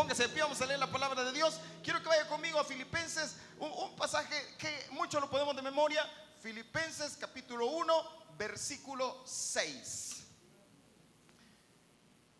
póngase 0.00 0.28
de 0.28 0.40
vamos 0.40 0.58
a 0.62 0.64
leer 0.64 0.80
la 0.80 0.90
palabra 0.90 1.22
de 1.24 1.30
Dios. 1.30 1.60
Quiero 1.82 2.00
que 2.00 2.08
vaya 2.08 2.26
conmigo 2.26 2.58
a 2.58 2.64
Filipenses, 2.64 3.36
un, 3.58 3.70
un 3.70 3.96
pasaje 3.96 4.34
que 4.56 4.86
muchos 4.92 5.20
lo 5.20 5.28
podemos 5.28 5.54
de 5.54 5.60
memoria. 5.60 6.02
Filipenses 6.40 7.18
capítulo 7.18 7.66
1, 7.66 8.34
versículo 8.38 9.22
6. 9.26 10.22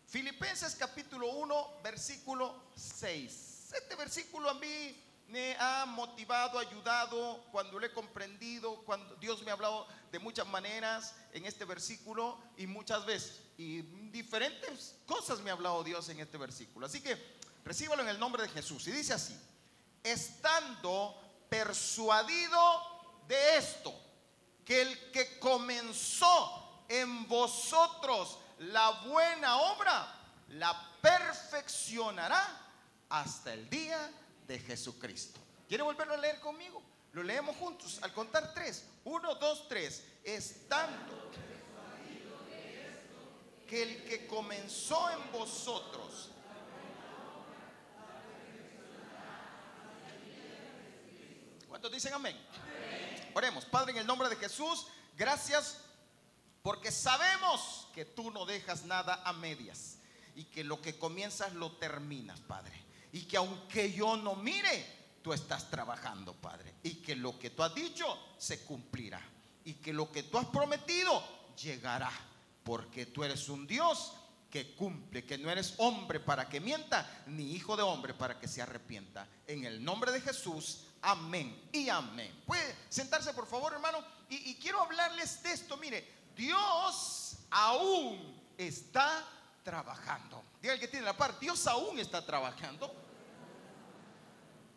Filipenses 0.07 0.73
capítulo 0.73 1.27
1, 1.27 1.81
versículo 1.83 2.63
6. 2.75 3.73
Este 3.75 3.95
versículo 3.95 4.49
a 4.49 4.55
mí 4.55 4.99
me 5.27 5.55
ha 5.59 5.85
motivado, 5.85 6.57
ayudado 6.57 7.43
cuando 7.51 7.77
lo 7.77 7.85
he 7.85 7.91
comprendido, 7.93 8.77
cuando 8.85 9.15
Dios 9.17 9.43
me 9.43 9.51
ha 9.51 9.53
hablado 9.53 9.85
de 10.11 10.17
muchas 10.17 10.47
maneras 10.47 11.13
en 11.31 11.45
este 11.45 11.63
versículo 11.65 12.39
y 12.57 12.65
muchas 12.65 13.05
veces. 13.05 13.39
Y 13.55 13.83
diferentes 14.09 14.95
cosas 15.05 15.41
me 15.41 15.51
ha 15.51 15.53
hablado 15.53 15.83
Dios 15.83 16.09
en 16.09 16.19
este 16.19 16.39
versículo. 16.39 16.87
Así 16.87 17.01
que 17.01 17.39
recíbalo 17.63 18.03
en 18.03 18.09
el 18.09 18.19
nombre 18.19 18.43
de 18.43 18.49
Jesús. 18.49 18.87
Y 18.87 18.91
dice 18.91 19.13
así, 19.13 19.37
estando 20.03 21.15
persuadido 21.49 22.59
de 23.27 23.57
esto, 23.57 23.93
que 24.65 24.81
el 24.81 25.11
que 25.11 25.39
comenzó 25.39 26.83
en 26.87 27.27
vosotros 27.27 28.37
la 28.59 28.89
buena 29.05 29.57
obra, 29.57 30.15
la 30.49 30.89
perfeccionará 31.01 32.59
hasta 33.09 33.53
el 33.53 33.69
día 33.69 34.11
de 34.47 34.59
Jesucristo. 34.59 35.39
¿Quiere 35.67 35.83
volverlo 35.83 36.13
a 36.13 36.17
leer 36.17 36.39
conmigo? 36.39 36.81
Lo 37.13 37.23
leemos 37.23 37.55
juntos 37.57 37.99
al 38.01 38.13
contar 38.13 38.53
tres. 38.53 38.85
Uno, 39.03 39.35
dos, 39.35 39.67
tres. 39.67 40.03
Estando 40.23 41.31
que 43.67 43.83
el 43.83 44.03
que 44.03 44.27
comenzó 44.27 45.09
en 45.11 45.31
vosotros. 45.31 46.29
¿Cuántos 51.71 51.89
dicen 51.89 52.13
amén? 52.13 52.35
Oremos, 53.33 53.63
Padre, 53.63 53.93
en 53.93 53.99
el 53.99 54.05
nombre 54.05 54.27
de 54.27 54.35
Jesús, 54.35 54.87
gracias 55.17 55.77
porque 56.61 56.91
sabemos 56.91 57.87
que 57.95 58.03
tú 58.03 58.29
no 58.29 58.45
dejas 58.45 58.83
nada 58.83 59.21
a 59.23 59.31
medias 59.31 59.95
y 60.35 60.43
que 60.43 60.65
lo 60.65 60.81
que 60.81 60.97
comienzas 60.99 61.53
lo 61.53 61.71
terminas, 61.77 62.41
Padre. 62.41 62.73
Y 63.13 63.21
que 63.21 63.37
aunque 63.37 63.93
yo 63.93 64.17
no 64.17 64.35
mire, 64.35 64.85
tú 65.23 65.31
estás 65.31 65.69
trabajando, 65.69 66.33
Padre. 66.33 66.75
Y 66.83 66.95
que 66.95 67.15
lo 67.15 67.39
que 67.39 67.51
tú 67.51 67.63
has 67.63 67.73
dicho 67.73 68.05
se 68.37 68.65
cumplirá. 68.65 69.21
Y 69.63 69.75
que 69.75 69.93
lo 69.93 70.11
que 70.11 70.23
tú 70.23 70.39
has 70.39 70.47
prometido 70.47 71.23
llegará. 71.55 72.11
Porque 72.65 73.05
tú 73.05 73.23
eres 73.23 73.47
un 73.47 73.65
Dios 73.65 74.11
que 74.49 74.75
cumple, 74.75 75.25
que 75.25 75.37
no 75.37 75.49
eres 75.49 75.75
hombre 75.77 76.19
para 76.19 76.49
que 76.49 76.59
mienta, 76.59 77.23
ni 77.27 77.53
hijo 77.53 77.77
de 77.77 77.83
hombre 77.83 78.13
para 78.13 78.37
que 78.37 78.49
se 78.49 78.61
arrepienta. 78.61 79.25
En 79.47 79.63
el 79.63 79.81
nombre 79.81 80.11
de 80.11 80.19
Jesús, 80.19 80.81
amén 81.01 81.69
y 81.71 81.89
amén. 81.89 82.43
Puede 82.45 82.75
sentarse, 82.89 83.33
por 83.33 83.47
favor, 83.47 83.73
hermano. 83.73 84.03
Y, 84.29 84.55
quiero 84.55 84.81
hablarles 84.81 85.43
de 85.43 85.51
esto. 85.51 85.77
Mire, 85.77 86.29
Dios 86.35 87.37
aún 87.49 88.41
está 88.57 89.25
trabajando. 89.63 90.43
Diga 90.61 90.73
el 90.73 90.79
que 90.79 90.87
tiene 90.87 91.05
la 91.05 91.17
par, 91.17 91.37
Dios 91.39 91.65
aún 91.67 91.99
está 91.99 92.25
trabajando. 92.25 92.93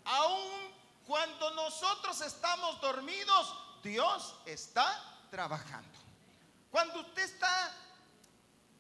Aún 0.04 0.74
cuando 1.06 1.50
nosotros 1.52 2.20
estamos 2.20 2.80
dormidos, 2.80 3.54
Dios 3.82 4.34
está 4.46 5.02
trabajando. 5.30 5.98
Cuando 6.70 7.00
usted 7.00 7.22
está 7.22 7.72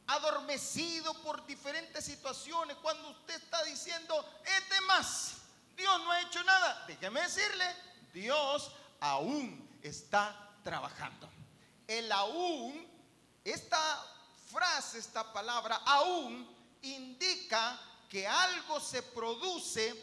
adormecido 0.06 1.14
por 1.22 1.46
diferentes 1.46 2.04
situaciones, 2.04 2.76
cuando 2.82 3.10
usted 3.10 3.34
está 3.34 3.62
diciendo, 3.64 4.28
es 4.44 4.68
de 4.70 4.80
más, 4.82 5.36
Dios 5.76 6.00
no 6.04 6.10
ha 6.10 6.20
hecho 6.22 6.42
nada, 6.44 6.84
déjeme 6.86 7.20
decirle, 7.20 7.64
Dios 8.12 8.70
aún 9.00 9.78
está 9.82 10.50
trabajando. 10.62 11.28
El 11.86 12.10
aún, 12.12 12.86
esta 13.44 14.02
frase, 14.50 14.98
esta 14.98 15.32
palabra, 15.32 15.80
aún, 15.84 16.48
indica 16.82 17.78
que 18.08 18.26
algo 18.26 18.80
se 18.80 19.02
produce 19.02 19.94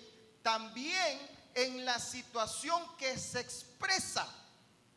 también 0.41 1.41
en 1.55 1.85
la 1.85 1.99
situación 1.99 2.95
que 2.97 3.17
se 3.17 3.39
expresa, 3.39 4.27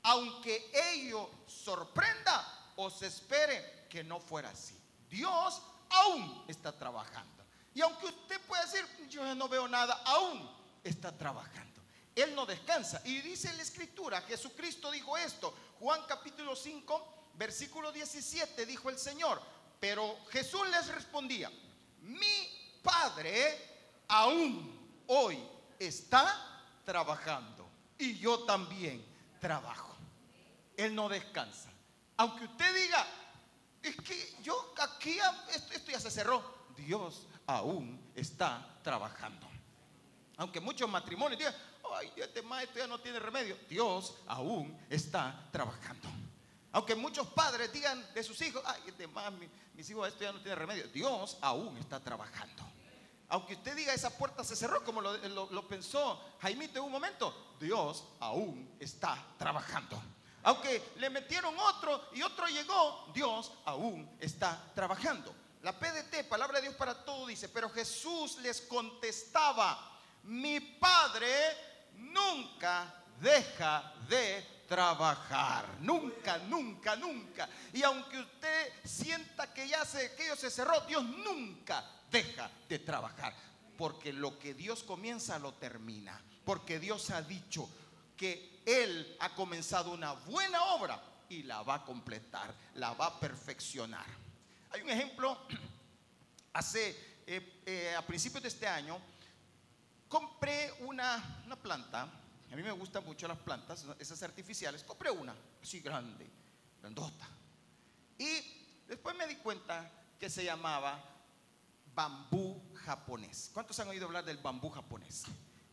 aunque 0.03 0.71
ello 0.93 1.31
sorprenda 1.47 2.73
o 2.77 2.91
se 2.91 3.07
espere 3.07 3.87
que 3.89 4.03
no 4.03 4.21
fuera 4.21 4.51
así. 4.51 4.79
Dios 5.09 5.63
aún 5.91 6.45
está 6.49 6.73
trabajando. 6.73 7.45
Y 7.75 7.81
aunque 7.81 8.07
usted 8.07 8.41
pueda 8.43 8.65
decir, 8.65 8.87
yo 9.09 9.35
no 9.35 9.49
veo 9.49 9.69
nada, 9.69 10.01
aún 10.05 10.64
está 10.85 11.17
trabajando. 11.17 11.81
Él 12.15 12.35
no 12.35 12.47
descansa. 12.47 13.01
Y 13.05 13.21
dice 13.23 13.53
la 13.55 13.63
escritura, 13.63 14.21
Jesucristo 14.23 14.91
dijo 14.91 15.17
esto, 15.17 15.53
Juan 15.81 16.03
capítulo 16.07 16.55
5, 16.55 17.33
versículo 17.35 17.91
17, 17.91 18.67
dijo 18.67 18.91
el 18.91 18.99
Señor, 18.99 19.41
pero 19.81 20.19
Jesús 20.31 20.69
les 20.69 20.87
respondía, 20.89 21.51
mi 22.03 22.79
Padre 22.83 24.03
aún 24.09 25.03
hoy 25.09 25.43
está 25.79 26.63
trabajando 26.85 27.67
y 27.99 28.19
yo 28.19 28.45
también 28.45 29.05
trabajo. 29.41 29.97
Él 30.77 30.95
no 30.95 31.09
descansa. 31.09 31.71
Aunque 32.17 32.45
usted 32.45 32.75
diga, 32.75 33.07
es 33.83 33.97
que 33.97 34.37
yo 34.43 34.75
aquí, 34.81 35.19
esto 35.53 35.91
ya 35.91 36.01
se 36.01 36.11
cerró, 36.11 36.69
Dios 36.77 37.27
aún 37.47 38.13
está 38.15 38.79
trabajando. 38.83 39.54
Aunque 40.37 40.61
muchos 40.61 40.89
matrimonios 40.89 41.39
digan, 41.39 41.55
ay, 41.95 42.13
este 42.17 42.43
maestro 42.43 42.79
ya 42.81 42.87
no 42.87 43.01
tiene 43.01 43.19
remedio, 43.19 43.57
Dios 43.69 44.15
aún 44.27 44.79
está 44.91 45.49
trabajando. 45.53 46.09
Aunque 46.73 46.97
muchos 46.97 47.29
padres 47.29 47.73
digan 47.73 48.05
de 48.15 48.23
sus 48.23 48.41
hijos, 48.43 48.63
ay, 48.67 48.83
este 48.89 49.07
más, 49.07 49.33
mis 49.75 49.89
hijos 49.91 50.09
esto 50.09 50.25
ya 50.25 50.33
no 50.33 50.41
tiene 50.41 50.57
remedio, 50.57 50.89
Dios 50.89 51.39
aún 51.41 51.77
está 51.77 52.01
trabajando. 52.01 52.65
Aunque 53.29 53.55
usted 53.55 53.77
diga 53.77 53.95
esa 53.95 54.11
puerta 54.11 54.45
se 54.45 54.57
cerró 54.57 54.85
como 54.85 55.01
lo, 55.01 55.17
lo, 55.29 55.49
lo 55.51 55.69
pensó 55.69 56.21
Jaimito 56.41 56.79
en 56.79 56.85
un 56.85 56.93
momento, 56.93 57.57
Dios 57.61 58.05
aún 58.21 58.77
está 58.79 59.25
trabajando. 59.39 60.01
Aunque 60.45 60.93
le 60.97 61.09
metieron 61.09 61.59
otro 61.59 62.11
y 62.13 62.23
otro 62.23 62.47
llegó, 62.49 63.11
Dios 63.15 63.51
aún 63.65 64.17
está 64.21 64.73
trabajando. 64.75 65.35
La 65.63 65.73
PDT, 65.73 66.29
palabra 66.29 66.59
de 66.59 66.69
Dios 66.69 66.75
para 66.75 67.03
todo, 67.03 67.27
dice, 67.27 67.49
pero 67.49 67.71
Jesús 67.71 68.37
les 68.39 68.61
contestaba, 68.61 69.94
mi 70.25 70.61
Padre 70.61 71.29
nunca 71.97 73.03
deja 73.21 73.95
de 74.09 74.45
trabajar. 74.69 75.67
Nunca, 75.81 76.39
nunca, 76.39 76.97
nunca. 76.97 77.49
Y 77.73 77.83
aunque 77.83 78.19
usted 78.19 78.73
sienta 78.85 79.53
que 79.53 79.69
ya 79.69 79.85
se, 79.85 80.07
aquello 80.07 80.37
se 80.37 80.51
cerró, 80.51 80.81
Dios 80.83 81.05
nunca 81.05 81.85
deja 82.11 82.51
de 82.69 82.79
trabajar. 82.79 83.35
Porque 83.77 84.13
lo 84.13 84.39
que 84.39 84.55
Dios 84.55 84.83
comienza 84.83 85.39
lo 85.39 85.55
termina. 85.55 86.21
Porque 86.45 86.79
Dios 86.79 87.11
ha 87.11 87.23
dicho 87.23 87.69
que 88.17 88.63
Él 88.65 89.17
ha 89.21 89.35
comenzado 89.35 89.93
una 89.93 90.13
buena 90.13 90.63
obra 90.65 91.03
y 91.29 91.43
la 91.43 91.63
va 91.63 91.77
a 91.77 91.85
completar, 91.85 92.55
la 92.75 92.93
va 92.93 93.07
a 93.07 93.21
perfeccionar. 93.21 94.07
Hay 94.71 94.83
un 94.83 94.91
ejemplo, 94.91 95.39
hace, 96.53 97.21
eh, 97.27 97.63
eh, 97.67 97.95
a 97.97 98.03
principios 98.07 98.43
de 98.43 98.49
este 98.49 98.67
año, 98.69 99.01
compré 100.15 100.73
una, 100.83 101.43
una 101.45 101.57
planta, 101.57 102.03
a 102.03 102.55
mí 102.55 102.63
me 102.63 102.71
gustan 102.71 103.05
mucho 103.05 103.27
las 103.27 103.39
plantas, 103.39 103.85
esas 103.99 104.23
artificiales, 104.23 104.85
compré 104.85 105.11
una, 105.11 105.35
así 105.61 105.81
grande, 105.81 106.31
grandota. 106.81 107.29
Y 108.17 108.85
después 108.87 109.17
me 109.17 109.27
di 109.27 109.35
cuenta 109.35 109.91
que 110.17 110.31
se 110.31 110.45
llamaba 110.45 111.03
bambú 111.93 112.63
japonés. 112.77 113.51
¿Cuántos 113.53 113.77
han 113.81 113.89
oído 113.89 114.07
hablar 114.07 114.25
del 114.25 114.37
bambú 114.37 114.71
japonés? 114.71 115.25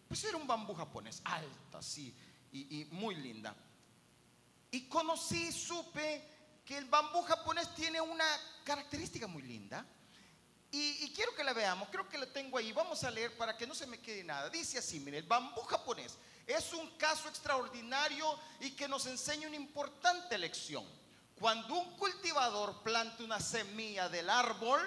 Pues 0.07 0.23
era 0.23 0.37
un 0.37 0.47
bambú 0.47 0.73
japonés, 0.73 1.21
alta, 1.23 1.77
así, 1.77 2.11
y, 2.51 2.81
y 2.81 2.85
muy 2.85 3.13
linda. 3.13 3.55
Y 4.71 4.87
conocí, 4.87 5.51
supe 5.51 6.63
que 6.65 6.79
el 6.79 6.85
bambú 6.85 7.21
japonés 7.21 7.75
tiene 7.75 8.01
una 8.01 8.25
característica 8.63 9.27
muy 9.27 9.43
linda. 9.43 9.85
Y, 10.73 11.11
quiero 11.13 11.35
que 11.35 11.43
la 11.43 11.51
veamos, 11.51 11.89
creo 11.89 12.07
que 12.07 12.17
la 12.17 12.25
tengo 12.25 12.57
ahí. 12.57 12.71
Vamos 12.71 13.03
a 13.03 13.11
leer 13.11 13.35
para 13.35 13.57
que 13.57 13.67
no 13.67 13.75
se 13.75 13.85
me 13.85 13.99
quede 13.99 14.23
nada. 14.23 14.49
Dice 14.49 14.77
así, 14.77 15.01
mire, 15.01 15.17
el 15.17 15.27
bambú 15.27 15.61
japonés 15.61 16.17
es 16.47 16.73
un 16.73 16.89
caso 16.97 17.27
extraordinario 17.27 18.39
y 18.61 18.71
que 18.71 18.87
nos 18.87 19.05
enseña 19.05 19.47
una 19.47 19.57
importante 19.57 20.37
lección. 20.37 20.85
Cuando 21.37 21.75
un 21.75 21.97
cultivador 21.97 22.81
planta 22.83 23.23
una 23.23 23.39
semilla 23.39 24.07
del 24.07 24.29
árbol, 24.29 24.79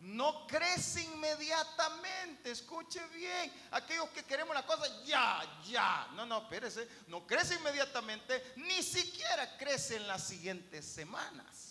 no 0.00 0.46
crece 0.46 1.02
inmediatamente. 1.02 2.50
Escuche 2.50 3.00
bien. 3.08 3.52
Aquellos 3.70 4.10
que 4.10 4.24
queremos 4.24 4.54
la 4.54 4.66
cosa 4.66 4.86
ya, 5.04 5.40
ya. 5.66 6.08
No, 6.14 6.26
no, 6.26 6.42
espérese. 6.42 6.88
No 7.06 7.26
crece 7.26 7.54
inmediatamente, 7.54 8.54
ni 8.56 8.82
siquiera 8.82 9.56
crece 9.56 9.96
en 9.96 10.06
las 10.06 10.26
siguientes 10.26 10.84
semanas. 10.84 11.69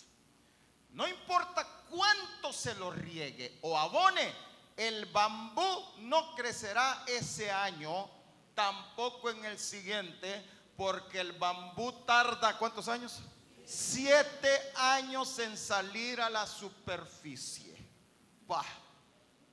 No 0.92 1.06
importa 1.06 1.66
cuánto 1.88 2.52
se 2.52 2.74
lo 2.74 2.90
riegue 2.90 3.58
o 3.62 3.78
abone, 3.78 4.32
el 4.76 5.06
bambú 5.06 5.84
no 5.98 6.34
crecerá 6.34 7.04
ese 7.06 7.50
año, 7.50 8.08
tampoco 8.54 9.30
en 9.30 9.44
el 9.44 9.58
siguiente, 9.58 10.44
porque 10.76 11.20
el 11.20 11.32
bambú 11.32 11.92
tarda, 12.04 12.56
¿cuántos 12.58 12.88
años? 12.88 13.20
Siete 13.64 14.72
años 14.74 15.38
en 15.38 15.56
salir 15.56 16.20
a 16.20 16.30
la 16.30 16.46
superficie. 16.46 17.76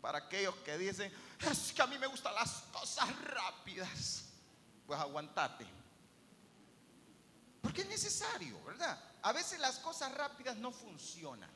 Para 0.01 0.19
aquellos 0.19 0.56
que 0.57 0.78
dicen, 0.78 1.13
es 1.40 1.72
que 1.72 1.81
a 1.81 1.88
mí 1.88 1.98
me 2.00 2.07
gustan 2.07 2.33
las 2.33 2.63
cosas 2.72 3.07
rápidas. 3.25 4.24
Pues 4.88 5.00
aguantate. 5.00 5.68
Porque 7.62 7.81
es 7.81 7.88
necesario, 7.88 8.63
¿verdad? 8.63 8.98
A 9.24 9.31
veces 9.31 9.60
las 9.60 9.80
cosas 9.80 10.14
rápidas 10.14 10.56
no 10.58 10.72
funcionan. 10.72 11.50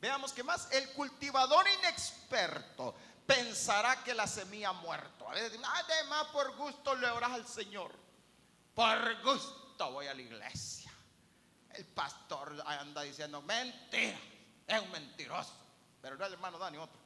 Veamos 0.00 0.32
que 0.32 0.44
más, 0.44 0.70
el 0.72 0.92
cultivador 0.92 1.66
inexperto 1.80 2.94
pensará 3.26 4.02
que 4.04 4.14
la 4.14 4.26
semilla 4.26 4.70
ha 4.70 4.72
muerto. 4.72 5.28
A 5.28 5.34
veces, 5.34 5.58
además 5.62 6.26
por 6.32 6.56
gusto 6.56 6.94
le 6.94 7.08
oras 7.08 7.32
al 7.32 7.46
Señor. 7.46 7.92
Por 8.74 9.22
gusto 9.22 9.92
voy 9.92 10.06
a 10.06 10.14
la 10.14 10.22
iglesia. 10.22 10.92
El 11.70 11.84
pastor 11.86 12.62
anda 12.66 13.02
diciendo, 13.02 13.42
mentira, 13.42 14.18
es 14.66 14.80
un 14.80 14.90
mentiroso. 14.90 15.52
Pero 16.00 16.16
no 16.16 16.24
el 16.24 16.32
hermano 16.32 16.58
Dani, 16.58 16.78
otro. 16.78 16.98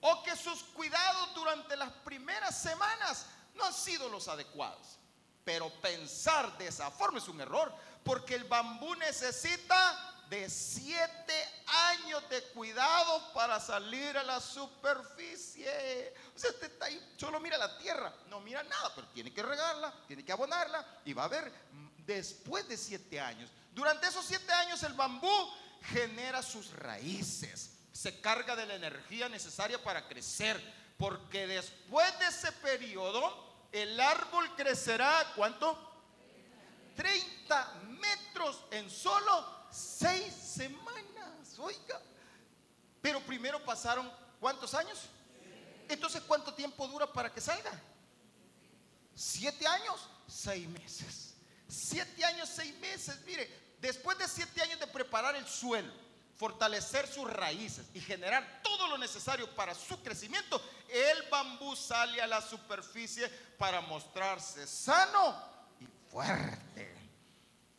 O 0.00 0.22
que 0.22 0.36
sus 0.36 0.62
cuidados 0.64 1.34
durante 1.34 1.76
las 1.76 1.90
primeras 1.90 2.60
semanas 2.60 3.26
no 3.54 3.64
han 3.64 3.72
sido 3.72 4.08
los 4.08 4.28
adecuados. 4.28 4.98
Pero 5.44 5.70
pensar 5.80 6.56
de 6.58 6.68
esa 6.68 6.90
forma 6.90 7.18
es 7.18 7.28
un 7.28 7.40
error, 7.40 7.72
porque 8.08 8.36
el 8.36 8.44
bambú 8.44 8.94
necesita 8.94 10.24
de 10.30 10.48
siete 10.48 11.48
años 11.66 12.26
de 12.30 12.42
cuidado 12.54 13.34
para 13.34 13.60
salir 13.60 14.16
a 14.16 14.22
la 14.22 14.40
superficie. 14.40 16.14
O 16.34 16.38
sea, 16.38 16.48
usted 16.48 16.72
está 16.72 16.86
ahí, 16.86 17.14
solo 17.18 17.38
mira 17.38 17.58
la 17.58 17.76
tierra, 17.76 18.10
no 18.30 18.40
mira 18.40 18.62
nada, 18.62 18.94
pero 18.94 19.08
tiene 19.08 19.30
que 19.30 19.42
regarla, 19.42 19.92
tiene 20.06 20.24
que 20.24 20.32
abonarla 20.32 20.86
y 21.04 21.12
va 21.12 21.24
a 21.24 21.28
ver 21.28 21.52
después 22.06 22.66
de 22.66 22.78
siete 22.78 23.20
años. 23.20 23.50
Durante 23.74 24.06
esos 24.06 24.24
siete 24.24 24.50
años 24.54 24.82
el 24.84 24.94
bambú 24.94 25.52
genera 25.92 26.42
sus 26.42 26.72
raíces, 26.72 27.72
se 27.92 28.22
carga 28.22 28.56
de 28.56 28.64
la 28.64 28.76
energía 28.76 29.28
necesaria 29.28 29.84
para 29.84 30.08
crecer, 30.08 30.58
porque 30.96 31.46
después 31.46 32.18
de 32.20 32.26
ese 32.28 32.52
periodo 32.52 33.68
el 33.70 34.00
árbol 34.00 34.56
crecerá, 34.56 35.30
¿cuánto? 35.36 35.88
30 36.98 37.74
en 38.70 38.90
solo 38.90 39.46
6 39.70 40.32
semanas. 40.32 41.58
Oiga. 41.58 42.00
Pero 43.00 43.20
primero 43.20 43.64
pasaron, 43.64 44.10
¿cuántos 44.40 44.74
años? 44.74 44.98
Entonces, 45.88 46.22
¿cuánto 46.26 46.52
tiempo 46.54 46.86
dura 46.88 47.10
para 47.10 47.32
que 47.32 47.40
salga? 47.40 47.70
Siete 49.14 49.66
años, 49.66 50.08
seis 50.28 50.68
meses. 50.68 51.34
Siete 51.66 52.24
años, 52.24 52.48
seis 52.48 52.74
meses. 52.78 53.20
Mire, 53.26 53.50
después 53.80 54.18
de 54.18 54.28
siete 54.28 54.62
años 54.62 54.78
de 54.78 54.86
preparar 54.86 55.34
el 55.36 55.46
suelo, 55.46 55.92
fortalecer 56.36 57.08
sus 57.08 57.28
raíces 57.28 57.86
y 57.94 58.00
generar 58.00 58.60
todo 58.62 58.88
lo 58.88 58.98
necesario 58.98 59.52
para 59.56 59.74
su 59.74 60.00
crecimiento, 60.02 60.60
el 60.88 61.28
bambú 61.30 61.74
sale 61.74 62.20
a 62.22 62.26
la 62.26 62.40
superficie 62.40 63.28
para 63.58 63.80
mostrarse 63.80 64.66
sano 64.66 65.34
y 65.80 65.86
fuerte. 66.10 66.97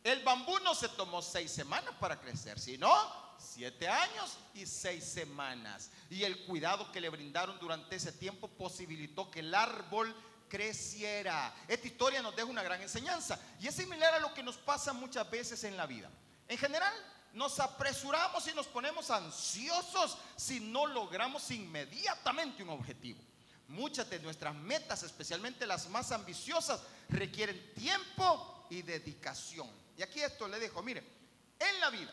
El 0.02 0.22
bambú 0.22 0.58
no 0.60 0.74
se 0.74 0.88
tomó 0.88 1.20
seis 1.20 1.50
semanas 1.50 1.94
para 2.00 2.18
crecer, 2.18 2.58
sino 2.58 2.90
siete 3.38 3.88
años 3.88 4.38
y 4.54 4.66
seis 4.66 5.04
semanas. 5.04 5.90
Y 6.08 6.24
el 6.24 6.44
cuidado 6.46 6.90
que 6.90 7.00
le 7.00 7.08
brindaron 7.08 7.58
durante 7.58 7.96
ese 7.96 8.12
tiempo 8.12 8.48
posibilitó 8.48 9.30
que 9.30 9.40
el 9.40 9.54
árbol 9.54 10.14
creciera. 10.48 11.54
Esta 11.68 11.86
historia 11.86 12.22
nos 12.22 12.34
deja 12.34 12.48
una 12.48 12.62
gran 12.62 12.80
enseñanza 12.82 13.38
y 13.60 13.68
es 13.68 13.74
similar 13.74 14.14
a 14.14 14.18
lo 14.18 14.34
que 14.34 14.42
nos 14.42 14.56
pasa 14.56 14.92
muchas 14.92 15.30
veces 15.30 15.64
en 15.64 15.76
la 15.76 15.86
vida. 15.86 16.10
En 16.48 16.58
general, 16.58 16.92
nos 17.32 17.60
apresuramos 17.60 18.46
y 18.48 18.54
nos 18.54 18.66
ponemos 18.66 19.10
ansiosos 19.10 20.18
si 20.36 20.60
no 20.60 20.86
logramos 20.86 21.50
inmediatamente 21.50 22.62
un 22.62 22.70
objetivo. 22.70 23.20
Muchas 23.68 24.10
de 24.10 24.18
nuestras 24.18 24.54
metas, 24.54 25.04
especialmente 25.04 25.64
las 25.64 25.88
más 25.88 26.10
ambiciosas, 26.10 26.80
requieren 27.08 27.72
tiempo 27.74 28.66
y 28.68 28.82
dedicación. 28.82 29.70
Y 30.00 30.02
aquí 30.02 30.22
esto 30.22 30.48
le 30.48 30.58
dejo, 30.58 30.82
mire, 30.82 31.04
en 31.58 31.78
la 31.78 31.90
vida 31.90 32.10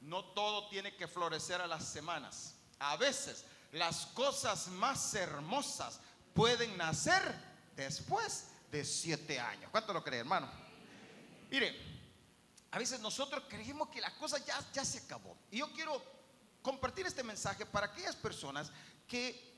no 0.00 0.24
todo 0.24 0.68
tiene 0.68 0.96
que 0.96 1.06
florecer 1.06 1.60
a 1.60 1.68
las 1.68 1.86
semanas. 1.86 2.56
A 2.80 2.96
veces 2.96 3.44
las 3.70 4.06
cosas 4.06 4.66
más 4.66 5.14
hermosas 5.14 6.00
pueden 6.34 6.76
nacer 6.76 7.22
después 7.76 8.48
de 8.72 8.84
siete 8.84 9.38
años. 9.38 9.70
¿Cuánto 9.70 9.92
lo 9.92 10.02
cree, 10.02 10.18
hermano? 10.18 10.50
Mire, 11.48 11.80
a 12.72 12.78
veces 12.80 12.98
nosotros 12.98 13.44
creemos 13.48 13.88
que 13.88 14.00
la 14.00 14.12
cosa 14.16 14.44
ya, 14.44 14.58
ya 14.72 14.84
se 14.84 14.98
acabó. 14.98 15.38
Y 15.52 15.58
yo 15.58 15.72
quiero 15.72 16.02
compartir 16.60 17.06
este 17.06 17.22
mensaje 17.22 17.64
para 17.64 17.86
aquellas 17.86 18.16
personas 18.16 18.72
que 19.06 19.56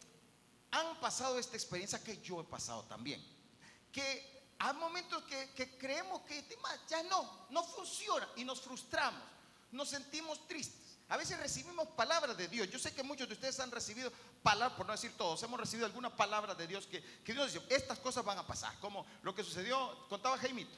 han 0.70 1.00
pasado 1.00 1.38
esta 1.38 1.56
experiencia 1.56 2.04
que 2.04 2.20
yo 2.20 2.42
he 2.42 2.44
pasado 2.44 2.84
también. 2.84 3.24
Que 3.90 4.39
hay 4.60 4.74
momentos 4.74 5.22
que, 5.24 5.78
creemos 5.78 6.20
que 6.22 6.44
ya 6.86 7.02
no, 7.04 7.46
no 7.48 7.64
funciona 7.64 8.28
y 8.36 8.44
nos 8.44 8.60
frustramos, 8.60 9.22
nos 9.72 9.88
sentimos 9.88 10.46
tristes. 10.46 10.98
A 11.08 11.16
veces 11.16 11.40
recibimos 11.40 11.88
palabras 11.88 12.36
de 12.36 12.46
Dios. 12.46 12.70
Yo 12.70 12.78
sé 12.78 12.94
que 12.94 13.02
muchos 13.02 13.26
de 13.26 13.34
ustedes 13.34 13.58
han 13.58 13.70
recibido 13.70 14.12
palabras, 14.42 14.76
por 14.76 14.86
no 14.86 14.92
decir 14.92 15.16
todos, 15.16 15.42
hemos 15.42 15.58
recibido 15.58 15.86
alguna 15.86 16.14
palabra 16.14 16.54
de 16.54 16.66
Dios 16.66 16.86
que, 16.86 17.02
Dios 17.24 17.54
dice, 17.54 17.66
estas 17.70 17.98
cosas 18.00 18.22
van 18.22 18.36
a 18.36 18.46
pasar, 18.46 18.78
como 18.80 19.06
lo 19.22 19.34
que 19.34 19.42
sucedió, 19.42 20.06
contaba 20.10 20.36
Jaimito, 20.36 20.76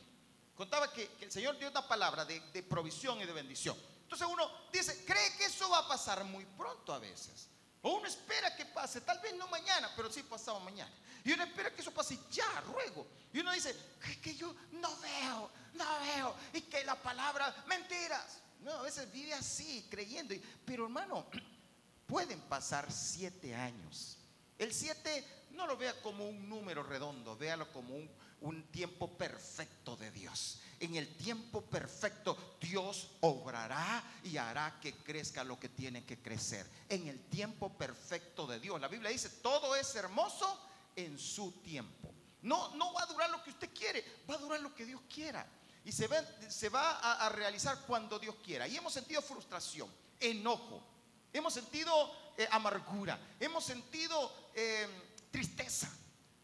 contaba 0.56 0.93
que, 0.93 1.11
el 1.20 1.32
Señor 1.32 1.58
dio 1.58 1.69
una 1.69 1.87
palabra 1.87 2.25
de, 2.25 2.38
de 2.52 2.62
provisión 2.62 3.20
y 3.20 3.26
de 3.26 3.32
bendición. 3.32 3.76
Entonces 4.05 4.28
uno 4.31 4.49
dice, 4.73 5.05
cree 5.05 5.37
que 5.37 5.46
eso 5.46 5.69
va 5.69 5.78
a 5.78 5.88
pasar 5.88 6.23
muy 6.23 6.46
pronto 6.46 6.94
a 6.94 7.00
veces. 7.00 7.49
O 7.82 7.96
uno 7.96 8.06
espera 8.06 8.55
que 8.55 8.64
pase, 8.67 9.00
tal 9.00 9.19
vez 9.19 9.34
no 9.34 9.49
mañana, 9.49 9.90
pero 9.96 10.11
sí 10.11 10.23
pasado 10.23 10.61
mañana. 10.61 10.90
Y 11.25 11.32
uno 11.32 11.44
espera 11.44 11.73
que 11.75 11.82
eso 11.82 11.93
pase 11.93 12.19
ya, 12.31 12.61
ruego. 12.73 13.06
Y 13.32 13.40
uno 13.40 13.52
dice, 13.52 13.75
es 14.08 14.17
que 14.19 14.34
yo 14.34 14.55
no 14.73 14.96
veo, 14.99 15.50
no 15.75 15.84
veo. 16.00 16.34
Y 16.52 16.62
que 16.62 16.84
la 16.84 17.00
palabra, 17.00 17.64
mentiras. 17.67 18.38
No, 18.61 18.73
a 18.73 18.82
veces 18.82 19.11
vive 19.12 19.34
así, 19.34 19.87
creyendo. 19.90 20.34
Pero 20.64 20.84
hermano, 20.84 21.26
pueden 22.06 22.40
pasar 22.43 22.90
siete 22.93 23.55
años. 23.55 24.17
El 24.62 24.73
siete 24.73 25.25
no 25.50 25.67
lo 25.67 25.76
vea 25.76 26.00
como 26.03 26.25
un 26.25 26.49
número 26.49 26.85
redondo, 26.85 27.37
véalo 27.37 27.73
como 27.73 27.97
un, 27.97 28.62
tiempo 28.71 29.09
perfecto 29.19 29.97
de 29.97 30.12
Dios. 30.12 30.61
En 30.78 30.95
el 30.95 31.16
tiempo 31.16 31.62
perfecto 31.62 32.57
Dios 32.61 33.11
obrará 33.23 34.04
y 34.23 34.37
hará 34.37 34.78
que 34.81 34.95
crezca 34.99 35.42
lo 35.42 35.59
que 35.59 35.69
tiene 35.69 36.04
que 36.04 36.23
crecer. 36.23 36.64
En 36.88 37.09
el 37.09 37.25
tiempo 37.25 37.76
perfecto 37.76 38.47
de 38.47 38.61
Dios. 38.61 38.81
La 38.81 38.87
Biblia 38.87 39.11
dice, 39.11 39.31
todo 39.42 39.75
es 39.75 39.97
hermoso 39.97 40.61
en 40.95 41.19
su 41.19 41.50
tiempo. 41.62 42.14
No, 42.42 42.73
no 42.76 42.92
va 42.92 43.02
a 43.02 43.07
durar 43.07 43.31
lo 43.31 43.42
que 43.42 43.50
usted 43.50 43.71
quiere, 43.75 44.04
va 44.31 44.35
a 44.37 44.38
durar 44.38 44.61
lo 44.61 44.73
que 44.76 44.87
Dios 44.87 45.00
quiera. 45.12 45.45
Y 45.85 45.90
se, 45.90 46.09
se 46.49 46.69
va 46.69 46.99
a, 47.00 47.28
realizar 47.31 47.81
cuando 47.85 48.16
Dios 48.16 48.37
quiera. 48.45 48.69
Y 48.69 48.76
hemos 48.76 48.92
sentido 48.92 49.23
frustración, 49.23 49.92
enojo, 50.21 50.85
hemos 51.33 51.52
sentido 51.52 52.12
eh, 52.37 52.49
amargura, 52.50 53.19
hemos 53.38 53.64
sentido 53.64 54.41
eh, 54.54 54.88
tristeza. 55.30 55.90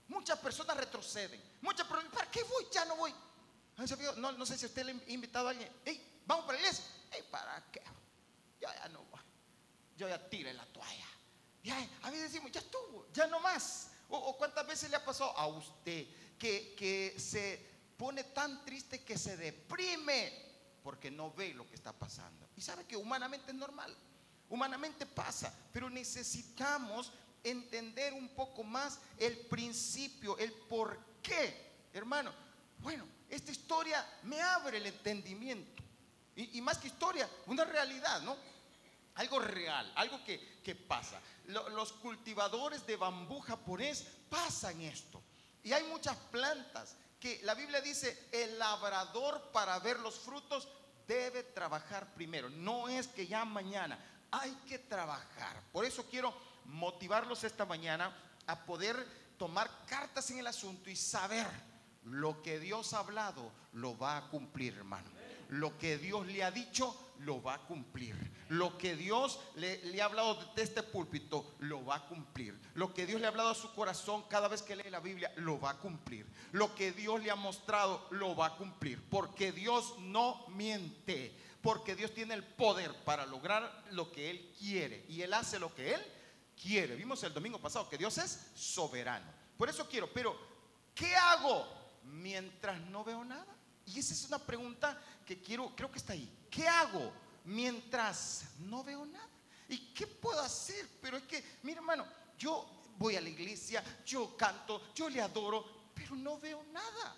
Muchas 0.08 0.38
personas 0.38 0.76
retroceden. 0.76 1.42
Muchas 1.60 1.86
personas, 1.86 2.12
¿para 2.12 2.30
qué 2.30 2.42
voy? 2.44 2.66
Ya 2.72 2.84
no 2.84 2.96
voy. 2.96 3.14
No, 4.16 4.46
sé 4.46 4.58
si 4.58 4.66
usted 4.66 4.84
le 4.84 4.92
ha 4.92 5.10
invitado 5.10 5.48
a 5.48 5.50
alguien. 5.50 5.70
Vamos 6.26 6.44
para 6.44 6.58
la 6.58 6.64
iglesia. 6.64 6.84
¿para 7.30 7.64
qué? 7.70 7.82
Yo 8.60 8.68
ya 8.68 8.88
no 8.88 9.04
voy. 9.04 9.20
Yo 9.96 10.08
ya 10.08 10.28
tiré 10.28 10.52
la 10.52 10.66
toalla. 10.66 11.06
Ya, 11.62 11.76
a 12.02 12.10
veces 12.10 12.32
decimos, 12.32 12.52
ya 12.52 12.60
estuvo, 12.60 13.08
ya 13.12 13.26
no 13.26 13.40
más. 13.40 13.90
O, 14.08 14.36
cuántas 14.36 14.66
veces 14.66 14.90
le 14.90 14.96
ha 14.96 15.04
pasado 15.04 15.36
a 15.36 15.46
usted 15.46 16.06
que, 16.38 16.74
que 16.76 17.18
se 17.18 17.66
pone 17.96 18.24
tan 18.24 18.64
triste 18.64 19.04
que 19.04 19.18
se 19.18 19.36
deprime 19.36 20.46
porque 20.82 21.10
no 21.10 21.32
ve 21.32 21.52
lo 21.52 21.68
que 21.68 21.74
está 21.74 21.92
pasando. 21.92 22.48
Y 22.56 22.62
sabe 22.62 22.84
que 22.84 22.96
humanamente 22.96 23.50
es 23.50 23.56
normal. 23.56 23.94
Humanamente 24.48 25.04
pasa, 25.04 25.52
pero 25.72 25.90
necesitamos 25.90 27.12
entender 27.44 28.12
un 28.12 28.28
poco 28.28 28.62
más 28.62 29.00
el 29.16 29.36
principio, 29.46 30.36
el 30.38 30.52
por 30.52 30.98
qué. 31.22 31.68
Hermano, 31.92 32.32
bueno, 32.78 33.06
esta 33.28 33.50
historia 33.50 34.04
me 34.24 34.40
abre 34.40 34.78
el 34.78 34.86
entendimiento. 34.86 35.82
Y, 36.36 36.60
más 36.60 36.78
que 36.78 36.86
historia, 36.86 37.28
una 37.46 37.64
realidad, 37.64 38.22
¿no? 38.22 38.36
Algo 39.16 39.40
real, 39.40 39.92
algo 39.96 40.22
que, 40.24 40.76
pasa. 40.86 41.20
los 41.46 41.92
cultivadores 41.94 42.86
de 42.86 42.94
bambú 42.94 43.40
japonés 43.40 44.06
pasan 44.30 44.80
esto. 44.82 45.20
Y 45.64 45.72
hay 45.72 45.82
muchas 45.84 46.16
plantas 46.30 46.94
que 47.18 47.40
la 47.42 47.54
Biblia 47.54 47.80
dice, 47.80 48.28
el 48.30 48.58
labrador 48.58 49.50
para 49.50 49.78
ver 49.80 49.98
los 49.98 50.18
frutos 50.20 50.68
debe 51.08 51.42
trabajar 51.42 52.14
primero. 52.14 52.48
No 52.50 52.88
es 52.88 53.08
que 53.08 53.26
ya 53.26 53.44
mañana, 53.44 53.98
hay 54.30 54.52
que 54.68 54.78
trabajar. 54.78 55.62
Por 55.72 55.84
eso 55.84 56.04
quiero 56.06 56.32
motivarlos 56.68 57.44
esta 57.44 57.64
mañana 57.64 58.14
a 58.46 58.64
poder 58.64 58.96
tomar 59.36 59.70
cartas 59.86 60.30
en 60.30 60.38
el 60.38 60.46
asunto 60.46 60.90
y 60.90 60.96
saber 60.96 61.46
lo 62.04 62.42
que 62.42 62.58
Dios 62.58 62.94
ha 62.94 63.00
hablado, 63.00 63.50
lo 63.72 63.96
va 63.98 64.16
a 64.16 64.28
cumplir, 64.28 64.74
hermano. 64.74 65.08
Lo 65.48 65.78
que 65.78 65.96
Dios 65.96 66.26
le 66.26 66.44
ha 66.44 66.50
dicho, 66.50 66.94
lo 67.20 67.42
va 67.42 67.54
a 67.54 67.58
cumplir. 67.58 68.14
Lo 68.48 68.76
que 68.76 68.96
Dios 68.96 69.40
le, 69.56 70.00
ha 70.00 70.04
hablado 70.04 70.34
de 70.54 70.62
este 70.62 70.82
púlpito, 70.82 71.54
lo 71.60 71.84
va 71.84 71.96
a 71.96 72.06
cumplir. 72.06 72.58
Lo 72.74 72.92
que 72.92 73.06
Dios 73.06 73.20
le 73.20 73.26
ha 73.26 73.30
hablado 73.30 73.50
a 73.50 73.54
su 73.54 73.72
corazón 73.74 74.24
cada 74.28 74.48
vez 74.48 74.62
que 74.62 74.76
lee 74.76 74.90
la 74.90 75.00
Biblia, 75.00 75.32
lo 75.36 75.58
va 75.58 75.70
a 75.70 75.78
cumplir. 75.78 76.26
Lo 76.52 76.74
que 76.74 76.92
Dios 76.92 77.22
le 77.22 77.30
ha 77.30 77.36
mostrado, 77.36 78.06
lo 78.10 78.36
va 78.36 78.46
a 78.46 78.56
cumplir. 78.56 79.02
Porque 79.08 79.52
Dios 79.52 79.94
no 80.00 80.46
miente. 80.48 81.34
Porque 81.62 81.96
Dios 81.96 82.12
tiene 82.12 82.34
el 82.34 82.44
poder 82.44 82.94
para 83.04 83.26
lograr 83.26 83.84
lo 83.90 84.12
que 84.12 84.30
Él 84.30 84.54
quiere. 84.58 85.04
Y 85.08 85.22
Él 85.22 85.32
hace 85.32 85.58
lo 85.58 85.74
que 85.74 85.94
Él 85.94 86.17
quiere. 86.60 86.96
Vimos 86.96 87.22
el 87.22 87.32
domingo 87.32 87.58
pasado 87.60 87.88
que 87.88 87.98
Dios 87.98 88.18
es 88.18 88.50
soberano. 88.54 89.26
Por 89.56 89.68
eso 89.68 89.88
quiero, 89.88 90.12
pero 90.12 90.36
¿qué 90.94 91.14
hago 91.16 91.66
mientras 92.04 92.80
no 92.82 93.04
veo 93.04 93.24
nada? 93.24 93.56
Y 93.86 93.98
esa 93.98 94.12
es 94.12 94.24
una 94.26 94.38
pregunta 94.38 95.00
que 95.24 95.40
quiero, 95.40 95.74
creo 95.74 95.90
que 95.90 95.98
está 95.98 96.12
ahí. 96.12 96.46
¿Qué 96.50 96.68
hago 96.68 97.12
mientras 97.44 98.44
no 98.60 98.84
veo 98.84 99.06
nada? 99.06 99.28
¿Y 99.68 99.92
qué 99.94 100.06
puedo 100.06 100.40
hacer? 100.40 100.88
Pero 101.00 101.16
es 101.16 101.24
que, 101.24 101.58
mira 101.62 101.78
hermano, 101.78 102.06
yo 102.38 102.82
voy 102.98 103.16
a 103.16 103.20
la 103.20 103.28
iglesia, 103.28 103.82
yo 104.04 104.36
canto, 104.36 104.92
yo 104.94 105.08
le 105.08 105.20
adoro, 105.20 105.90
pero 105.94 106.14
no 106.16 106.38
veo 106.38 106.62
nada. 106.72 107.16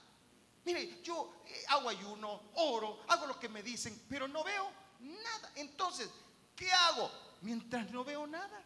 Mire, 0.64 1.02
yo 1.02 1.42
eh, 1.46 1.64
hago 1.68 1.88
ayuno, 1.88 2.50
oro, 2.54 3.00
hago 3.08 3.26
lo 3.26 3.38
que 3.38 3.48
me 3.48 3.62
dicen, 3.62 4.04
pero 4.08 4.28
no 4.28 4.44
veo 4.44 4.70
nada. 5.00 5.52
Entonces, 5.54 6.10
¿qué 6.54 6.70
hago 6.70 7.10
mientras 7.40 7.90
no 7.90 8.04
veo 8.04 8.26
nada? 8.26 8.62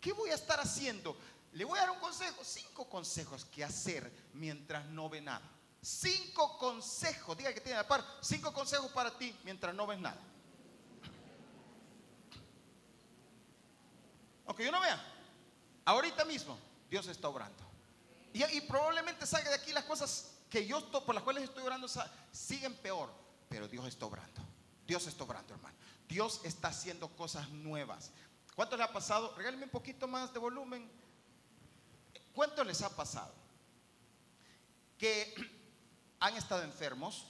¿Qué 0.00 0.12
voy 0.12 0.30
a 0.30 0.34
estar 0.34 0.60
haciendo? 0.60 1.16
Le 1.52 1.64
voy 1.64 1.78
a 1.78 1.82
dar 1.82 1.90
un 1.90 1.98
consejo, 1.98 2.44
cinco 2.44 2.88
consejos 2.88 3.44
que 3.44 3.64
hacer 3.64 4.10
mientras 4.34 4.86
no 4.86 5.08
ve 5.08 5.20
nada. 5.20 5.48
Cinco 5.80 6.58
consejos, 6.58 7.36
diga 7.36 7.52
que 7.52 7.60
tiene 7.60 7.78
la 7.78 7.86
par, 7.86 8.04
cinco 8.20 8.52
consejos 8.52 8.90
para 8.92 9.16
ti 9.16 9.34
mientras 9.44 9.74
no 9.74 9.86
ves 9.86 9.98
nada. 9.98 10.20
Aunque 14.46 14.64
yo 14.64 14.72
no 14.72 14.80
vea, 14.80 15.00
ahorita 15.84 16.24
mismo 16.24 16.58
Dios 16.90 17.06
está 17.06 17.28
obrando. 17.28 17.64
Y, 18.32 18.44
y 18.44 18.60
probablemente 18.62 19.26
salga 19.26 19.50
de 19.50 19.56
aquí 19.56 19.72
las 19.72 19.84
cosas 19.84 20.32
que 20.50 20.66
yo 20.66 20.90
por 21.04 21.14
las 21.14 21.24
cuales 21.24 21.44
estoy 21.44 21.64
orando 21.64 21.86
siguen 22.32 22.74
peor, 22.76 23.12
pero 23.48 23.68
Dios 23.68 23.86
está 23.86 24.06
obrando. 24.06 24.40
Dios 24.86 25.06
está 25.06 25.24
obrando, 25.24 25.54
hermano. 25.54 25.76
Dios 26.08 26.40
está 26.44 26.68
haciendo 26.68 27.08
cosas 27.10 27.50
nuevas. 27.50 28.10
¿Cuánto 28.58 28.76
le 28.76 28.82
ha 28.82 28.92
pasado? 28.92 29.32
Regálenme 29.36 29.66
un 29.66 29.70
poquito 29.70 30.08
más 30.08 30.32
de 30.32 30.40
volumen. 30.40 30.90
¿Cuánto 32.34 32.64
les 32.64 32.82
ha 32.82 32.90
pasado? 32.90 33.32
Que 34.98 35.32
han 36.18 36.36
estado 36.36 36.64
enfermos 36.64 37.28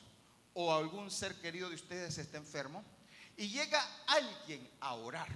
o 0.54 0.74
algún 0.74 1.10
ser 1.10 1.38
querido 1.38 1.68
de 1.68 1.74
ustedes 1.74 2.16
está 2.16 2.38
enfermo 2.38 2.82
y 3.36 3.50
llega 3.50 3.78
alguien 4.06 4.70
a 4.80 4.94
orar. 4.94 5.28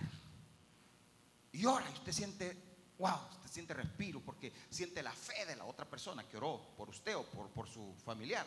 Y 1.52 1.66
ora 1.66 1.84
y 1.90 1.92
usted 1.92 2.12
siente, 2.12 2.56
wow, 2.98 3.28
usted 3.34 3.50
siente 3.50 3.74
respiro 3.74 4.22
porque 4.22 4.50
siente 4.70 5.02
la 5.02 5.12
fe 5.12 5.44
de 5.44 5.56
la 5.56 5.66
otra 5.66 5.84
persona 5.84 6.26
que 6.26 6.38
oró 6.38 6.72
por 6.74 6.88
usted 6.88 7.14
o 7.18 7.24
por, 7.24 7.50
por 7.50 7.68
su 7.68 7.94
familiar. 8.02 8.46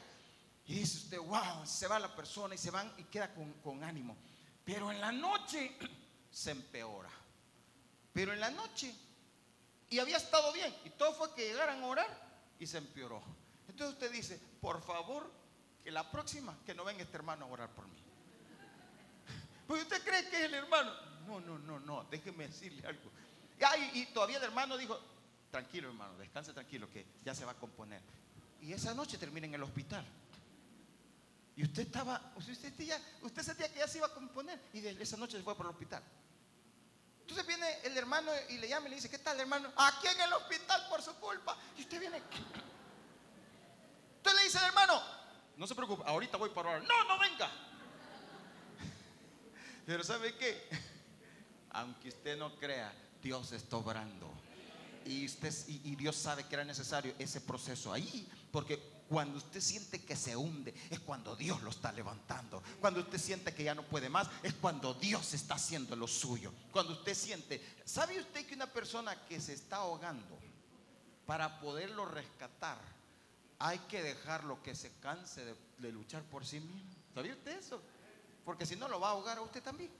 Y 0.66 0.80
dice 0.80 0.98
usted, 0.98 1.20
wow, 1.20 1.64
se 1.64 1.86
va 1.86 2.00
la 2.00 2.16
persona 2.16 2.56
y 2.56 2.58
se 2.58 2.72
van 2.72 2.92
y 2.98 3.04
queda 3.04 3.32
con, 3.36 3.54
con 3.62 3.84
ánimo. 3.84 4.18
Pero 4.64 4.92
en 4.92 5.00
la 5.00 5.12
noche 5.12 5.78
se 6.32 6.50
empeora. 6.50 7.12
Pero 8.16 8.32
en 8.32 8.40
la 8.40 8.50
noche, 8.50 8.96
y 9.90 10.00
había 10.00 10.16
estado 10.16 10.54
bien, 10.54 10.74
y 10.86 10.90
todo 10.92 11.14
fue 11.16 11.36
que 11.36 11.48
llegaran 11.50 11.84
a 11.84 11.86
orar 11.86 12.08
y 12.58 12.66
se 12.66 12.78
empeoró. 12.78 13.22
Entonces 13.68 13.94
usted 13.94 14.10
dice, 14.10 14.40
por 14.62 14.82
favor, 14.82 15.30
que 15.84 15.92
la 15.92 16.10
próxima, 16.10 16.58
que 16.66 16.74
no 16.74 16.86
venga 16.86 17.04
este 17.04 17.18
hermano 17.18 17.44
a 17.44 17.50
orar 17.50 17.70
por 17.76 17.86
mí. 17.88 18.00
Pues 19.68 19.82
usted 19.82 20.02
cree 20.02 20.30
que 20.30 20.38
es 20.38 20.44
el 20.46 20.54
hermano. 20.54 20.94
No, 21.28 21.42
no, 21.42 21.60
no, 21.60 21.78
no, 21.82 22.06
déjeme 22.06 22.48
decirle 22.48 22.88
algo. 22.88 23.12
Y, 23.94 24.06
todavía 24.06 24.38
el 24.38 24.44
hermano 24.44 24.78
dijo, 24.78 24.98
tranquilo 25.52 25.90
hermano, 25.90 26.18
descanse 26.18 26.54
tranquilo, 26.54 26.90
que 26.90 27.06
ya 27.26 27.36
se 27.36 27.44
va 27.44 27.52
a 27.52 27.60
componer. 27.60 28.02
Y 28.62 28.72
esa 28.72 28.94
noche 28.94 29.18
termina 29.18 29.46
en 29.48 29.56
el 29.56 29.64
hospital. 29.64 30.06
Y 31.58 31.64
usted 31.64 31.84
estaba, 31.84 32.32
usted 32.38 32.54
sentía, 32.54 32.98
usted 33.24 33.44
sentía 33.44 33.68
que 33.74 33.80
ya 33.80 33.90
se 33.90 33.98
iba 33.98 34.08
a 34.08 34.14
componer. 34.14 34.58
Y 34.72 34.88
esa 34.88 35.18
noche 35.18 35.36
se 35.36 35.44
fue 35.44 35.54
por 35.54 35.66
el 35.66 35.72
hospital. 35.72 36.02
Entonces 37.26 37.48
viene 37.48 37.80
el 37.84 37.98
hermano 37.98 38.32
y 38.50 38.60
le 38.60 38.70
llama 38.70 38.86
y 38.86 38.90
le 38.92 38.96
dice, 38.98 39.10
¿qué 39.10 39.18
tal 39.18 39.40
hermano? 39.40 39.72
Aquí 39.78 40.08
en 40.08 40.22
el 40.22 40.34
hospital 40.34 40.86
por 40.90 41.02
su 41.02 41.12
culpa. 41.16 41.58
Y 41.76 41.82
usted 41.82 42.00
viene. 42.00 42.22
Entonces 44.18 44.40
le 44.40 44.44
dice 44.44 44.60
al 44.60 44.66
hermano, 44.66 45.02
no 45.58 45.66
se 45.66 45.74
preocupe, 45.74 46.04
ahorita 46.06 46.38
voy 46.38 46.52
para 46.52 46.70
orar. 46.70 46.84
No, 46.84 47.04
no 47.06 47.18
venga. 47.18 47.50
Pero 49.88 50.04
¿sabe 50.04 50.36
qué? 50.36 50.70
Aunque 51.72 52.10
usted 52.10 52.38
no 52.38 52.56
crea, 52.58 52.94
Dios 53.24 53.52
está 53.54 53.78
obrando. 53.78 54.32
Y, 55.04 55.26
usted, 55.26 55.52
y, 55.68 55.96
Dios 55.96 56.16
sabe 56.16 56.44
que 56.44 56.54
era 56.54 56.64
necesario 56.64 57.16
ese 57.18 57.42
proceso 57.42 57.92
ahí. 57.92 58.30
Porque 58.52 58.80
cuando 59.08 59.38
usted 59.38 59.62
siente 59.62 60.04
que 60.04 60.16
se 60.16 60.36
hunde, 60.36 60.74
es 60.90 61.00
cuando 61.00 61.36
Dios 61.36 61.62
lo 61.62 61.70
está 61.70 61.92
levantando. 61.92 62.64
Cuando 62.80 63.02
usted 63.02 63.20
siente 63.20 63.54
que 63.54 63.64
ya 63.64 63.76
no 63.76 63.84
puede 63.84 64.10
más, 64.10 64.28
es 64.42 64.54
cuando 64.56 64.94
Dios 64.96 65.34
está 65.34 65.56
haciendo 65.56 65.96
lo 65.96 66.08
suyo. 66.08 66.52
Cuando 66.72 66.94
usted 66.94 67.14
siente, 67.14 67.64
¿sabe 67.86 68.20
usted 68.20 68.46
que 68.46 68.56
una 68.56 68.72
persona 68.72 69.16
que 69.28 69.40
se 69.40 69.54
está 69.54 69.78
ahogando, 69.78 70.40
para 71.26 71.60
poderlo 71.60 72.06
rescatar, 72.06 72.78
hay 73.60 73.80
que 73.80 74.02
dejarlo 74.02 74.62
que 74.62 74.76
se 74.76 74.92
canse 75.00 75.56
de, 75.78 75.92
luchar 75.92 76.24
por 76.24 76.46
sí 76.46 76.60
mismo? 76.60 76.96
¿Sabía 77.14 77.34
usted 77.34 77.60
eso? 77.60 77.82
Porque 78.44 78.66
si 78.66 78.76
no, 78.76 78.88
lo 78.88 79.00
va 79.00 79.10
a 79.10 79.12
ahogar 79.12 79.38
a 79.38 79.42
usted 79.42 79.62
también. 79.62 79.92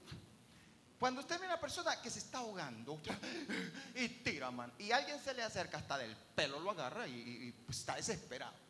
Cuando 0.98 1.20
usted 1.20 1.38
ve 1.38 1.46
a 1.46 1.50
una 1.50 1.60
persona 1.60 2.00
que 2.00 2.10
se 2.10 2.20
está 2.20 2.38
ahogando 2.38 2.98
y 3.94 4.08
tira, 4.08 4.50
man, 4.50 4.72
y 4.78 4.92
alguien 4.92 5.20
se 5.22 5.34
le 5.34 5.42
acerca 5.42 5.78
hasta 5.78 5.98
del 5.98 6.16
pelo, 6.34 6.58
lo 6.60 6.70
agarra 6.70 7.06
y, 7.06 7.54
está 7.68 7.96
desesperado. 7.96 8.65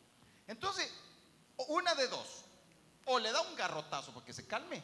Entonces, 0.47 0.91
una 1.67 1.93
de 1.95 2.07
dos, 2.07 2.45
o 3.05 3.19
le 3.19 3.31
da 3.31 3.41
un 3.41 3.55
garrotazo 3.55 4.13
porque 4.13 4.33
se 4.33 4.47
calme, 4.47 4.81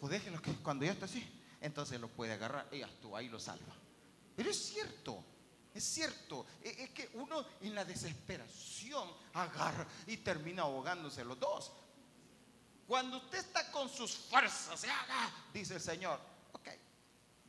o 0.00 0.08
déjenlo 0.08 0.40
que 0.42 0.54
cuando 0.56 0.84
ya 0.84 0.92
está 0.92 1.06
así, 1.06 1.24
entonces 1.60 2.00
lo 2.00 2.08
puede 2.08 2.32
agarrar 2.32 2.68
y 2.72 2.82
tú 3.00 3.16
ahí 3.16 3.28
lo 3.28 3.38
salva. 3.38 3.74
Pero 4.36 4.50
es 4.50 4.56
cierto, 4.56 5.22
es 5.74 5.84
cierto, 5.84 6.46
e, 6.62 6.84
es 6.84 6.90
que 6.90 7.10
uno 7.14 7.44
en 7.60 7.74
la 7.74 7.84
desesperación 7.84 9.08
agarra 9.34 9.86
y 10.06 10.16
termina 10.18 10.62
ahogándose 10.62 11.24
los 11.24 11.38
dos. 11.38 11.72
Cuando 12.86 13.18
usted 13.18 13.38
está 13.38 13.70
con 13.70 13.88
sus 13.88 14.16
fuerzas, 14.16 14.80
se 14.80 14.90
haga, 14.90 15.30
dice 15.52 15.74
el 15.74 15.80
Señor, 15.80 16.18
ok, 16.52 16.68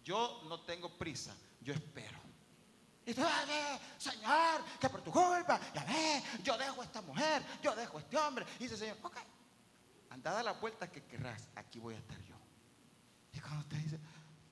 yo 0.04 0.44
no 0.48 0.62
tengo 0.62 0.90
prisa, 0.98 1.34
yo 1.62 1.74
espero. 1.74 2.31
Y 3.06 3.14
tú, 3.14 3.22
Señor, 3.98 4.64
que 4.80 4.90
por 4.90 5.02
tu 5.02 5.12
culpa, 5.12 5.60
ya 5.74 5.84
ve, 5.84 6.24
yo 6.44 6.58
dejo 6.58 6.82
a 6.82 6.86
esta 6.86 7.02
mujer, 7.02 7.44
yo 7.62 7.76
dejo 7.76 7.98
a 7.98 8.02
este 8.02 8.18
hombre. 8.18 8.46
Y 8.60 8.64
dice 8.64 8.78
Señor, 8.78 8.98
ok, 9.02 9.18
andada 10.12 10.44
la 10.44 10.54
vuelta 10.54 10.92
que 10.92 11.04
querrás, 11.04 11.48
aquí 11.56 11.80
voy 11.80 11.96
a 11.96 11.98
estar 11.98 12.20
yo. 12.24 12.36
Y 13.34 13.40
cuando 13.40 13.62
usted 13.62 13.78
dice, 13.78 14.00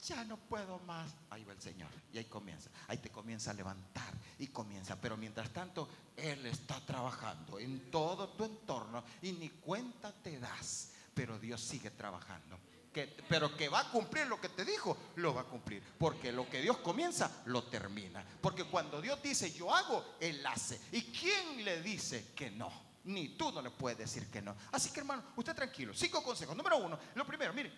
ya 0.07 0.23
no 0.23 0.37
puedo 0.37 0.79
más. 0.79 1.13
Ahí 1.29 1.43
va 1.43 1.53
el 1.53 1.61
Señor. 1.61 1.89
Y 2.11 2.17
ahí 2.17 2.25
comienza. 2.25 2.69
Ahí 2.87 2.97
te 2.97 3.09
comienza 3.09 3.51
a 3.51 3.53
levantar 3.53 4.13
y 4.37 4.47
comienza. 4.47 4.99
Pero 4.99 5.17
mientras 5.17 5.49
tanto, 5.51 5.89
Él 6.15 6.45
está 6.45 6.79
trabajando 6.85 7.59
en 7.59 7.91
todo 7.91 8.29
tu 8.29 8.45
entorno 8.45 9.03
y 9.21 9.33
ni 9.33 9.49
cuenta 9.49 10.11
te 10.11 10.39
das. 10.39 10.91
Pero 11.13 11.37
Dios 11.37 11.61
sigue 11.61 11.91
trabajando. 11.91 12.57
Pero 12.91 13.55
que 13.55 13.69
va 13.69 13.81
a 13.81 13.91
cumplir 13.91 14.25
lo 14.27 14.41
que 14.41 14.49
te 14.49 14.65
dijo, 14.65 14.97
lo 15.17 15.33
va 15.33 15.41
a 15.41 15.45
cumplir. 15.45 15.83
Porque 15.97 16.31
lo 16.31 16.49
que 16.49 16.61
Dios 16.61 16.77
comienza, 16.77 17.43
lo 17.45 17.63
termina. 17.65 18.25
Porque 18.41 18.63
cuando 18.63 19.01
Dios 19.01 19.21
dice 19.21 19.51
yo 19.51 19.73
hago, 19.73 20.15
Él 20.19 20.45
hace. 20.45 20.79
¿Y 20.91 21.03
quién 21.03 21.63
le 21.63 21.81
dice 21.81 22.33
que 22.35 22.49
no? 22.49 22.71
Ni 23.05 23.29
tú 23.29 23.51
no 23.51 23.61
le 23.61 23.69
puedes 23.69 23.97
decir 23.97 24.29
que 24.29 24.41
no. 24.41 24.55
Así 24.71 24.91
que 24.91 25.01
hermano, 25.01 25.23
usted 25.35 25.55
tranquilo. 25.55 25.93
Cinco 25.93 26.23
consejos. 26.23 26.55
Número 26.55 26.77
uno, 26.77 26.99
lo 27.15 27.25
primero, 27.25 27.53
mire, 27.53 27.71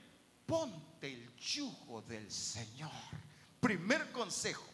ponte 0.45 1.11
el 1.11 1.35
yugo 1.35 2.01
del 2.01 2.31
Señor. 2.31 2.91
Primer 3.59 4.11
consejo. 4.11 4.65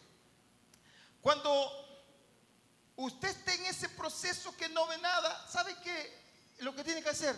Cuando 1.20 1.50
usted 2.96 3.28
esté 3.28 3.54
en 3.54 3.66
ese 3.66 3.88
proceso 3.90 4.56
que 4.56 4.68
no 4.68 4.86
ve 4.86 4.98
nada, 4.98 5.46
¿sabe 5.48 5.76
qué? 5.82 6.28
Lo 6.60 6.74
que 6.74 6.84
tiene 6.84 7.02
que 7.02 7.10
hacer, 7.10 7.36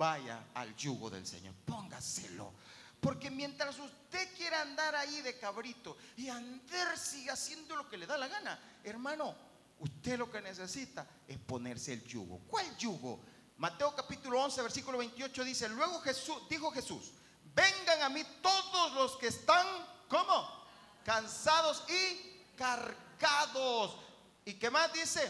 vaya 0.00 0.46
al 0.54 0.74
yugo 0.76 1.10
del 1.10 1.26
Señor, 1.26 1.54
póngaselo. 1.66 2.54
Porque 2.98 3.30
mientras 3.30 3.78
usted 3.78 4.34
quiera 4.34 4.62
andar 4.62 4.94
ahí 4.94 5.20
de 5.20 5.38
cabrito 5.38 5.98
y 6.16 6.30
andar 6.30 6.96
sigue 6.96 7.30
haciendo 7.30 7.76
lo 7.76 7.86
que 7.86 7.98
le 7.98 8.06
da 8.06 8.16
la 8.16 8.26
gana, 8.26 8.58
hermano, 8.82 9.34
usted 9.78 10.18
lo 10.18 10.30
que 10.30 10.40
necesita 10.40 11.06
es 11.28 11.36
ponerse 11.36 11.92
el 11.92 12.02
yugo. 12.04 12.40
¿Cuál 12.48 12.74
yugo? 12.78 13.20
Mateo 13.58 13.94
capítulo 13.94 14.42
11, 14.42 14.62
versículo 14.62 14.96
28 14.96 15.44
dice, 15.44 15.68
luego 15.68 16.00
Jesús, 16.00 16.48
dijo 16.48 16.70
Jesús, 16.70 17.12
vengan 17.54 18.00
a 18.00 18.08
mí 18.08 18.24
todos 18.40 18.94
los 18.94 19.16
que 19.18 19.26
están, 19.26 19.66
¿cómo? 20.08 20.60
cansados 21.04 21.84
y 21.88 22.56
cargados. 22.56 23.96
¿Y 24.46 24.54
qué 24.54 24.70
más 24.70 24.90
dice? 24.94 25.20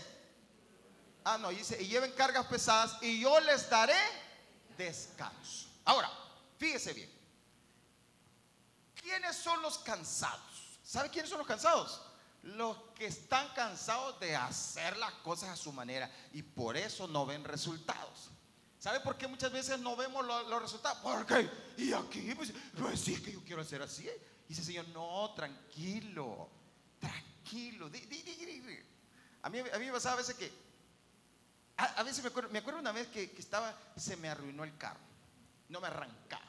Ah, 1.25 1.39
no, 1.39 1.49
dice, 1.49 1.81
y 1.83 1.89
lleven 1.89 2.13
cargas 2.13 2.47
pesadas 2.47 2.97
y 3.03 3.21
yo 3.21 3.41
les 3.41 3.69
daré 3.69 4.30
descanso. 4.85 5.69
Ahora, 5.85 6.11
fíjese 6.59 6.93
bien. 6.93 7.11
¿Quiénes 8.95 9.37
son 9.37 9.61
los 9.63 9.79
cansados? 9.79 10.79
¿Sabe 10.83 11.11
quiénes 11.11 11.31
son 11.31 11.39
los 11.39 11.47
cansados? 11.47 12.03
Los 12.43 12.77
que 12.95 13.07
están 13.07 13.49
cansados 13.55 14.19
de 14.21 14.35
hacer 14.35 14.97
las 14.97 15.13
cosas 15.15 15.51
a 15.51 15.57
su 15.57 15.73
manera 15.73 16.11
y 16.33 16.43
por 16.43 16.77
eso 16.77 17.07
no 17.07 17.27
ven 17.27 17.45
resultados. 17.45 18.31
¿Sabe 18.79 19.01
por 19.01 19.19
qué 19.19 19.27
muchas 19.27 19.53
veces 19.53 19.79
no 19.79 19.95
vemos 19.95 20.25
los, 20.25 20.63
resultados? 20.63 20.99
Porque, 21.03 21.51
y 21.77 21.93
aquí, 21.93 22.35
pues, 22.35 22.53
pues 22.79 22.99
sí 22.99 23.21
que 23.23 23.33
yo 23.33 23.45
quiero 23.45 23.61
hacer 23.61 23.83
así. 23.83 24.09
Y 24.49 24.49
dice, 24.49 24.65
Señor, 24.65 24.89
no, 24.89 25.35
tranquilo, 25.35 26.49
tranquilo. 26.99 27.91
A 29.43 29.51
mí, 29.51 29.59
a 29.59 29.79
mí 29.79 29.87
me 29.87 29.93
pasaba 29.93 30.15
a 30.15 30.19
veces 30.19 30.35
que, 30.35 30.51
a, 31.81 32.03
veces 32.03 32.23
me 32.23 32.29
acuerdo, 32.29 32.51
me 32.51 32.59
acuerdo 32.59 32.81
una 32.81 32.93
vez 32.93 33.09
que, 33.09 33.35
estaba, 33.39 33.75
se 33.97 34.17
me 34.17 34.29
arruinó 34.29 34.65
el 34.65 34.77
carro, 34.77 35.01
no 35.69 35.81
me 35.81 35.87
arrancaba. 35.87 36.45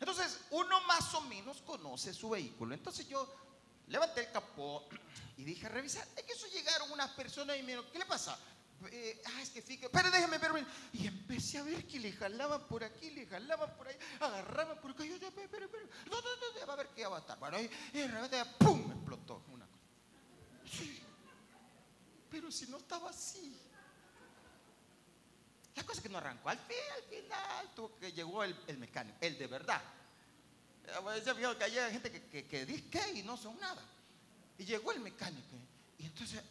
Entonces, 0.00 0.40
uno 0.50 0.80
más 0.82 1.14
o 1.14 1.20
menos 1.22 1.62
conoce 1.62 2.12
su 2.12 2.30
vehículo. 2.30 2.74
Entonces 2.74 3.08
yo 3.08 3.26
levanté 3.88 4.22
el 4.22 4.32
capó 4.32 4.86
y 5.36 5.44
dije, 5.44 5.68
revisar. 5.68 6.06
Es 6.16 6.24
que 6.24 6.32
eso 6.32 6.46
llegaron 6.48 6.90
unas 6.92 7.10
personas 7.12 7.56
y 7.56 7.62
me 7.62 7.68
dijeron, 7.68 7.90
¿qué 7.92 7.98
le 7.98 8.06
pasa? 8.06 8.38
Eh, 8.90 9.22
ah, 9.26 9.40
es 9.40 9.50
que 9.50 9.62
fíjate, 9.62 9.88
pero 9.90 10.10
déjeme 10.10 10.38
ver. 10.38 10.66
Y 10.92 11.06
empecé 11.06 11.58
a 11.58 11.62
ver 11.62 11.86
que 11.86 11.98
le 11.98 12.12
jalaban 12.12 12.66
por 12.66 12.84
aquí, 12.84 13.10
le 13.10 13.26
jalaban 13.26 13.74
por 13.76 13.88
ahí, 13.88 13.96
agarraban 14.20 14.78
por 14.80 14.90
acá. 14.90 15.04
Yo, 15.04 15.18
pero, 15.18 15.48
pero, 15.50 15.70
pero, 15.70 15.86
no, 16.10 16.20
no, 16.20 16.60
no, 16.60 16.66
va 16.66 16.72
a 16.74 16.76
ver 16.76 16.88
qué 16.88 17.06
va 17.06 17.16
a 17.16 17.20
estar. 17.20 17.38
Bueno, 17.38 17.58
y, 17.60 17.68
de 17.92 18.08
repente, 18.08 18.44
¡pum! 18.58 18.92
explotó 18.92 19.42
una 19.48 19.66
cosa. 19.66 19.84
Pero 22.30 22.50
si 22.50 22.66
no 22.66 22.78
estaba 22.78 23.10
así. 23.10 23.56
La 25.74 25.82
cosa 25.84 26.02
que 26.02 26.08
no 26.08 26.18
arrancó. 26.18 26.48
Al, 26.48 26.58
fin, 26.58 26.76
al 26.96 27.02
final 27.02 27.74
tuvo 27.74 27.96
que 27.98 28.12
llegó 28.12 28.44
el, 28.44 28.56
el 28.66 28.78
mecánico, 28.78 29.18
el 29.20 29.38
de 29.38 29.46
verdad. 29.46 29.82
Ya 31.24 31.32
vio 31.32 31.56
que 31.56 31.64
hay 31.64 31.92
gente 31.92 32.10
que, 32.12 32.46
que, 32.46 32.88
que 32.90 33.12
y 33.14 33.22
no 33.22 33.36
son 33.36 33.58
nada. 33.58 33.82
Y 34.58 34.64
llegó 34.64 34.92
el 34.92 35.00
mecánico. 35.00 35.56
Y 35.98 36.06
entonces 36.06 36.42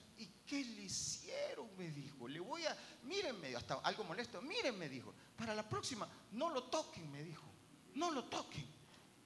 ¿qué 0.45 0.63
le 0.63 0.83
hicieron? 0.83 1.69
Me 1.77 1.89
dijo. 1.89 2.27
Le 2.27 2.39
voy 2.39 2.65
a, 2.65 2.77
mírenme, 3.03 3.55
hasta 3.55 3.75
algo 3.75 4.03
molesto, 4.03 4.41
mírenme, 4.41 4.89
dijo. 4.89 5.13
Para 5.35 5.55
la 5.55 5.67
próxima, 5.67 6.07
no 6.31 6.49
lo 6.49 6.63
toquen, 6.63 7.11
me 7.11 7.23
dijo. 7.23 7.43
No 7.95 8.11
lo 8.11 8.25
toquen. 8.25 8.65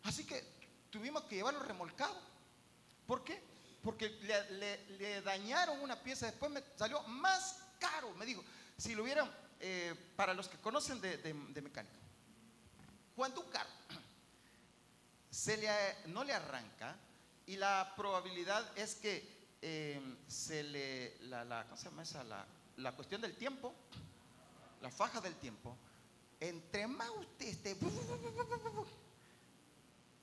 Así 0.04 0.25
que 0.25 0.44
tuvimos 0.89 1.24
que 1.24 1.36
llevarlo 1.36 1.60
remolcado. 1.60 2.20
¿Por 3.06 3.24
qué? 3.24 3.42
Porque 3.84 4.10
le, 5.00 5.22
dañaron 5.22 5.82
una 5.82 6.01
pieza, 6.01 6.25
después 6.27 6.51
me 6.51 6.63
salió 6.75 7.01
más 7.04 7.60
caro, 7.80 8.12
me 8.16 8.25
dijo. 8.25 8.44
Si 8.77 8.96
lo 8.96 9.04
hubieran, 9.04 9.30
eh, 9.60 9.96
para 10.16 10.34
los 10.34 10.48
que 10.48 10.58
conocen 10.58 11.02
de, 11.02 11.18
de 11.18 11.62
mecánica, 11.62 11.96
cuando 13.16 13.42
un 13.42 13.50
carro 13.50 13.70
le, 15.46 16.08
no 16.08 16.24
le 16.24 16.34
arranca 16.34 16.96
y 17.46 17.56
la 17.56 17.94
probabilidad 17.96 18.78
es 18.78 18.96
que 18.96 19.38
Em, 19.62 20.18
se 20.28 20.62
le, 20.64 21.18
la, 21.22 21.64
¿cómo 21.64 21.78
se 21.78 21.90
llama 21.90 22.04
esa? 22.04 22.24
La, 22.24 22.92
cuestión 22.96 23.22
del 23.22 23.36
tiempo, 23.36 23.74
la 24.82 24.92
faja 24.92 25.20
del 25.20 25.36
tiempo, 25.36 25.76
entre 26.40 26.86
más 26.86 27.10
usted 27.10 27.48
esté, 27.48 27.76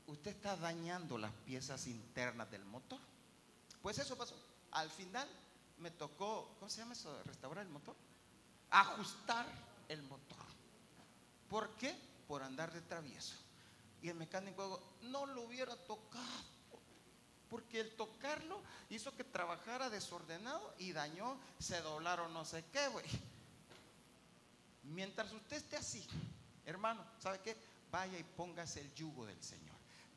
usted 0.07 0.31
está 0.31 0.57
dañando 0.57 1.19
las 1.19 1.33
piezas 1.45 1.87
internas 1.89 2.49
del 2.51 2.65
motor. 2.65 3.01
Pues 3.83 3.99
eso 3.99 4.17
pasó. 4.17 4.37
Al 4.71 4.89
final 4.89 5.29
me 5.79 5.91
tocó, 5.91 6.55
¿cómo 6.61 6.71
se 6.71 6.79
llama 6.79 6.93
eso? 6.93 7.21
Restaurar 7.25 7.67
el 7.67 7.73
motor. 7.73 7.97
Ajustar 8.75 9.47
el 9.89 10.03
motor. 10.03 10.47
¿Por 11.49 11.71
qué? 11.77 11.95
Por 12.27 12.43
andar 12.43 12.73
de 12.73 12.81
travieso. 12.83 13.37
Y 14.03 14.09
el 14.09 14.17
mecánico 14.17 14.83
no 15.03 15.27
lo 15.27 15.43
hubiera 15.43 15.77
tocado 15.77 16.55
porque 17.55 17.79
el 17.79 17.95
tocarlo 17.95 18.61
hizo 18.91 19.15
que 19.15 19.23
trabajara 19.23 19.89
desordenado 19.89 20.75
y 20.77 20.93
dañó, 20.93 21.39
se 21.61 21.81
doblaron 21.83 22.33
no 22.33 22.45
sé 22.45 22.65
qué, 22.73 22.89
güey. 22.89 23.07
Mientras 24.83 25.33
usted 25.33 25.59
esté 25.59 25.77
así, 25.77 26.05
hermano, 26.67 27.05
¿sabe 27.21 27.39
qué? 27.45 27.57
Vaya 27.93 28.19
y 28.19 28.25
póngase 28.25 28.81
el 28.81 28.93
yugo 28.95 29.25
del 29.25 29.41
Señor. 29.41 29.77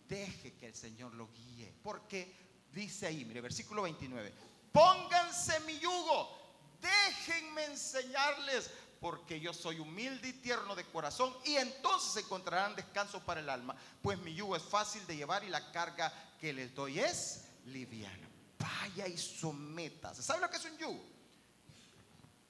Deje 0.10 0.56
que 0.56 0.66
el 0.66 0.74
Señor 0.74 1.14
lo 1.14 1.30
guíe. 1.32 1.72
Porque 1.84 2.34
dice 2.74 3.06
ahí, 3.06 3.24
mire, 3.24 3.42
versículo 3.42 3.84
29, 3.84 4.34
pónganse 4.72 5.60
mi 5.60 5.78
yugo, 5.78 6.47
déjenme 6.82 7.66
enseñarles, 7.66 8.70
porque 9.00 9.40
yo 9.40 9.54
soy 9.54 9.80
humilde 9.80 10.30
y 10.30 10.34
tierno 10.34 10.76
de 10.76 10.86
corazón, 10.86 11.36
y 11.46 11.56
entonces 11.56 12.24
encontrarán 12.24 12.76
descanso 12.76 13.20
para 13.24 13.40
el 13.40 13.50
alma, 13.50 13.76
pues 14.02 14.18
mi 14.20 14.34
yugo 14.34 14.56
es 14.56 14.64
fácil 14.64 15.06
de 15.08 15.18
llevar 15.18 15.44
y 15.44 15.50
la 15.50 15.72
carga 15.72 16.12
que 16.40 16.54
les 16.54 16.74
doy 16.74 17.00
es 17.00 17.46
liviana. 17.66 18.28
Vaya 18.58 19.08
y 19.08 19.18
sométase. 19.18 20.24
¿Sabe 20.24 20.42
lo 20.42 20.50
que 20.50 20.58
es 20.58 20.66
un 20.66 20.78
yugo? 20.78 21.04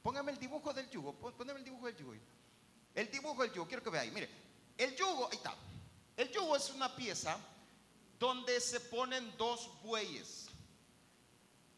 Póngame 0.02 0.32
el 0.32 0.40
dibujo 0.40 0.74
del 0.74 0.90
yugo. 0.90 1.14
Póngame 1.14 1.60
el 1.60 1.66
dibujo 1.66 1.86
del 1.88 1.98
yugo. 1.98 2.14
El 2.96 3.12
dibujo 3.12 3.44
del 3.44 3.52
yugo, 3.52 3.68
quiero 3.68 3.84
que 3.84 3.90
veáis. 3.90 4.12
Mire, 4.14 4.30
el 4.78 4.96
yugo, 4.96 5.28
ahí 5.30 5.38
está. 5.38 5.54
El 6.16 6.32
yugo 6.32 6.56
es 6.56 6.70
una 6.70 6.96
pieza 6.96 7.38
donde 8.18 8.60
se 8.62 8.80
ponen 8.80 9.36
dos 9.38 9.70
bueyes. 9.84 10.48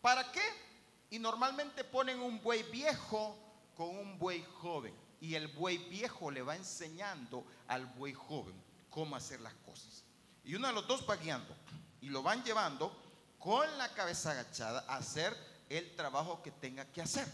¿Para 0.01 0.31
qué? 0.31 0.41
Y 1.10 1.19
normalmente 1.19 1.84
ponen 1.84 2.19
un 2.19 2.41
buey 2.41 2.63
viejo 2.63 3.36
con 3.76 3.89
un 3.98 4.19
buey 4.19 4.45
joven. 4.62 4.93
Y 5.22 5.36
el 5.36 5.48
buey 5.48 5.78
viejo 5.89 6.32
le 6.32 6.41
va 6.41 6.56
enseñando 6.56 7.45
al 7.67 7.86
buey 7.86 8.13
joven 8.13 8.56
cómo 8.89 9.15
hacer 9.15 9.41
las 9.41 9.54
cosas. 9.56 10.04
Y 10.43 10.56
uno 10.56 10.67
de 10.67 10.74
los 10.74 10.88
dos 10.88 11.06
va 11.10 11.15
guiando 11.15 11.56
y 12.02 12.10
lo 12.10 12.24
van 12.24 12.43
llevando 12.43 12.95
con 13.38 13.78
la 13.78 13.93
cabeza 13.93 14.32
agachada 14.32 14.86
a 14.88 14.98
hacer 14.98 15.36
el 15.69 15.95
trabajo 15.95 16.41
que 16.41 16.52
tenga 16.52 16.86
que 16.86 17.02
hacer. 17.02 17.28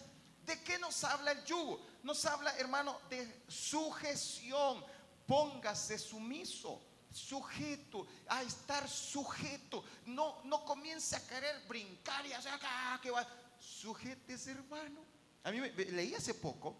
¿De 0.46 0.62
qué 0.64 0.78
nos 0.78 1.04
habla 1.04 1.32
el 1.32 1.44
yugo? 1.46 1.82
Nos 2.04 2.26
habla, 2.26 2.56
hermano, 2.58 3.00
de 3.10 3.44
sujeción. 3.48 4.84
Póngase 5.26 5.98
sumiso, 5.98 6.80
sujeto, 7.12 8.06
a 8.28 8.44
estar 8.44 8.88
sujeto. 8.88 9.84
No, 10.06 10.42
no 10.44 10.64
comience 10.64 11.16
a 11.16 11.28
querer 11.28 11.64
brincar 11.68 12.24
y 12.28 12.34
hacer 12.34 12.54
acá, 12.54 13.00
que 13.02 13.10
va. 13.10 13.26
Sujétese, 13.65 14.51
hermano. 14.51 15.01
A 15.43 15.51
mí 15.51 15.60
me, 15.60 15.69
leí 15.71 16.13
hace 16.13 16.34
poco 16.34 16.75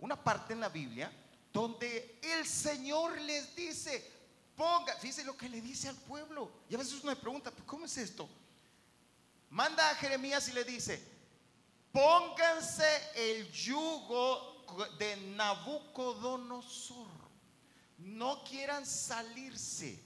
una 0.00 0.22
parte 0.22 0.52
en 0.52 0.60
la 0.60 0.68
Biblia 0.68 1.12
donde 1.52 2.18
el 2.22 2.46
Señor 2.46 3.20
les 3.20 3.54
dice, 3.54 4.10
Ponga, 4.56 4.94
fíjese 4.96 5.24
lo 5.24 5.36
que 5.36 5.48
le 5.48 5.60
dice 5.60 5.88
al 5.88 5.96
pueblo. 5.96 6.50
Y 6.68 6.74
a 6.74 6.78
veces 6.78 6.94
uno 7.02 7.12
me 7.12 7.16
pregunta, 7.16 7.52
¿cómo 7.66 7.86
es 7.86 7.96
esto? 7.96 8.28
Manda 9.50 9.90
a 9.90 9.94
Jeremías 9.94 10.48
y 10.48 10.52
le 10.52 10.64
dice, 10.64 11.02
pónganse 11.90 12.86
el 13.14 13.50
yugo 13.52 14.64
de 14.98 15.16
Nabucodonosor. 15.16 17.08
No 17.98 18.42
quieran 18.44 18.86
salirse. 18.86 20.02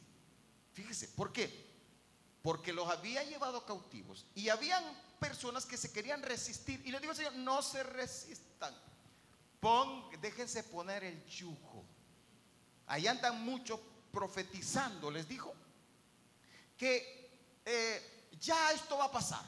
Fíjese, 0.72 1.08
¿por 1.08 1.32
qué? 1.32 1.66
Porque 2.42 2.72
los 2.72 2.88
había 2.88 3.24
llevado 3.24 3.64
cautivos 3.64 4.26
y 4.34 4.48
habían 4.48 4.84
personas 5.16 5.66
que 5.66 5.76
se 5.76 5.92
querían 5.92 6.22
resistir. 6.22 6.80
Y 6.84 6.90
le 6.90 7.00
digo 7.00 7.10
al 7.10 7.16
Señor, 7.16 7.34
no 7.34 7.62
se 7.62 7.82
resistan. 7.82 8.74
déjense 10.20 10.62
poner 10.64 11.04
el 11.04 11.24
yugo. 11.26 11.84
Ahí 12.86 13.06
andan 13.06 13.44
muchos 13.44 13.80
profetizando, 14.12 15.10
les 15.10 15.28
dijo, 15.28 15.52
que 16.76 17.60
eh, 17.64 18.28
ya 18.40 18.72
esto 18.72 18.96
va 18.96 19.06
a 19.06 19.10
pasar, 19.10 19.44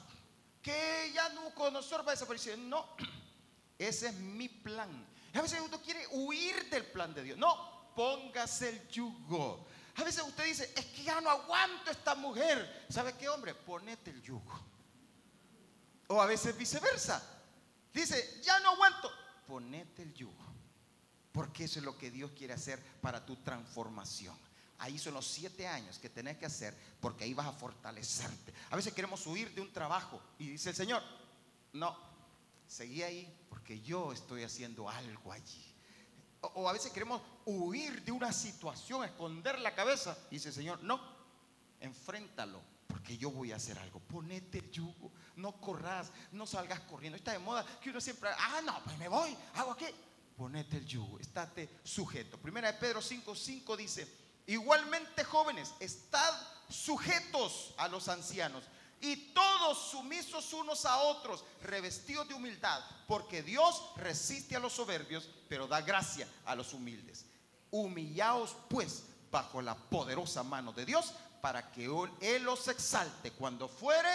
que 0.60 1.12
ya 1.14 1.28
no 1.30 1.48
nosotros 1.70 2.06
va 2.06 2.12
a 2.12 2.14
desaparecer. 2.14 2.58
No, 2.58 2.96
ese 3.78 4.08
es 4.08 4.14
mi 4.14 4.48
plan. 4.48 5.06
A 5.34 5.42
veces 5.42 5.60
uno 5.60 5.80
quiere 5.80 6.06
huir 6.10 6.68
del 6.70 6.86
plan 6.86 7.14
de 7.14 7.22
Dios. 7.22 7.38
No, 7.38 7.92
póngase 7.94 8.70
el 8.70 8.88
yugo. 8.88 9.66
A 9.96 10.04
veces 10.04 10.22
usted 10.22 10.44
dice, 10.44 10.72
es 10.76 10.84
que 10.86 11.02
ya 11.02 11.20
no 11.20 11.30
aguanto 11.30 11.90
esta 11.90 12.14
mujer. 12.14 12.86
¿Sabe 12.88 13.14
qué, 13.14 13.28
hombre? 13.28 13.54
Ponete 13.54 14.10
el 14.10 14.22
yugo. 14.22 14.60
O 16.08 16.20
a 16.20 16.26
veces 16.26 16.56
viceversa. 16.56 17.22
Dice, 17.92 18.40
ya 18.42 18.60
no 18.60 18.70
aguanto. 18.70 19.10
Ponete 19.46 20.02
el 20.02 20.14
yugo. 20.14 20.44
Porque 21.32 21.64
eso 21.64 21.78
es 21.78 21.84
lo 21.84 21.96
que 21.96 22.10
Dios 22.10 22.32
quiere 22.32 22.54
hacer 22.54 22.82
para 23.00 23.24
tu 23.24 23.36
transformación. 23.36 24.36
Ahí 24.78 24.98
son 24.98 25.14
los 25.14 25.26
siete 25.26 25.66
años 25.66 25.98
que 25.98 26.08
tenés 26.08 26.36
que 26.38 26.46
hacer 26.46 26.76
porque 27.00 27.24
ahí 27.24 27.34
vas 27.34 27.46
a 27.46 27.52
fortalecerte. 27.52 28.54
A 28.70 28.76
veces 28.76 28.92
queremos 28.94 29.26
huir 29.26 29.52
de 29.54 29.60
un 29.60 29.72
trabajo 29.72 30.20
y 30.38 30.50
dice 30.50 30.70
el 30.70 30.76
Señor, 30.76 31.02
no, 31.72 31.96
seguí 32.66 33.02
ahí 33.02 33.32
porque 33.48 33.80
yo 33.80 34.12
estoy 34.12 34.44
haciendo 34.44 34.88
algo 34.88 35.32
allí. 35.32 35.64
O, 36.40 36.68
a 36.68 36.72
veces 36.72 36.92
queremos 36.92 37.20
huir 37.44 38.04
de 38.04 38.12
una 38.12 38.32
situación, 38.32 39.04
esconder 39.04 39.58
la 39.58 39.74
cabeza 39.74 40.16
y 40.30 40.36
dice 40.36 40.50
el 40.50 40.54
Señor, 40.54 40.80
no, 40.84 41.00
enfréntalo 41.80 42.62
porque 42.98 43.16
yo 43.16 43.30
voy 43.30 43.52
a 43.52 43.56
hacer 43.56 43.78
algo. 43.78 44.00
Ponete 44.00 44.58
el 44.58 44.72
yugo, 44.72 45.12
no 45.36 45.52
corras, 45.60 46.10
no 46.32 46.48
salgas 46.48 46.80
corriendo. 46.80 47.16
Está 47.16 47.30
de 47.30 47.38
moda 47.38 47.64
que 47.80 47.90
uno 47.90 48.00
siempre, 48.00 48.28
ah, 48.36 48.60
no, 48.64 48.82
pues 48.82 48.98
me 48.98 49.06
voy, 49.06 49.36
hago 49.54 49.70
aquí. 49.70 49.86
Ponete 50.36 50.78
el 50.78 50.84
yugo, 50.84 51.20
estate 51.20 51.78
sujeto. 51.84 52.38
Primera 52.38 52.72
de 52.72 52.78
Pedro 52.78 53.00
5, 53.00 53.36
5 53.36 53.76
dice, 53.76 54.12
igualmente 54.48 55.22
jóvenes, 55.22 55.74
estad 55.78 56.34
sujetos 56.68 57.72
a 57.78 57.86
los 57.86 58.08
ancianos 58.08 58.64
y 59.00 59.32
todos 59.32 59.92
sumisos 59.92 60.52
unos 60.52 60.84
a 60.84 60.96
otros, 60.96 61.44
revestidos 61.62 62.26
de 62.26 62.34
humildad, 62.34 62.82
porque 63.06 63.44
Dios 63.44 63.92
resiste 63.94 64.56
a 64.56 64.60
los 64.60 64.72
soberbios, 64.72 65.30
pero 65.48 65.68
da 65.68 65.82
gracia 65.82 66.26
a 66.44 66.56
los 66.56 66.74
humildes. 66.74 67.26
Humillaos 67.70 68.56
pues 68.68 69.04
bajo 69.30 69.62
la 69.62 69.76
poderosa 69.76 70.42
mano 70.42 70.72
de 70.72 70.84
Dios 70.84 71.14
para 71.40 71.70
que 71.70 71.88
Él 72.20 72.42
los 72.42 72.68
exalte 72.68 73.32
cuando 73.32 73.68
fuere 73.68 74.10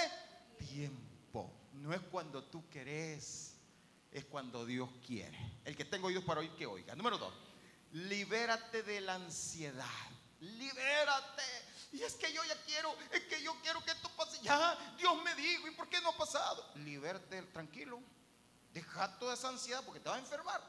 tiempo. 0.58 1.52
No 1.74 1.94
es 1.94 2.02
cuando 2.02 2.44
tú 2.44 2.70
querés, 2.70 3.56
es 4.12 4.26
cuando 4.26 4.66
Dios 4.66 4.90
quiere. 5.06 5.38
El 5.66 5.76
que 5.76 5.86
tengo 5.86 6.08
oídos 6.08 6.24
para 6.24 6.42
oír, 6.42 6.52
que 6.56 6.66
oiga. 6.66 6.96
Número 6.96 7.18
dos, 7.18 7.34
libérate 7.92 8.84
de 8.84 9.02
la 9.02 9.16
ansiedad. 9.16 9.86
Libérate. 10.40 11.44
Y 11.94 12.02
es 12.02 12.14
que 12.16 12.32
yo 12.34 12.44
ya 12.44 12.56
quiero, 12.64 12.96
es 13.12 13.22
que 13.24 13.42
yo 13.42 13.56
quiero 13.62 13.84
que 13.84 13.92
esto 13.92 14.10
pase. 14.16 14.40
Ya, 14.42 14.96
Dios 14.98 15.24
me 15.24 15.34
dijo, 15.36 15.68
¿y 15.68 15.72
por 15.72 15.88
qué 15.90 16.02
no 16.02 16.10
ha 16.10 16.18
pasado? 16.18 16.72
Libérate, 16.76 17.42
tranquilo. 17.44 18.02
Deja 18.74 19.18
toda 19.20 19.36
esa 19.36 19.50
ansiedad 19.50 19.84
porque 19.86 20.00
te 20.00 20.10
va 20.10 20.16
a 20.16 20.20
enfermar. 20.20 20.62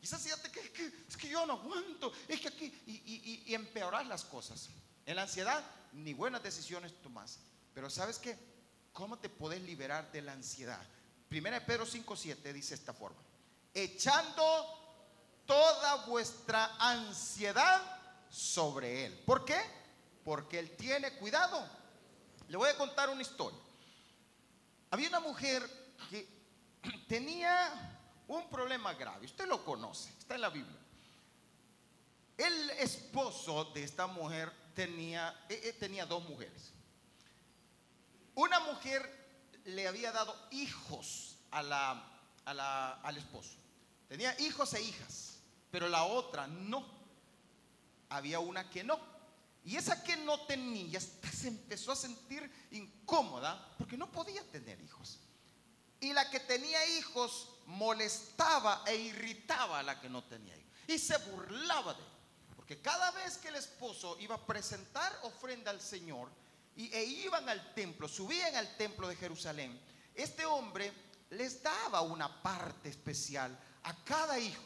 Y 0.00 0.04
esa 0.04 0.16
ansiedad 0.16 0.38
es 0.44 0.70
que, 0.70 0.92
es 1.08 1.16
que 1.16 1.28
yo 1.28 1.44
no 1.44 1.54
aguanto, 1.54 2.12
es 2.26 2.40
que 2.40 2.48
aquí, 2.48 2.82
y, 2.86 2.92
y, 2.92 3.42
y 3.46 3.54
empeorar 3.54 4.06
las 4.06 4.24
cosas. 4.24 4.70
En 5.04 5.16
la 5.16 5.22
ansiedad, 5.22 5.62
ni 5.92 6.14
buenas 6.14 6.42
decisiones 6.42 6.94
tomas. 7.02 7.38
Pero 7.74 7.90
¿sabes 7.90 8.18
qué? 8.18 8.38
¿Cómo 8.92 9.18
te 9.18 9.28
puedes 9.28 9.62
liberar 9.62 10.10
de 10.12 10.22
la 10.22 10.32
ansiedad? 10.32 10.82
Primera 11.28 11.60
de 11.60 11.66
Pedro 11.66 11.86
5.7 11.86 12.52
dice 12.52 12.74
esta 12.74 12.92
forma. 12.92 13.20
Echando 13.72 14.42
toda 15.46 16.06
vuestra 16.06 16.76
ansiedad 16.78 17.80
sobre 18.28 19.06
Él. 19.06 19.22
¿Por 19.24 19.44
qué? 19.44 19.58
Porque 20.24 20.58
Él 20.58 20.76
tiene 20.76 21.12
cuidado. 21.14 21.64
Le 22.48 22.56
voy 22.56 22.68
a 22.68 22.76
contar 22.76 23.08
una 23.10 23.22
historia. 23.22 23.58
Había 24.90 25.08
una 25.08 25.20
mujer 25.20 25.68
que 26.08 26.28
tenía 27.08 27.98
un 28.26 28.48
problema 28.48 28.94
grave. 28.94 29.26
Usted 29.26 29.46
lo 29.46 29.64
conoce, 29.64 30.10
está 30.18 30.34
en 30.34 30.40
la 30.40 30.50
Biblia. 30.50 30.78
El 32.36 32.70
esposo 32.70 33.66
de 33.66 33.84
esta 33.84 34.06
mujer 34.06 34.50
tenía, 34.80 35.44
eh, 35.50 35.60
eh, 35.64 35.72
tenía 35.74 36.06
dos 36.06 36.26
mujeres. 36.26 36.72
Una 38.34 38.60
mujer 38.60 39.02
le 39.66 39.86
había 39.86 40.10
dado 40.10 40.34
hijos 40.52 41.36
a 41.50 41.62
la, 41.62 43.00
al 43.02 43.16
esposo. 43.18 43.56
Tenía 44.08 44.34
hijos 44.40 44.72
e 44.72 44.82
hijas, 44.82 45.40
pero 45.70 45.86
la 45.88 46.04
otra 46.04 46.46
no. 46.46 46.82
Había 48.08 48.40
una 48.40 48.70
que 48.70 48.82
no. 48.82 48.98
Y 49.64 49.76
esa 49.76 50.02
que 50.02 50.16
no 50.16 50.40
tenía 50.46 50.98
se 50.98 51.48
empezó 51.48 51.92
a 51.92 51.96
sentir 51.96 52.50
incómoda 52.70 53.74
porque 53.76 53.98
no 53.98 54.10
podía 54.10 54.42
tener 54.50 54.80
hijos. 54.80 55.18
Y 56.00 56.14
la 56.14 56.30
que 56.30 56.40
tenía 56.40 56.98
hijos 56.98 57.50
molestaba 57.66 58.82
e 58.86 58.96
irritaba 58.96 59.80
a 59.80 59.82
la 59.82 60.00
que 60.00 60.08
no 60.08 60.24
tenía 60.24 60.56
hijos. 60.56 60.72
Y 60.88 60.98
se 60.98 61.18
burlaba 61.18 61.92
de 61.92 62.00
ella. 62.00 62.19
Porque 62.70 62.82
cada 62.82 63.10
vez 63.10 63.36
que 63.38 63.48
el 63.48 63.56
esposo 63.56 64.16
iba 64.20 64.36
a 64.36 64.46
presentar 64.46 65.12
ofrenda 65.24 65.72
al 65.72 65.80
Señor 65.80 66.30
y, 66.76 66.88
e 66.94 67.02
iban 67.02 67.48
al 67.48 67.74
templo, 67.74 68.06
subían 68.06 68.54
al 68.54 68.76
templo 68.76 69.08
de 69.08 69.16
Jerusalén, 69.16 69.76
este 70.14 70.46
hombre 70.46 70.92
les 71.30 71.64
daba 71.64 72.02
una 72.02 72.40
parte 72.44 72.88
especial 72.88 73.58
a 73.82 74.04
cada 74.04 74.38
hijo, 74.38 74.62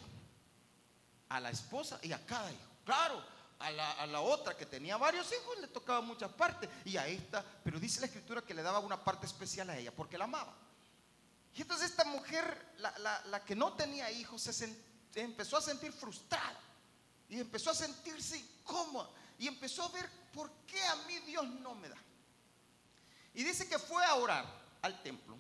a 1.30 1.40
la 1.40 1.48
esposa 1.48 1.98
y 2.02 2.12
a 2.12 2.26
cada 2.26 2.52
hijo. 2.52 2.70
Claro, 2.84 3.24
a 3.58 3.70
la, 3.70 3.92
a 3.92 4.06
la, 4.06 4.20
otra 4.20 4.54
que 4.54 4.66
tenía 4.66 4.98
varios 4.98 5.32
hijos 5.32 5.58
le 5.62 5.68
tocaba 5.68 6.02
muchas 6.02 6.30
partes 6.32 6.68
y 6.84 6.98
a 6.98 7.06
esta, 7.06 7.42
pero 7.64 7.80
dice 7.80 8.00
la 8.00 8.06
escritura 8.06 8.42
que 8.42 8.52
le 8.52 8.62
daba 8.62 8.80
una 8.80 9.02
parte 9.02 9.24
especial 9.24 9.70
a 9.70 9.78
ella 9.78 9.92
porque 9.96 10.18
la 10.18 10.24
amaba. 10.24 10.54
Y 11.54 11.62
entonces 11.62 11.88
esta 11.88 12.04
mujer, 12.04 12.74
la, 12.76 12.98
la, 12.98 13.24
la 13.30 13.42
que 13.42 13.56
no 13.56 13.72
tenía 13.72 14.10
hijos, 14.10 14.42
se 14.42 14.76
empezó 15.14 15.56
a 15.56 15.62
sentir 15.62 15.90
frustrada 15.90 16.63
y 17.28 17.40
empezó 17.40 17.70
a 17.70 17.74
sentirse 17.74 18.38
incómoda 18.38 19.10
y 19.38 19.48
empezó 19.48 19.84
a 19.84 19.88
ver 19.88 20.08
por 20.32 20.50
qué 20.66 20.82
a 20.84 20.96
mí 21.06 21.18
Dios 21.20 21.44
no 21.60 21.74
me 21.74 21.88
da. 21.88 21.96
Y 23.34 23.42
dice 23.42 23.68
que 23.68 23.78
fue 23.78 24.04
a 24.04 24.14
orar 24.14 24.46
al 24.82 25.02
templo 25.02 25.36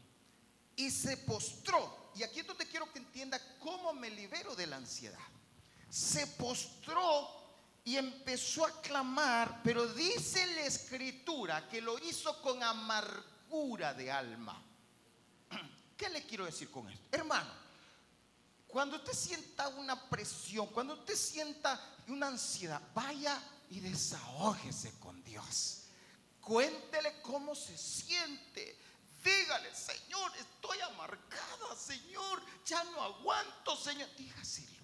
y 0.76 0.90
se 0.90 1.16
postró. 1.18 2.10
Y 2.16 2.22
aquí 2.22 2.42
te 2.42 2.66
quiero 2.66 2.92
que 2.92 2.98
entienda 2.98 3.40
cómo 3.58 3.92
me 3.92 4.10
libero 4.10 4.54
de 4.56 4.66
la 4.66 4.76
ansiedad. 4.76 5.18
Se 5.88 6.26
postró 6.26 7.44
y 7.84 7.96
empezó 7.96 8.64
a 8.64 8.80
clamar, 8.80 9.60
pero 9.62 9.86
dice 9.86 10.46
la 10.54 10.62
escritura 10.62 11.68
que 11.68 11.80
lo 11.80 11.98
hizo 11.98 12.40
con 12.40 12.62
amargura 12.62 13.94
de 13.94 14.10
alma. 14.10 14.60
¿Qué 15.96 16.08
le 16.08 16.24
quiero 16.24 16.46
decir 16.46 16.70
con 16.70 16.88
esto? 16.88 17.08
Hermano, 17.12 17.63
cuando 18.74 18.96
usted 18.96 19.12
sienta 19.12 19.68
una 19.68 20.10
presión, 20.10 20.66
cuando 20.66 20.94
usted 20.94 21.14
sienta 21.14 21.80
una 22.08 22.26
ansiedad, 22.26 22.82
vaya 22.92 23.40
y 23.70 23.78
desahógese 23.78 24.98
con 24.98 25.22
Dios. 25.22 25.84
Cuéntele 26.40 27.22
cómo 27.22 27.54
se 27.54 27.78
siente. 27.78 28.76
Dígale, 29.22 29.72
Señor, 29.72 30.32
estoy 30.36 30.80
amargada, 30.80 31.76
Señor, 31.76 32.42
ya 32.66 32.82
no 32.82 33.00
aguanto, 33.00 33.76
Señor. 33.76 34.08
Dígaselo. 34.16 34.82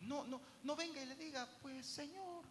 No, 0.00 0.24
no, 0.24 0.40
no 0.62 0.74
venga 0.74 1.02
y 1.02 1.04
le 1.04 1.14
diga, 1.14 1.46
pues, 1.60 1.86
Señor, 1.86 2.46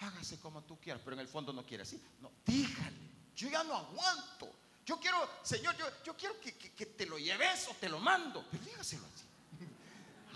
hágase 0.00 0.40
como 0.40 0.64
tú 0.64 0.80
quieras, 0.80 1.00
pero 1.04 1.14
en 1.14 1.20
el 1.20 1.28
fondo 1.28 1.52
no 1.52 1.64
quiere 1.64 1.84
así. 1.84 2.02
No, 2.20 2.32
dígale, 2.44 2.98
yo 3.36 3.48
ya 3.48 3.62
no 3.62 3.76
aguanto. 3.76 4.52
Yo 4.84 4.98
quiero, 4.98 5.18
Señor, 5.44 5.76
yo, 5.76 5.86
yo 6.02 6.16
quiero 6.16 6.40
que, 6.40 6.58
que, 6.58 6.72
que 6.72 6.86
te 6.86 7.06
lo 7.06 7.16
lleves 7.16 7.68
o 7.68 7.74
te 7.74 7.88
lo 7.88 8.00
mando. 8.00 8.44
Pero 8.50 8.64
dígaselo 8.64 9.06
así. 9.06 9.31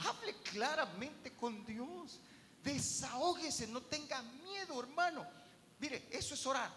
Hable 0.04 0.34
claramente 0.42 1.34
con 1.34 1.64
Dios. 1.64 2.20
Desahógese, 2.62 3.66
no 3.68 3.82
tenga 3.82 4.22
miedo, 4.22 4.80
hermano. 4.80 5.26
Mire, 5.78 6.08
eso 6.10 6.34
es 6.34 6.46
orar. 6.46 6.70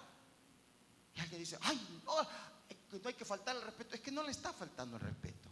Y 1.15 1.19
alguien 1.19 1.39
dice, 1.39 1.57
ay, 1.61 2.01
no, 2.05 2.21
no 2.23 3.07
hay 3.07 3.13
que 3.13 3.25
faltar 3.25 3.55
el 3.55 3.61
respeto. 3.61 3.95
Es 3.95 4.01
que 4.01 4.11
no 4.11 4.23
le 4.23 4.31
está 4.31 4.53
faltando 4.53 4.97
el 4.97 5.03
respeto. 5.03 5.49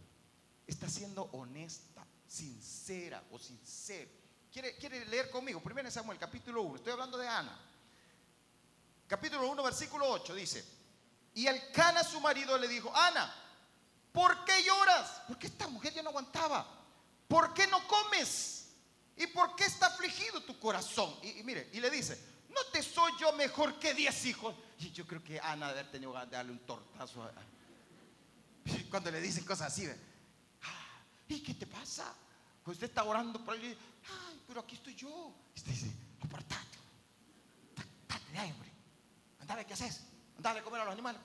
Está 0.66 0.88
siendo 0.88 1.22
honesta, 1.32 2.06
sincera 2.26 3.22
o 3.32 3.38
sincero. 3.38 4.10
¿Quiere, 4.52 4.76
quiere 4.76 5.04
leer 5.06 5.30
conmigo? 5.30 5.60
Primero 5.60 5.90
Samuel, 5.90 6.18
capítulo 6.18 6.62
1. 6.62 6.76
Estoy 6.76 6.92
hablando 6.92 7.18
de 7.18 7.28
Ana. 7.28 7.58
Capítulo 9.06 9.48
1, 9.50 9.62
versículo 9.62 10.06
8 10.06 10.34
dice, 10.34 10.78
y 11.34 11.46
el 11.46 11.70
Cana, 11.72 12.04
su 12.04 12.20
marido, 12.20 12.58
le 12.58 12.68
dijo, 12.68 12.94
Ana, 12.94 13.32
¿por 14.12 14.44
qué 14.44 14.62
lloras? 14.62 15.22
Porque 15.26 15.46
esta 15.46 15.68
mujer 15.68 15.94
ya 15.94 16.02
no 16.02 16.10
aguantaba. 16.10 16.77
¿Por 17.28 17.54
qué 17.54 17.66
no 17.66 17.86
comes? 17.86 18.70
¿Y 19.16 19.26
por 19.28 19.54
qué 19.54 19.64
está 19.64 19.86
afligido 19.86 20.42
tu 20.42 20.58
corazón? 20.58 21.14
Y, 21.22 21.42
mire, 21.42 21.68
y 21.72 21.80
le 21.80 21.90
dice, 21.90 22.18
¿no 22.48 22.64
te 22.72 22.82
soy 22.82 23.12
yo 23.20 23.32
mejor 23.32 23.78
que 23.78 23.94
diez 23.94 24.24
hijos? 24.26 24.54
Y 24.78 24.90
yo 24.92 25.06
creo 25.06 25.22
que 25.22 25.38
Ana 25.40 25.68
debe 25.68 25.88
haber 25.88 26.00
ganas 26.00 26.30
de 26.30 26.36
darle 26.36 26.52
un 26.52 26.60
tortazo 26.60 27.28
cuando 28.90 29.10
le 29.10 29.20
dicen 29.20 29.44
cosas 29.44 29.72
así. 29.72 29.88
Ah, 30.62 31.00
¿Y 31.28 31.40
qué 31.40 31.54
te 31.54 31.66
pasa? 31.66 32.14
Pues 32.62 32.76
usted 32.76 32.88
está 32.88 33.04
orando 33.04 33.44
por 33.44 33.54
él 33.54 33.76
ay, 34.04 34.42
pero 34.46 34.60
aquí 34.60 34.76
estoy 34.76 34.94
yo. 34.94 35.34
Y 35.54 35.58
usted 35.58 35.72
dice, 35.72 35.90
apartate. 36.22 36.78
Date 38.08 38.32
de 38.32 38.38
ahí. 38.38 38.54
Andale, 39.40 39.66
¿qué 39.66 39.72
haces? 39.72 40.02
Andale 40.36 40.60
a 40.60 40.62
comer 40.62 40.82
a 40.82 40.84
los 40.84 40.92
animales. 40.92 41.20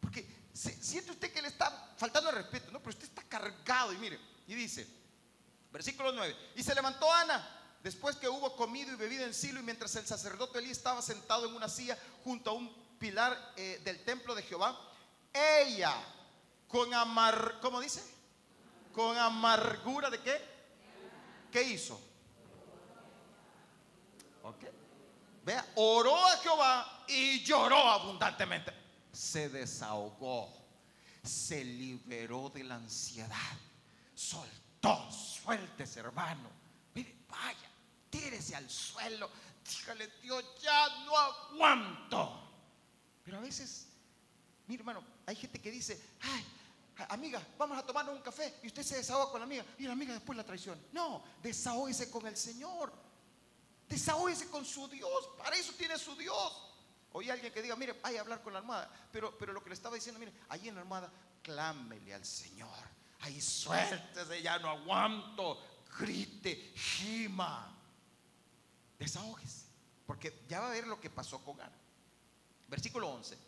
Porque 0.00 0.26
siente 0.54 1.10
usted 1.10 1.32
que 1.32 1.42
le 1.42 1.48
está 1.48 1.94
faltando 1.96 2.30
el 2.30 2.36
respeto, 2.36 2.72
¿no? 2.72 2.80
Pero 2.80 2.90
usted 2.90 3.04
está 3.04 3.22
cargado 3.22 3.92
y 3.92 3.98
mire, 3.98 4.18
y 4.46 4.54
dice, 4.54 4.97
Versículo 5.72 6.12
9. 6.12 6.34
Y 6.56 6.62
se 6.62 6.74
levantó 6.74 7.12
Ana 7.12 7.58
después 7.82 8.16
que 8.16 8.28
hubo 8.28 8.56
comido 8.56 8.92
y 8.92 8.96
bebido 8.96 9.24
en 9.24 9.34
Silo 9.34 9.60
y 9.60 9.62
mientras 9.62 9.94
el 9.96 10.06
sacerdote 10.06 10.58
Elí 10.58 10.70
estaba 10.70 11.02
sentado 11.02 11.46
en 11.46 11.54
una 11.54 11.68
silla 11.68 11.96
junto 12.24 12.50
a 12.50 12.54
un 12.54 12.72
pilar 12.98 13.36
eh, 13.56 13.80
del 13.84 14.04
templo 14.04 14.34
de 14.34 14.42
Jehová, 14.42 14.78
ella 15.32 15.94
con 16.66 16.92
amar, 16.92 17.58
¿cómo 17.60 17.80
dice? 17.80 18.02
Con 18.92 19.16
amargura 19.16 20.10
de 20.10 20.20
qué? 20.20 20.58
¿Qué 21.52 21.62
hizo? 21.62 22.00
Ok. 24.42 24.64
Vea, 25.44 25.66
oró 25.76 26.16
a 26.26 26.36
Jehová 26.38 27.04
y 27.06 27.42
lloró 27.42 27.78
abundantemente. 27.78 28.72
Se 29.12 29.48
desahogó, 29.48 30.52
se 31.22 31.64
liberó 31.64 32.50
de 32.50 32.64
la 32.64 32.74
ansiedad, 32.74 33.56
soltó 34.14 34.67
fuertes, 35.48 35.96
hermano. 35.96 36.50
Mire, 36.94 37.14
vaya, 37.28 37.70
tírese 38.10 38.54
al 38.54 38.68
suelo. 38.68 39.30
Dígale, 39.64 40.08
Dios, 40.22 40.44
ya 40.60 41.04
no 41.04 41.16
aguanto. 41.16 42.42
Pero 43.24 43.38
a 43.38 43.40
veces, 43.40 43.86
mi 44.66 44.74
hermano, 44.74 45.02
hay 45.26 45.36
gente 45.36 45.60
que 45.60 45.70
dice, 45.70 46.00
ay, 46.22 46.44
amiga, 47.08 47.46
vamos 47.58 47.78
a 47.78 47.84
tomarnos 47.84 48.14
un 48.14 48.22
café 48.22 48.58
y 48.62 48.68
usted 48.68 48.82
se 48.82 48.96
desahoga 48.96 49.30
con 49.30 49.40
la 49.40 49.44
amiga 49.46 49.64
y 49.78 49.84
la 49.84 49.92
amiga 49.92 50.12
después 50.12 50.36
la 50.36 50.44
traiciona. 50.44 50.80
No, 50.92 51.22
desahógese 51.42 52.10
con 52.10 52.26
el 52.26 52.36
Señor. 52.36 52.92
Desahógese 53.88 54.48
con 54.48 54.64
su 54.64 54.88
Dios. 54.88 55.30
Para 55.38 55.56
eso 55.56 55.72
tiene 55.74 55.98
su 55.98 56.14
Dios. 56.16 56.64
Oye 57.12 57.32
alguien 57.32 57.52
que 57.52 57.62
diga, 57.62 57.74
mire, 57.76 57.94
vaya 57.94 58.18
a 58.18 58.22
hablar 58.22 58.42
con 58.42 58.52
la 58.52 58.58
almohada. 58.58 58.90
Pero, 59.10 59.36
pero 59.38 59.52
lo 59.52 59.62
que 59.62 59.70
le 59.70 59.74
estaba 59.74 59.94
diciendo, 59.94 60.18
mire, 60.18 60.32
ahí 60.48 60.68
en 60.68 60.74
la 60.74 60.82
almohada, 60.82 61.10
clámele 61.42 62.14
al 62.14 62.24
Señor. 62.24 62.97
Ahí 63.20 63.40
suéltese, 63.40 64.42
ya 64.42 64.58
no 64.58 64.68
aguanto. 64.70 65.60
Grite, 65.98 66.72
gima. 66.74 67.74
Desahógese. 68.98 69.66
Porque 70.06 70.44
ya 70.48 70.60
va 70.60 70.68
a 70.68 70.72
ver 70.72 70.86
lo 70.86 71.00
que 71.00 71.10
pasó 71.10 71.42
con 71.44 71.60
Ana. 71.60 71.76
Versículo 72.68 73.08
11 73.08 73.47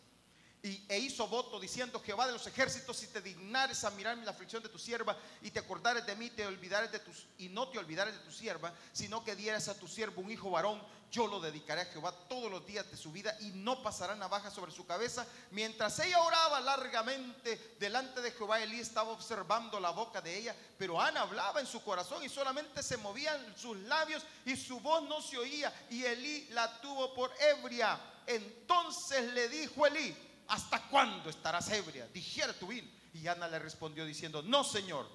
y, 0.63 0.83
e 0.87 0.99
hizo 0.99 1.27
voto 1.27 1.59
diciendo, 1.59 1.99
Jehová 2.05 2.27
de 2.27 2.33
los 2.33 2.45
ejércitos, 2.45 2.97
si 2.97 3.07
te 3.07 3.21
dignares 3.21 3.83
a 3.83 3.89
mirarme 3.91 4.25
la 4.25 4.31
aflicción 4.31 4.61
de 4.61 4.69
tu 4.69 4.77
sierva 4.77 5.17
y 5.41 5.49
te 5.49 5.59
acordares 5.59 6.05
de 6.05 6.15
mí, 6.15 6.29
te 6.29 6.45
olvidares 6.45 6.91
de 6.91 6.99
tus, 6.99 7.25
y 7.39 7.49
no 7.49 7.69
te 7.69 7.79
olvidares 7.79 8.13
de 8.13 8.19
tu 8.19 8.31
sierva, 8.31 8.71
sino 8.93 9.23
que 9.23 9.35
dieras 9.35 9.67
a 9.69 9.79
tu 9.79 9.87
siervo 9.87 10.21
un 10.21 10.31
hijo 10.31 10.51
varón, 10.51 10.79
yo 11.11 11.27
lo 11.27 11.41
dedicaré 11.41 11.81
a 11.81 11.85
Jehová 11.85 12.13
todos 12.29 12.49
los 12.49 12.65
días 12.65 12.89
de 12.89 12.95
su 12.95 13.11
vida 13.11 13.35
y 13.41 13.47
no 13.47 13.83
pasará 13.83 14.15
navaja 14.15 14.49
sobre 14.49 14.71
su 14.71 14.85
cabeza. 14.85 15.27
Mientras 15.49 15.99
ella 15.99 16.21
oraba 16.21 16.61
largamente 16.61 17.75
delante 17.79 18.21
de 18.21 18.31
Jehová, 18.31 18.61
Elí 18.61 18.79
estaba 18.79 19.09
observando 19.09 19.79
la 19.79 19.89
boca 19.89 20.21
de 20.21 20.37
ella, 20.37 20.55
pero 20.77 21.01
Ana 21.01 21.21
hablaba 21.21 21.59
en 21.59 21.67
su 21.67 21.83
corazón 21.83 22.23
y 22.23 22.29
solamente 22.29 22.81
se 22.81 22.97
movían 22.97 23.57
sus 23.57 23.75
labios 23.79 24.23
y 24.45 24.55
su 24.55 24.79
voz 24.79 25.03
no 25.09 25.21
se 25.21 25.37
oía 25.37 25.73
y 25.89 26.05
Elí 26.05 26.47
la 26.51 26.79
tuvo 26.79 27.13
por 27.13 27.33
ebria. 27.41 27.99
Entonces 28.25 29.33
le 29.33 29.49
dijo 29.49 29.85
Elí, 29.85 30.15
¿hasta 30.51 30.81
cuándo 30.89 31.29
estarás 31.29 31.69
ebria? 31.71 32.07
Dijera 32.07 32.53
tu 32.53 32.67
vino. 32.67 32.87
Y 33.13 33.25
Ana 33.27 33.47
le 33.47 33.57
respondió 33.59 34.05
diciendo, 34.05 34.41
no, 34.41 34.63
Señor, 34.63 35.07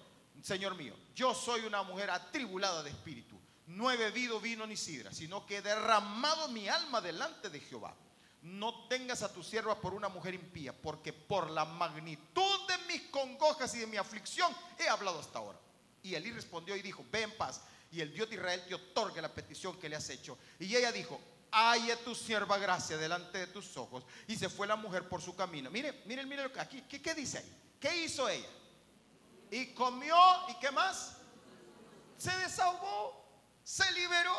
Señor 0.42 0.74
mío, 0.74 0.94
yo 1.14 1.34
soy 1.34 1.62
una 1.62 1.82
mujer 1.82 2.10
atribulada 2.10 2.82
de 2.82 2.90
espíritu. 2.90 3.38
No 3.66 3.90
he 3.90 3.96
bebido 3.96 4.40
vino 4.40 4.66
ni 4.66 4.76
sidra, 4.76 5.12
sino 5.12 5.44
que 5.44 5.58
he 5.58 5.62
derramado 5.62 6.48
mi 6.48 6.68
alma 6.68 7.00
delante 7.00 7.50
de 7.50 7.60
Jehová. 7.60 7.94
No 8.42 8.86
tengas 8.88 9.22
a 9.22 9.32
tu 9.32 9.42
sierva 9.42 9.80
por 9.80 9.92
una 9.92 10.08
mujer 10.08 10.34
impía, 10.34 10.72
porque 10.72 11.12
por 11.12 11.50
la 11.50 11.64
magnitud 11.64 12.66
de 12.68 12.78
mis 12.86 13.02
congojas 13.10 13.74
y 13.74 13.80
de 13.80 13.86
mi 13.86 13.96
aflicción 13.96 14.54
he 14.78 14.88
hablado 14.88 15.18
hasta 15.18 15.38
ahora. 15.38 15.58
Y 16.02 16.14
Elí 16.14 16.30
respondió 16.30 16.76
y 16.76 16.82
dijo, 16.82 17.04
ve 17.10 17.22
en 17.22 17.36
paz, 17.36 17.62
y 17.90 18.00
el 18.00 18.12
Dios 18.12 18.28
de 18.28 18.36
Israel 18.36 18.64
te 18.68 18.74
otorgue 18.74 19.20
la 19.20 19.34
petición 19.34 19.78
que 19.78 19.88
le 19.88 19.96
has 19.96 20.08
hecho. 20.08 20.38
Y 20.60 20.74
ella 20.76 20.92
dijo, 20.92 21.20
haya 21.56 21.96
tu 22.04 22.14
sierva 22.14 22.58
gracia 22.58 22.98
delante 22.98 23.38
de 23.38 23.46
tus 23.46 23.76
ojos. 23.78 24.04
Y 24.26 24.36
se 24.36 24.50
fue 24.50 24.66
la 24.66 24.76
mujer 24.76 25.08
por 25.08 25.22
su 25.22 25.34
camino. 25.34 25.70
Mire, 25.70 26.02
mire, 26.04 26.26
mire 26.26 26.42
lo 26.42 26.52
que 26.52 26.60
aquí, 26.60 26.82
¿qué, 26.82 27.00
qué 27.00 27.14
dice 27.14 27.38
ahí? 27.38 27.56
¿Qué 27.80 28.04
hizo 28.04 28.28
ella? 28.28 28.48
Y 29.50 29.66
comió, 29.68 30.16
¿y 30.48 30.54
qué 30.56 30.70
más? 30.70 31.16
Se 32.18 32.30
desahogó, 32.38 33.24
se 33.64 33.90
liberó. 33.92 34.36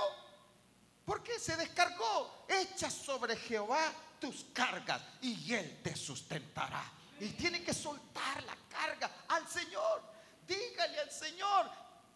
¿Por 1.06 1.24
qué? 1.24 1.40
Se 1.40 1.56
descargó. 1.56 2.46
Echa 2.48 2.92
sobre 2.92 3.36
Jehová 3.36 3.92
tus 4.20 4.46
cargas 4.54 5.02
y 5.22 5.54
Él 5.54 5.82
te 5.82 5.96
sustentará. 5.96 6.84
Y 7.20 7.30
tiene 7.30 7.64
que 7.64 7.74
soltar 7.74 8.44
la 8.44 8.56
carga 8.70 9.26
al 9.30 9.48
Señor. 9.48 10.04
Dígale 10.48 11.00
al 11.00 11.12
Señor 11.12 11.72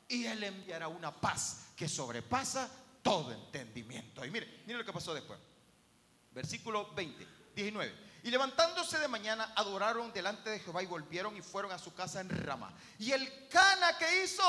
y 0.08 0.26
Él 0.26 0.44
enviará 0.44 0.88
una 0.88 1.12
paz 1.12 1.70
que 1.76 1.90
sobrepasa 1.90 2.70
todo 3.02 3.32
entendimiento. 3.32 4.26
Y 4.26 4.32
mire, 4.32 4.64
mire 4.66 4.80
lo 4.80 4.86
que 4.86 4.94
pasó 4.94 5.14
después. 5.14 5.40
Versículo 6.32 6.94
20, 6.94 7.28
19. 7.56 8.12
Y 8.24 8.30
levantándose 8.30 9.00
de 9.00 9.08
mañana, 9.08 9.52
adoraron 9.56 10.14
delante 10.14 10.50
de 10.52 10.60
Jehová 10.60 10.84
y 10.84 10.86
volvieron 10.86 11.36
y 11.36 11.42
fueron 11.42 11.72
a 11.72 11.80
su 11.80 11.94
casa 11.94 12.22
en 12.22 12.30
Rama. 12.30 12.72
Y 13.00 13.12
el 13.12 13.48
Cana 13.48 13.98
que 13.98 14.24
hizo, 14.24 14.44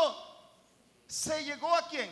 se 1.07 1.45
llegó 1.45 1.75
a 1.75 1.89
quién? 1.89 2.11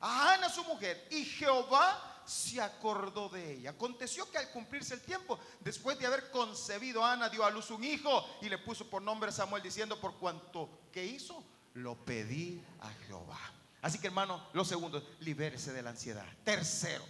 A 0.00 0.34
Ana 0.34 0.48
su 0.48 0.64
mujer. 0.64 1.06
Y 1.10 1.24
Jehová 1.24 2.22
se 2.26 2.60
acordó 2.60 3.28
de 3.28 3.54
ella. 3.54 3.70
Aconteció 3.70 4.28
que 4.30 4.38
al 4.38 4.50
cumplirse 4.50 4.94
el 4.94 5.00
tiempo, 5.02 5.38
después 5.60 5.98
de 5.98 6.06
haber 6.06 6.30
concebido 6.30 7.04
Ana, 7.04 7.28
dio 7.28 7.44
a 7.44 7.50
luz 7.50 7.70
un 7.70 7.84
hijo 7.84 8.24
y 8.42 8.48
le 8.48 8.58
puso 8.58 8.88
por 8.90 9.00
nombre 9.00 9.30
Samuel, 9.30 9.62
diciendo, 9.62 10.00
por 10.00 10.16
cuanto 10.16 10.68
que 10.92 11.04
hizo, 11.04 11.44
lo 11.74 11.96
pedí 12.04 12.60
a 12.80 12.90
Jehová. 13.06 13.38
Así 13.82 13.98
que 13.98 14.08
hermano, 14.08 14.48
lo 14.52 14.64
segundo, 14.64 15.16
libérese 15.20 15.72
de 15.72 15.82
la 15.82 15.90
ansiedad. 15.90 16.26
Tercero, 16.44 17.04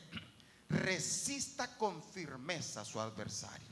resista 0.68 1.76
con 1.76 2.02
firmeza 2.02 2.82
a 2.82 2.84
su 2.84 3.00
adversario. 3.00 3.68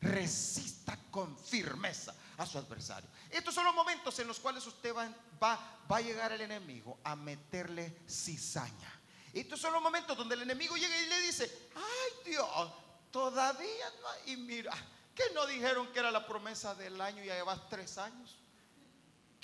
Resista 0.00 0.98
con 1.10 1.38
firmeza 1.38 2.14
a 2.36 2.44
su 2.44 2.58
adversario. 2.58 3.08
Estos 3.30 3.54
son 3.54 3.64
los 3.64 3.74
momentos 3.74 4.18
en 4.18 4.26
los 4.26 4.40
cuales 4.40 4.66
usted 4.66 4.94
va, 4.94 5.08
va, 5.42 5.78
va 5.90 5.96
a 5.96 6.00
llegar 6.00 6.32
el 6.32 6.40
enemigo 6.40 6.98
a 7.04 7.14
meterle 7.14 8.00
cizaña. 8.08 9.00
Estos 9.32 9.60
son 9.60 9.72
los 9.72 9.82
momentos 9.82 10.16
donde 10.16 10.34
el 10.34 10.42
enemigo 10.42 10.76
llega 10.76 10.98
y 10.98 11.06
le 11.06 11.20
dice, 11.20 11.70
ay 11.74 12.32
Dios, 12.32 12.72
todavía 13.10 13.86
no. 14.02 14.32
Y 14.32 14.36
mira, 14.36 14.72
que 15.14 15.24
no 15.34 15.46
dijeron 15.46 15.86
que 15.92 16.00
era 16.00 16.10
la 16.10 16.26
promesa 16.26 16.74
del 16.74 17.00
año 17.00 17.22
y 17.22 17.28
ya 17.28 17.36
llevas 17.36 17.68
tres 17.68 17.96
años. 17.96 18.36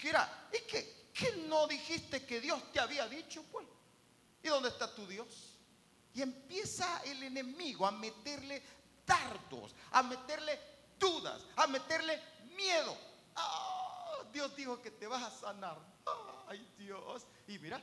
Era, 0.02 0.48
es 0.52 0.62
que 0.62 0.97
¿Qué 1.18 1.33
no 1.48 1.66
dijiste 1.66 2.24
que 2.24 2.40
Dios 2.40 2.62
te 2.72 2.78
había 2.78 3.09
dicho? 3.09 3.42
Pues, 3.50 3.66
¿y 4.40 4.46
dónde 4.46 4.68
está 4.68 4.94
tu 4.94 5.04
Dios? 5.04 5.59
Y 6.14 6.22
empieza 6.22 7.02
el 7.04 7.20
enemigo 7.24 7.85
a 7.85 7.90
meterle 7.90 8.62
dardos, 9.04 9.74
a 9.90 10.02
meterle 10.04 10.57
dudas, 10.96 11.44
a 11.57 11.66
meterle 11.66 12.22
miedo. 12.57 12.96
Ah, 13.35 14.18
Dios 14.33 14.54
dijo 14.54 14.81
que 14.81 14.92
te 14.92 15.09
vas 15.09 15.24
a 15.24 15.31
sanar. 15.31 15.78
Ay, 16.46 16.64
Dios. 16.78 17.26
Y 17.48 17.59
mira, 17.59 17.83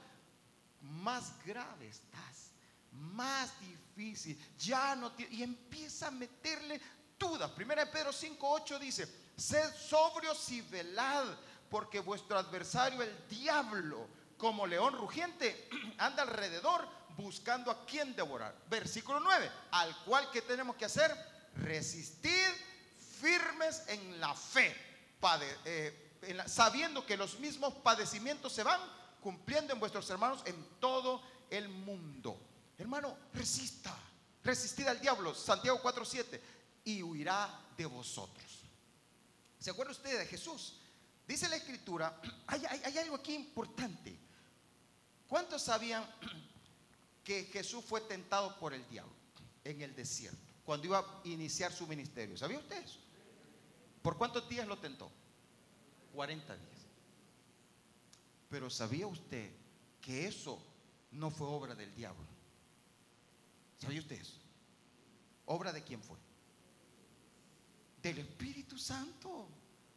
más 0.79 1.33
grave 1.43 1.89
estás, 1.89 2.51
más 2.93 3.51
difícil. 3.59 4.39
Ya 4.57 4.95
no 4.95 5.11
y 5.17 5.43
empieza 5.43 6.07
a 6.07 6.11
meterle 6.11 6.79
dudas. 7.19 7.51
Primera 7.51 7.83
de 7.83 7.91
Pedro 7.91 8.11
5:8 8.13 8.79
dice, 8.79 9.33
sed 9.35 9.75
sobrios 9.75 10.49
y 10.51 10.61
velad 10.61 11.35
porque 11.69 11.99
vuestro 11.99 12.37
adversario, 12.37 13.01
el 13.01 13.27
diablo, 13.27 14.07
como 14.37 14.67
león 14.67 14.95
rugiente, 14.95 15.69
anda 15.97 16.23
alrededor 16.23 16.87
buscando 17.17 17.71
a 17.71 17.85
quien 17.85 18.15
devorar. 18.15 18.55
Versículo 18.69 19.19
9, 19.19 19.49
al 19.71 19.95
cual 20.03 20.29
que 20.31 20.41
tenemos 20.41 20.75
que 20.75 20.85
hacer, 20.85 21.15
resistir 21.55 22.75
firmes 23.19 23.83
en 23.87 24.19
la 24.19 24.33
fe, 24.33 24.75
eh, 25.65 26.13
sabiendo 26.45 27.05
que 27.05 27.17
los 27.17 27.39
mismos 27.39 27.73
padecimientos 27.75 28.53
se 28.53 28.63
van 28.63 28.79
cumpliendo 29.21 29.73
en 29.73 29.79
vuestros 29.79 30.07
hermanos 30.09 30.43
en 30.45 30.79
todo 30.79 31.21
el 31.49 31.67
mundo. 31.69 32.39
Hermano, 32.77 33.17
resista, 33.33 33.95
resistid 34.43 34.87
al 34.87 34.99
diablo, 34.99 35.33
Santiago 35.33 35.81
4:7, 35.81 36.39
y 36.83 37.01
huirá 37.01 37.49
de 37.75 37.85
vosotros. 37.85 38.45
¿Se 39.57 39.71
acuerda 39.71 39.93
usted 39.93 40.19
de 40.19 40.25
Jesús? 40.27 40.79
Dice 41.27 41.49
la 41.49 41.55
escritura, 41.55 42.21
hay, 42.47 42.97
algo 42.97 43.15
aquí 43.15 43.33
importante. 43.33 44.17
¿Cuántos 45.27 45.63
sabían 45.63 46.05
que 47.23 47.45
Jesús 47.45 47.83
fue 47.83 48.01
tentado 48.01 48.57
por 48.59 48.73
el 48.73 48.87
diablo 48.89 49.13
en 49.63 49.81
el 49.81 49.95
desierto 49.95 50.53
cuando 50.63 50.87
iba 50.87 50.99
a 50.99 51.21
iniciar 51.27 51.71
su 51.71 51.87
ministerio? 51.87 52.37
¿Sabía 52.37 52.59
usted 52.59 52.83
eso? 52.83 52.99
¿Por 54.01 54.17
cuántos 54.17 54.47
días 54.47 54.67
lo 54.67 54.77
tentó? 54.77 55.11
40 56.13 56.55
días. 56.55 56.69
Pero 58.49 58.69
¿sabía 58.69 59.07
usted 59.07 59.51
que 59.99 60.27
eso 60.27 60.61
no 61.11 61.31
fue 61.31 61.47
obra 61.47 61.73
del 61.73 61.93
diablo? 61.95 62.25
¿Sabía 63.79 63.99
usted 63.99 64.21
eso? 64.21 64.39
¿Obra 65.47 65.73
de 65.73 65.83
quién 65.83 66.01
fue? 66.01 66.17
Del 68.01 68.19
Espíritu 68.19 68.77
Santo. 68.77 69.49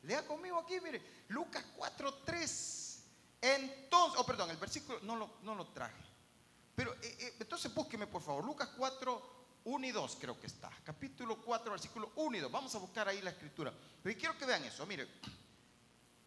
Lea 0.02 0.26
conmigo 0.26 0.58
aquí, 0.58 0.80
mire, 0.80 1.02
Lucas 1.28 1.64
4.3. 1.76 2.98
Entonces, 3.40 4.20
oh 4.20 4.26
perdón, 4.26 4.50
el 4.50 4.56
versículo 4.56 5.00
no 5.02 5.16
lo, 5.16 5.38
no 5.42 5.54
lo 5.54 5.66
traje. 5.68 6.04
Pero 6.74 6.94
eh, 6.94 7.16
eh, 7.18 7.37
entonces 7.40 7.72
búsqueme 7.74 8.06
por 8.06 8.22
favor, 8.22 8.44
Lucas 8.44 8.70
4, 8.76 9.38
1 9.64 9.87
y 9.87 9.90
2 9.90 10.18
creo 10.20 10.40
que 10.40 10.46
está. 10.46 10.70
Capítulo 10.84 11.40
4, 11.42 11.72
versículo 11.72 12.12
1 12.16 12.37
y 12.37 12.40
2. 12.40 12.52
Vamos 12.52 12.74
a 12.74 12.78
buscar 12.78 13.08
ahí 13.08 13.20
la 13.20 13.30
escritura. 13.30 13.72
Pero 14.02 14.18
quiero 14.18 14.38
que 14.38 14.46
vean 14.46 14.64
eso, 14.64 14.87
mire. 14.87 15.08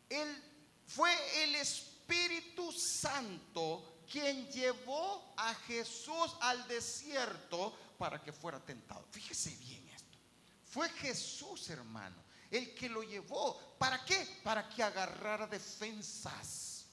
Él 0.09 0.43
fue 0.85 1.11
el 1.43 1.55
Espíritu 1.55 2.71
Santo 2.71 4.03
quien 4.11 4.47
llevó 4.51 5.33
a 5.37 5.53
Jesús 5.55 6.35
al 6.41 6.67
desierto 6.67 7.73
para 7.97 8.21
que 8.21 8.33
fuera 8.33 8.59
tentado. 8.59 9.05
Fíjese 9.09 9.55
bien 9.55 9.87
esto. 9.87 10.17
Fue 10.65 10.89
Jesús, 10.89 11.69
hermano 11.69 12.20
el 12.51 12.75
que 12.75 12.89
lo 12.89 13.01
llevó. 13.01 13.57
¿Para 13.79 14.03
qué? 14.05 14.27
Para 14.43 14.67
que 14.69 14.83
agarrara 14.83 15.47
defensas, 15.47 16.85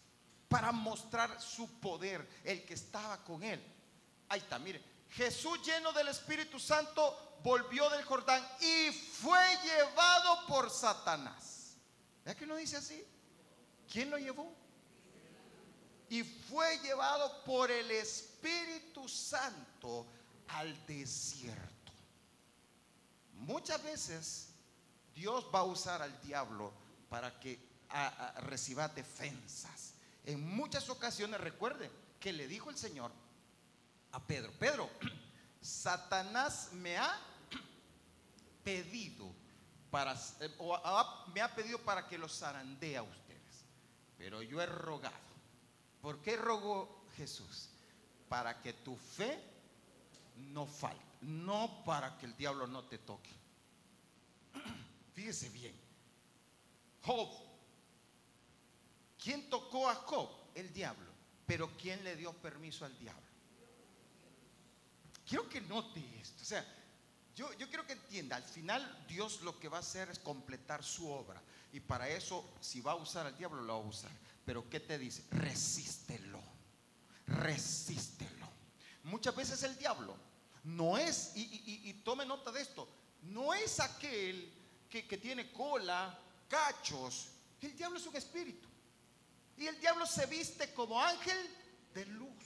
para 0.48 0.72
mostrar 0.72 1.40
su 1.42 1.80
poder, 1.80 2.26
el 2.44 2.64
que 2.64 2.74
estaba 2.74 3.22
con 3.24 3.42
él. 3.42 3.60
Ahí 4.28 4.40
está, 4.40 4.58
mire, 4.58 4.82
Jesús 5.10 5.60
lleno 5.62 5.92
del 5.92 6.08
Espíritu 6.08 6.58
Santo 6.60 7.38
volvió 7.42 7.88
del 7.90 8.04
Jordán 8.04 8.46
y 8.60 8.92
fue 8.92 9.42
llevado 9.64 10.46
por 10.46 10.70
Satanás. 10.70 11.76
¿Verdad 12.24 12.38
que 12.38 12.46
no 12.46 12.56
dice 12.56 12.76
así? 12.76 13.04
¿Quién 13.90 14.10
lo 14.10 14.18
llevó? 14.18 14.54
Y 16.10 16.22
fue 16.22 16.78
llevado 16.78 17.44
por 17.44 17.70
el 17.70 17.90
Espíritu 17.90 19.08
Santo 19.08 20.06
al 20.48 20.86
desierto. 20.86 21.92
Muchas 23.34 23.82
veces 23.82 24.47
Dios 25.18 25.46
va 25.52 25.60
a 25.60 25.64
usar 25.64 26.00
al 26.00 26.20
diablo 26.22 26.72
para 27.10 27.40
que 27.40 27.58
reciba 28.42 28.86
defensas. 28.86 29.94
En 30.24 30.46
muchas 30.54 30.88
ocasiones, 30.90 31.40
recuerde 31.40 31.90
que 32.20 32.32
le 32.32 32.46
dijo 32.46 32.70
el 32.70 32.76
Señor 32.76 33.10
a 34.12 34.20
Pedro, 34.24 34.52
Pedro, 34.60 34.88
Satanás 35.60 36.70
me 36.72 36.96
ha 36.96 37.18
pedido 38.62 39.28
para, 39.90 40.14
eh, 40.38 40.56
me 41.34 41.40
ha 41.40 41.52
pedido 41.52 41.78
para 41.78 42.06
que 42.06 42.16
los 42.16 42.38
zarandee 42.38 42.96
a 42.96 43.02
ustedes, 43.02 43.64
pero 44.16 44.40
yo 44.42 44.62
he 44.62 44.66
rogado. 44.66 45.16
¿Por 46.00 46.22
qué 46.22 46.36
rogó 46.36 47.06
Jesús? 47.16 47.70
Para 48.28 48.60
que 48.62 48.72
tu 48.72 48.96
fe 48.96 49.42
no 50.36 50.64
falte, 50.64 51.02
no 51.22 51.82
para 51.84 52.16
que 52.18 52.26
el 52.26 52.36
diablo 52.36 52.68
no 52.68 52.84
te 52.84 52.98
toque. 52.98 53.47
Fíjese 55.18 55.48
bien, 55.48 55.74
Job, 57.02 57.28
¿quién 59.20 59.50
tocó 59.50 59.88
a 59.88 59.96
Job? 59.96 60.30
El 60.54 60.72
diablo, 60.72 61.10
pero 61.44 61.76
¿quién 61.76 62.04
le 62.04 62.14
dio 62.14 62.32
permiso 62.34 62.84
al 62.84 62.96
diablo? 63.00 63.26
Quiero 65.26 65.48
que 65.48 65.60
note 65.62 66.00
esto, 66.22 66.40
o 66.40 66.46
sea, 66.46 66.64
yo, 67.34 67.52
yo, 67.54 67.68
quiero 67.68 67.84
que 67.84 67.94
entienda, 67.94 68.36
al 68.36 68.44
final 68.44 69.06
Dios 69.08 69.40
lo 69.40 69.58
que 69.58 69.66
va 69.66 69.78
a 69.78 69.80
hacer 69.80 70.08
es 70.08 70.20
completar 70.20 70.84
su 70.84 71.10
obra. 71.10 71.42
Y 71.72 71.80
para 71.80 72.08
eso, 72.08 72.48
si 72.60 72.80
va 72.80 72.92
a 72.92 72.94
usar 72.94 73.26
al 73.26 73.36
diablo, 73.36 73.62
lo 73.62 73.76
va 73.76 73.84
a 73.84 73.88
usar. 73.88 74.12
Pero 74.44 74.70
¿qué 74.70 74.78
te 74.78 74.98
dice? 75.00 75.24
Resístelo. 75.32 76.40
Resístelo. 77.26 78.46
Muchas 79.02 79.34
veces 79.34 79.64
el 79.64 79.76
diablo 79.78 80.16
no 80.62 80.96
es, 80.96 81.32
y, 81.34 81.92
tome 82.04 82.24
nota 82.24 82.52
de 82.52 82.60
esto, 82.60 82.88
no 83.22 83.52
es 83.52 83.80
aquel 83.80 84.52
que, 84.88 85.18
tiene 85.18 85.52
cola, 85.52 86.18
cachos. 86.48 87.28
El 87.60 87.76
diablo 87.76 87.98
es 87.98 88.06
un 88.06 88.16
espíritu. 88.16 88.68
Y 89.56 89.66
el 89.66 89.78
diablo 89.80 90.06
se 90.06 90.24
viste 90.26 90.72
como 90.72 91.02
ángel 91.02 91.36
de 91.94 92.06
luz. 92.06 92.44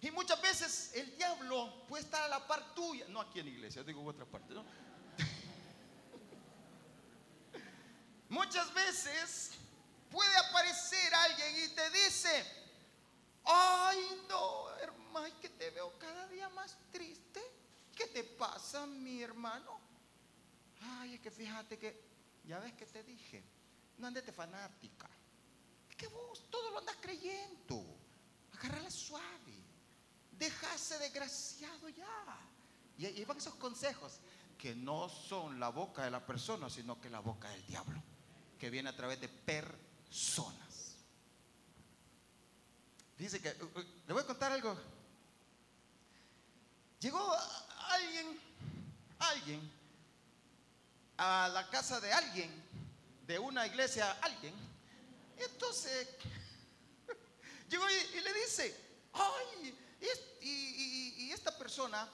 Y 0.00 0.10
muchas 0.10 0.40
veces 0.40 0.92
el 0.94 1.14
diablo 1.16 1.84
puede 1.88 2.04
estar 2.04 2.22
a 2.22 2.28
la 2.28 2.46
par 2.46 2.74
tuya, 2.74 3.06
no 3.08 3.20
aquí 3.20 3.40
en 3.40 3.48
iglesia, 3.48 3.82
digo 3.82 4.00
en 4.02 4.08
otra 4.08 4.26
parte, 4.26 4.54
¿no? 4.54 4.62
muchas 8.28 8.72
veces 8.74 9.52
puede 10.10 10.36
aparecer 10.36 11.14
alguien 11.14 11.64
y 11.64 11.68
te 11.74 11.90
dice, 11.90 12.46
ay 13.44 14.22
no, 14.28 14.70
hermano, 14.76 15.40
que 15.40 15.48
te 15.48 15.70
veo 15.70 15.98
cada 15.98 16.28
día 16.28 16.48
más 16.50 16.76
triste. 16.92 17.40
¿Qué 17.94 18.06
te 18.08 18.22
pasa, 18.22 18.84
mi 18.86 19.22
hermano? 19.22 19.85
Ay, 21.00 21.14
es 21.14 21.20
que 21.20 21.30
fíjate 21.30 21.78
que, 21.78 22.02
ya 22.44 22.58
ves 22.58 22.72
que 22.74 22.86
te 22.86 23.02
dije, 23.02 23.42
no 23.98 24.06
andes 24.06 24.24
de 24.24 24.32
fanática. 24.32 25.08
Es 25.88 25.96
que 25.96 26.08
vos 26.08 26.48
todo 26.50 26.70
lo 26.70 26.78
andas 26.78 26.96
creyendo. 27.00 27.84
Agarrala 28.52 28.90
suave. 28.90 29.64
Déjase 30.32 30.98
desgraciado 30.98 31.88
ya. 31.88 32.38
Y 32.98 33.06
ahí 33.06 33.24
van 33.24 33.38
esos 33.38 33.54
consejos 33.54 34.20
que 34.58 34.74
no 34.74 35.08
son 35.08 35.60
la 35.60 35.68
boca 35.68 36.04
de 36.04 36.10
la 36.10 36.24
persona, 36.24 36.70
sino 36.70 37.00
que 37.00 37.10
la 37.10 37.20
boca 37.20 37.48
del 37.50 37.66
diablo, 37.66 38.02
que 38.58 38.70
viene 38.70 38.88
a 38.88 38.96
través 38.96 39.20
de 39.20 39.28
per 39.28 39.78
zonas. 40.10 40.96
Dice 43.18 43.40
que, 43.40 43.48
uh, 43.48 43.78
uh, 43.78 43.84
le 44.06 44.12
voy 44.12 44.22
a 44.22 44.26
contar 44.26 44.52
algo. 44.52 44.76
Llegó 47.00 47.34
alguien, 47.90 48.40
alguien, 49.18 49.72
a 51.18 51.48
la 51.48 51.68
casa 51.70 52.00
de 52.00 52.12
alguien, 52.12 52.50
de 53.26 53.38
una 53.38 53.66
iglesia, 53.66 54.10
alguien. 54.22 54.54
Entonces, 55.38 56.08
llegó 57.68 57.84
y, 57.88 58.20
le 58.20 58.32
dice, 58.34 58.74
ay, 59.12 59.78
y, 60.40 61.32
esta 61.32 61.56
persona 61.58 62.08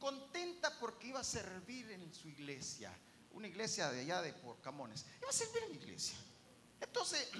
contenta 0.00 0.78
porque 0.80 1.08
iba 1.08 1.20
a 1.20 1.24
servir 1.24 1.90
en 1.92 2.12
su 2.12 2.28
iglesia, 2.28 2.92
una 3.32 3.46
iglesia 3.46 3.90
de 3.90 4.00
allá 4.00 4.20
de 4.20 4.32
Porcamones, 4.32 5.06
iba 5.20 5.30
a 5.30 5.32
servir 5.32 5.62
en 5.64 5.70
la 5.70 5.76
iglesia. 5.76 6.16
Entonces, 6.80 7.30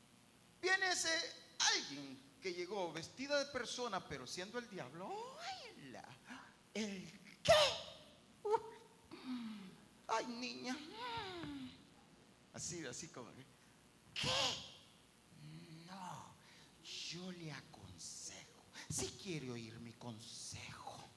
viene 0.60 0.90
ese 0.90 1.10
alguien 1.58 2.38
que 2.42 2.52
llegó 2.52 2.92
vestida 2.92 3.38
de 3.38 3.46
persona, 3.46 4.06
pero 4.06 4.26
siendo 4.26 4.58
el 4.58 4.68
diablo. 4.68 5.38
¡Ay, 5.40 5.96
¿El 6.74 7.40
qué? 7.42 7.52
Ay, 10.16 10.26
niña. 10.26 10.76
Así, 12.52 12.84
así 12.86 13.08
como. 13.08 13.30
¿Qué? 14.14 14.28
No, 15.86 16.34
yo 17.10 17.32
le 17.32 17.52
aconsejo. 17.52 18.64
Si 18.88 19.06
quiere 19.08 19.50
oír 19.50 19.78
mi 19.80 19.92
consejo. 19.92 21.08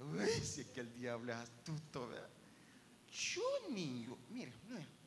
Uy, 0.00 0.28
si 0.44 0.62
es 0.62 0.66
que 0.68 0.80
el 0.80 0.94
diablo 0.94 1.32
es 1.32 1.38
astuto, 1.38 2.08
¿verdad? 2.08 2.28
Yo, 3.10 3.42
niño, 3.70 4.18
mire, 4.30 4.52
mire 4.68 5.02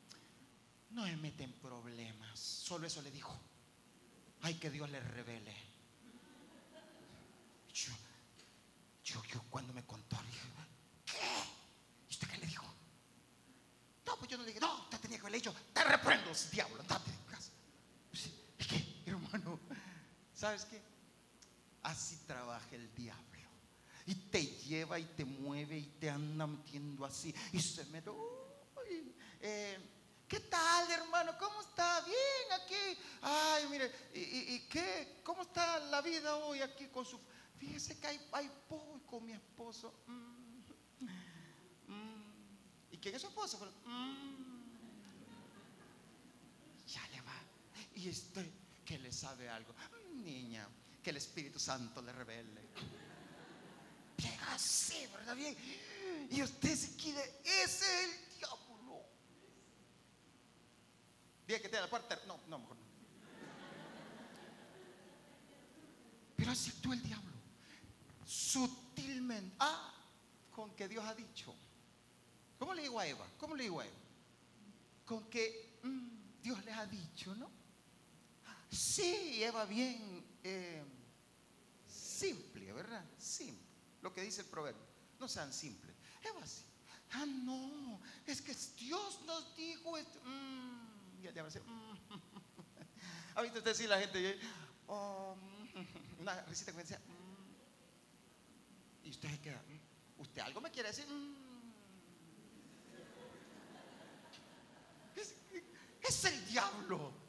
no 0.96 1.02
me 1.02 1.16
mete 1.16 1.44
en 1.44 1.52
problemas. 1.52 2.38
Solo 2.38 2.86
eso 2.86 3.02
le 3.02 3.10
dijo. 3.10 3.38
Ay, 4.40 4.54
que 4.54 4.70
Dios 4.70 4.88
le 4.88 4.98
revele. 4.98 5.54
Yo, 7.74 7.92
yo, 9.04 9.22
yo 9.24 9.42
cuando 9.50 9.74
me 9.74 9.84
contó, 9.84 10.16
dije, 10.22 10.48
¿qué? 11.04 11.42
¿Y 12.08 12.12
usted 12.12 12.28
qué 12.28 12.38
le 12.38 12.46
dijo? 12.46 12.64
No, 14.06 14.15
pues 14.26 14.32
yo 14.32 14.38
no 14.38 14.42
le 14.42 14.48
dije, 14.48 14.60
no, 14.60 14.82
usted 14.82 14.98
tenía 14.98 15.18
que 15.18 15.22
haberle 15.22 15.38
dicho, 15.38 15.54
te 15.72 15.84
reprendo, 15.84 16.32
diablo, 16.50 16.80
andate 16.80 17.10
de 17.10 17.16
casa. 17.30 17.52
Pues, 18.10 18.26
es 18.58 18.66
que, 18.66 19.02
hermano, 19.06 19.60
¿sabes 20.34 20.64
qué? 20.64 20.82
Así 21.82 22.16
trabaja 22.26 22.74
el 22.74 22.92
diablo. 22.94 23.22
Y 24.04 24.14
te 24.14 24.44
lleva 24.44 24.98
y 24.98 25.04
te 25.04 25.24
mueve 25.24 25.78
y 25.78 25.86
te 26.00 26.10
anda 26.10 26.46
metiendo 26.46 27.04
así. 27.04 27.34
Y 27.52 27.60
se 27.60 27.84
me... 27.86 28.00
Uy, 28.00 29.14
eh, 29.40 29.78
¿Qué 30.28 30.40
tal, 30.40 30.90
hermano? 30.90 31.36
¿Cómo 31.38 31.60
está? 31.60 32.00
Bien 32.00 32.60
aquí. 32.60 32.98
Ay, 33.22 33.66
mire, 33.68 33.92
¿y, 34.12 34.60
qué? 34.68 35.20
¿Cómo 35.22 35.42
está 35.42 35.78
la 35.78 36.00
vida 36.02 36.34
hoy 36.36 36.62
aquí 36.62 36.86
con 36.88 37.04
su... 37.04 37.20
Fíjese 37.58 37.98
que 37.98 38.08
hay, 38.08 38.28
hay 38.32 38.50
con 39.08 39.24
mi 39.24 39.32
esposo. 39.32 39.94
Mm. 40.06 40.46
¿Y 42.96 42.98
quién 42.98 43.14
es 43.14 43.20
su 43.20 43.28
esposo? 43.28 43.58
Mm. 43.84 44.56
Ya 46.88 47.06
le 47.08 47.20
va. 47.20 47.34
Y 47.94 48.08
este, 48.08 48.50
que 48.84 48.98
le 48.98 49.12
sabe 49.12 49.48
algo. 49.50 49.74
Niña, 50.14 50.66
que 51.02 51.10
el 51.10 51.18
Espíritu 51.18 51.58
Santo 51.58 52.00
le 52.00 52.12
revele. 52.12 52.62
Bien 54.16 54.40
así, 54.48 55.06
¿verdad? 55.12 55.36
Bien. 55.36 55.54
Y 56.30 56.42
usted 56.42 56.74
se 56.74 56.96
quiere, 56.96 57.40
ese 57.44 57.64
es 57.64 58.04
el 58.04 58.38
diablo. 58.38 59.02
Día 61.46 61.60
que 61.60 61.68
te 61.68 61.76
da 61.76 61.82
la 61.82 61.90
parte. 61.90 62.16
No, 62.26 62.40
no, 62.48 62.58
mejor 62.58 62.76
no. 62.78 62.86
Pero 66.34 66.50
así 66.50 66.70
tú 66.80 66.94
el 66.94 67.02
diablo. 67.02 67.36
Sutilmente. 68.24 69.54
Ah, 69.60 69.94
con 70.50 70.74
que 70.74 70.88
Dios 70.88 71.04
ha 71.04 71.14
dicho. 71.14 71.54
¿Cómo 72.58 72.74
le 72.74 72.82
digo 72.82 72.98
a 72.98 73.06
Eva? 73.06 73.26
¿Cómo 73.38 73.54
le 73.54 73.64
digo 73.64 73.80
a 73.80 73.86
Eva? 73.86 73.94
Con 75.04 75.28
que 75.28 75.78
mm, 75.82 76.42
Dios 76.42 76.64
les 76.64 76.76
ha 76.76 76.86
dicho, 76.86 77.34
¿no? 77.34 77.50
Sí, 78.70 79.42
Eva, 79.42 79.64
bien 79.64 80.24
eh, 80.42 80.82
simple, 81.88 82.72
¿verdad? 82.72 83.04
Simple. 83.18 83.64
Lo 84.02 84.12
que 84.12 84.22
dice 84.22 84.42
el 84.42 84.46
proverbio. 84.48 84.82
No 85.18 85.28
sean 85.28 85.52
simples. 85.52 85.94
Eva 86.22 86.46
sí. 86.46 86.62
Ah, 87.12 87.24
no, 87.26 88.00
es 88.26 88.42
que 88.42 88.54
Dios 88.78 89.20
nos 89.26 89.56
dijo 89.56 89.96
esto. 89.96 90.20
Mm, 90.24 91.22
ya 91.22 91.42
va 91.42 91.48
a 91.48 91.52
mm". 91.52 91.98
¿Ha 93.36 93.42
visto 93.42 93.58
usted 93.58 93.74
sí 93.74 93.86
la 93.86 93.98
gente? 94.00 94.38
Oh, 94.86 95.36
mm", 95.36 96.20
una 96.20 96.40
risita 96.42 96.72
que 96.72 96.76
me 96.76 96.82
decía, 96.82 96.98
mm". 96.98 97.36
y 99.06 99.10
usted 99.10 99.30
se 99.30 99.40
queda, 99.40 99.62
¿usted 100.18 100.42
algo 100.42 100.60
me 100.60 100.70
quiere 100.70 100.88
decir? 100.88 101.06
Es, 105.14 105.34
es 106.08 106.24
el 106.24 106.46
diablo. 106.46 107.26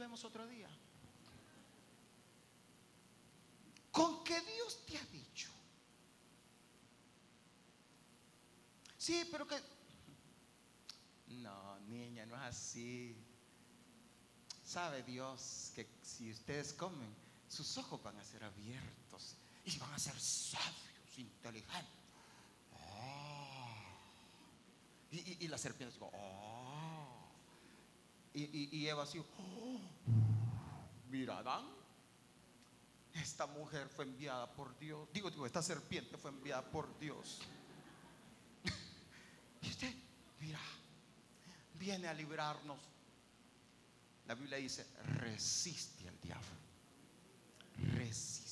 vemos 0.00 0.24
otro 0.24 0.46
día. 0.46 0.68
Con 3.92 4.24
que 4.24 4.40
Dios 4.40 4.86
te 4.86 4.96
ha 4.96 5.04
dicho. 5.04 5.50
Sí, 8.96 9.28
pero 9.30 9.46
que... 9.46 9.56
No, 11.28 11.78
niña, 11.80 12.26
no 12.26 12.34
es 12.36 12.42
así. 12.42 13.16
Sabe 14.64 15.02
Dios 15.02 15.72
que 15.74 15.86
si 16.02 16.30
ustedes 16.30 16.72
comen, 16.72 17.14
sus 17.48 17.76
ojos 17.78 18.02
van 18.02 18.16
a 18.18 18.24
ser 18.24 18.42
abiertos 18.44 19.36
y 19.64 19.78
van 19.78 19.92
a 19.92 19.98
ser 19.98 20.18
sabios, 20.18 21.18
inteligentes. 21.18 21.84
Ah. 22.74 23.84
Y, 25.10 25.48
la 25.48 25.58
serpiente 25.58 25.94
dijo, 25.94 26.10
oh. 26.14 27.28
y, 28.32 28.78
y, 28.78 28.88
Eva 28.88 29.02
así, 29.02 29.18
oh. 29.18 29.80
mira 31.08 31.38
Adán, 31.38 31.66
esta 33.14 33.46
mujer 33.46 33.88
fue 33.88 34.04
enviada 34.04 34.50
por 34.52 34.78
Dios. 34.78 35.08
Digo, 35.12 35.30
digo, 35.30 35.46
esta 35.46 35.62
serpiente 35.62 36.16
fue 36.16 36.30
enviada 36.30 36.62
por 36.62 36.98
Dios. 36.98 37.40
y 39.62 39.68
usted, 39.68 39.92
mira, 40.38 40.60
viene 41.74 42.06
a 42.06 42.14
librarnos. 42.14 42.78
La 44.26 44.34
Biblia 44.34 44.58
dice, 44.58 44.86
resiste 45.16 46.08
al 46.08 46.20
diablo. 46.20 46.46
Resiste. 47.96 48.49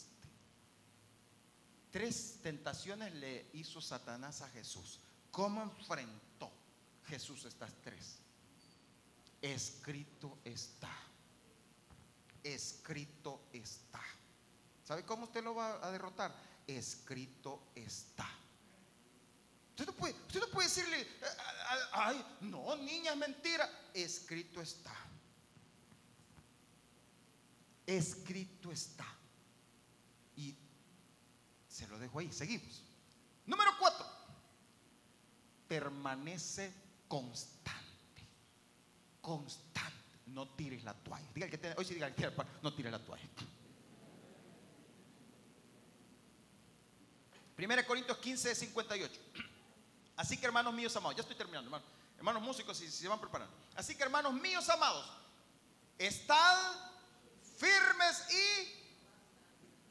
Tres 1.91 2.39
tentaciones 2.43 3.15
le 3.15 3.49
hizo 3.55 3.81
Satanás 3.81 4.43
a 4.43 4.49
Jesús. 4.51 5.01
¿Cómo 5.31 5.63
enfrentó 5.63 6.51
Jesús 7.07 7.45
estas 7.45 7.73
tres? 7.83 8.19
Escrito 9.41 10.39
está. 10.45 10.95
Escrito 12.43 13.49
está. 13.53 14.03
¿Sabe 14.85 15.05
cómo 15.05 15.25
usted 15.25 15.43
lo 15.43 15.55
va 15.55 15.87
a 15.87 15.91
derrotar? 15.91 16.35
Escrito 16.67 17.71
está. 17.75 18.29
Usted 19.71 19.87
no 19.87 19.93
puede, 19.93 20.15
usted 20.15 20.41
no 20.41 20.49
puede 20.49 20.69
decirle, 20.69 21.07
ay, 21.93 22.37
no, 22.41 22.75
niña, 22.77 23.13
es 23.13 23.19
mentira. 23.19 23.91
Escrito 23.95 24.61
está. 24.61 24.95
Escrito 27.87 28.73
está. 28.73 29.07
Y 30.37 30.57
se 31.79 31.87
lo 31.87 31.99
dejo 31.99 32.19
ahí, 32.19 32.33
seguimos. 32.33 32.83
Número 33.47 33.71
cuatro, 33.79 34.05
permanece 35.69 36.73
constante. 37.07 38.27
Constante. 39.21 39.97
No 40.27 40.49
tires 40.49 40.83
la 40.83 40.93
toalla. 40.93 41.27
Diga 41.33 41.49
que 41.49 41.75
hoy 41.77 41.85
sí 41.85 41.95
diga 41.95 42.13
que 42.13 42.31
no 42.63 42.75
tires 42.75 42.91
la 42.91 42.99
toalla. 42.99 43.25
1 47.57 47.87
Corintios 47.87 48.19
15, 48.19 48.55
58. 48.55 49.21
Así 50.17 50.37
que 50.37 50.47
hermanos 50.47 50.75
míos 50.75 50.95
amados, 50.97 51.17
ya 51.17 51.23
estoy 51.23 51.37
terminando, 51.37 51.69
hermanos. 51.69 51.89
Hermanos 52.17 52.43
músicos, 52.43 52.77
si, 52.77 52.91
se 52.91 53.07
van 53.07 53.21
preparando. 53.21 53.55
Así 53.77 53.95
que 53.95 54.03
hermanos 54.03 54.33
míos 54.35 54.69
amados, 54.69 55.09
estad 55.97 56.75
firmes 57.57 58.27
y... 58.33 58.88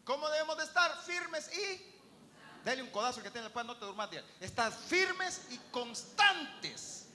¿Cómo 0.07 0.29
debemos 0.29 0.57
de 0.57 0.63
estar? 0.63 0.89
Firmes 1.03 1.51
y... 1.53 1.93
Dale 2.63 2.81
un 2.81 2.89
codazo 2.89 3.21
que 3.21 3.29
tiene 3.29 3.47
el 3.47 3.53
pan, 3.53 3.67
no 3.67 3.75
te 3.77 3.85
durmas 3.85 4.09
de 4.09 4.23
Estad 4.39 4.71
firmes 4.71 5.41
y 5.49 5.57
constantes. 5.69 7.07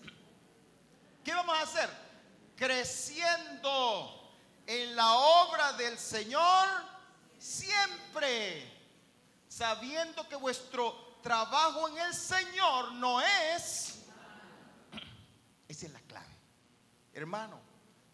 ¿Qué 1.24 1.32
vamos 1.32 1.56
a 1.56 1.62
hacer? 1.62 1.90
Creciendo 2.54 4.36
en 4.66 4.94
la 4.94 5.10
obra 5.14 5.72
del 5.72 5.98
Señor 5.98 6.68
siempre 7.38 8.70
sabiendo 9.48 10.28
que 10.28 10.36
vuestro 10.36 11.18
trabajo 11.22 11.88
en 11.88 11.98
el 11.98 12.14
Señor 12.14 12.92
no 12.92 13.22
es... 13.22 14.00
Esa 15.66 15.86
es 15.86 15.92
la 15.92 16.00
clave. 16.00 16.36
Hermano, 17.14 17.58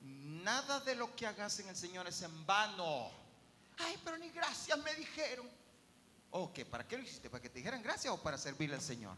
nada 0.00 0.78
de 0.80 0.94
lo 0.94 1.14
que 1.16 1.26
hagas 1.26 1.58
en 1.58 1.68
el 1.68 1.76
Señor 1.76 2.06
es 2.06 2.22
en 2.22 2.46
vano. 2.46 3.27
Ay, 3.78 3.98
pero 4.04 4.18
ni 4.18 4.28
gracias 4.30 4.78
me 4.78 4.94
dijeron. 4.94 5.48
Ok, 6.30 6.64
¿para 6.64 6.86
qué 6.86 6.96
lo 6.96 7.04
hiciste? 7.04 7.30
¿Para 7.30 7.42
que 7.42 7.48
te 7.48 7.58
dijeran 7.58 7.82
gracias 7.82 8.12
o 8.12 8.22
para 8.22 8.36
servirle 8.36 8.74
al 8.74 8.82
Señor? 8.82 9.16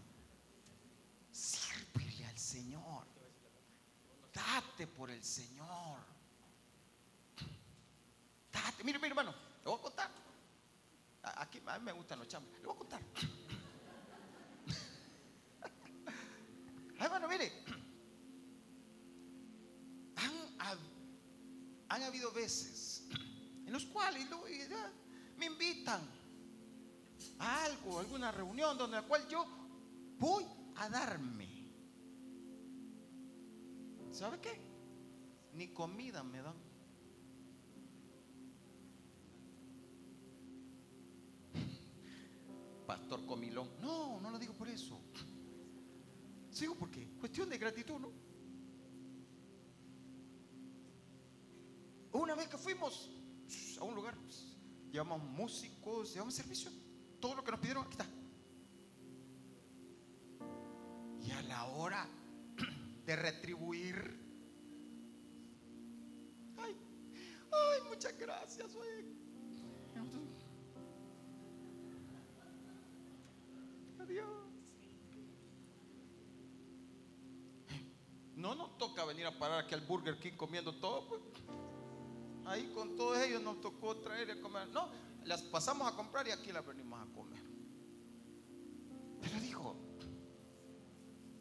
Sirve 1.32 2.26
al 2.26 2.38
Señor. 2.38 3.06
Date 4.32 4.86
por 4.86 5.10
el 5.10 5.24
Señor. 5.24 5.98
Date. 8.52 8.84
Mire, 8.84 8.98
mire, 8.98 9.08
hermano, 9.08 9.34
te 9.62 9.68
voy 9.68 9.78
a 9.78 9.82
contar. 9.82 10.10
Aquí 11.22 11.60
a 11.66 11.78
mí 11.78 11.84
me 11.84 11.92
gustan 11.92 12.18
los 12.18 12.28
chambos. 12.28 12.50
Le 12.60 12.66
voy 12.66 12.74
a 12.74 12.78
contar. 12.78 13.00
Ay, 16.98 17.08
bueno, 17.08 17.28
mire. 17.28 17.52
Han 21.88 22.02
habido 22.04 22.30
veces 22.30 22.89
los 23.70 23.86
cuales 23.86 24.26
me 25.36 25.46
invitan 25.46 26.00
a 27.38 27.64
algo, 27.64 27.96
a 27.98 28.00
alguna 28.00 28.32
reunión 28.32 28.76
donde 28.76 28.96
la 28.96 29.02
cual 29.02 29.26
yo 29.28 29.46
voy 30.18 30.44
a 30.76 30.88
darme. 30.88 31.48
¿Sabe 34.10 34.40
qué? 34.40 34.60
Ni 35.54 35.68
comida 35.68 36.22
me 36.24 36.42
dan. 36.42 36.56
pastor 42.86 43.24
comilón. 43.24 43.70
No, 43.80 44.20
no 44.20 44.30
lo 44.30 44.38
digo 44.38 44.54
por 44.54 44.68
eso. 44.68 45.00
Sigo 46.50 46.74
porque 46.74 47.08
cuestión 47.20 47.48
de 47.48 47.56
gratitud, 47.56 48.00
¿no? 48.00 48.12
Una 52.12 52.34
vez 52.34 52.48
que 52.48 52.58
fuimos 52.58 53.08
a 53.80 53.84
un 53.84 53.94
lugar, 53.94 54.16
pues, 54.18 54.56
llevamos 54.92 55.22
músicos, 55.22 56.12
llevamos 56.12 56.34
servicio, 56.34 56.70
todo 57.18 57.34
lo 57.34 57.44
que 57.44 57.50
nos 57.50 57.60
pidieron, 57.60 57.84
aquí 57.84 57.92
está. 57.92 58.06
Y 61.22 61.30
a 61.32 61.42
la 61.42 61.64
hora 61.64 62.06
de 63.06 63.16
retribuir, 63.16 63.96
ay, 66.58 66.76
ay, 67.52 67.88
muchas 67.88 68.16
gracias, 68.16 68.74
oye. 68.74 69.20
Dios. 74.06 74.26
No 78.34 78.54
nos 78.54 78.76
toca 78.76 79.04
venir 79.04 79.26
a 79.26 79.38
parar 79.38 79.64
aquí 79.64 79.74
al 79.74 79.82
Burger 79.82 80.18
King 80.18 80.32
comiendo 80.36 80.74
todo. 80.74 81.06
Pues. 81.06 81.20
Ahí 82.50 82.70
con 82.74 82.96
todos 82.96 83.18
ellos 83.18 83.42
nos 83.42 83.60
tocó 83.60 83.96
traer 83.98 84.36
y 84.36 84.40
comer. 84.40 84.68
No, 84.68 84.88
las 85.24 85.42
pasamos 85.42 85.90
a 85.90 85.94
comprar 85.94 86.26
y 86.26 86.32
aquí 86.32 86.50
las 86.50 86.66
venimos 86.66 87.00
a 87.00 87.06
comer. 87.14 87.42
Pero 89.20 89.40
dijo, 89.40 89.76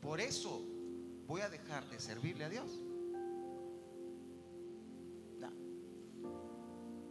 por 0.01 0.22
eso 0.22 0.62
voy 1.26 1.41
a 1.41 1.49
dejar 1.49 1.89
de 1.89 1.99
servirle 1.99 2.45
a 2.45 2.49
Dios. 2.49 2.70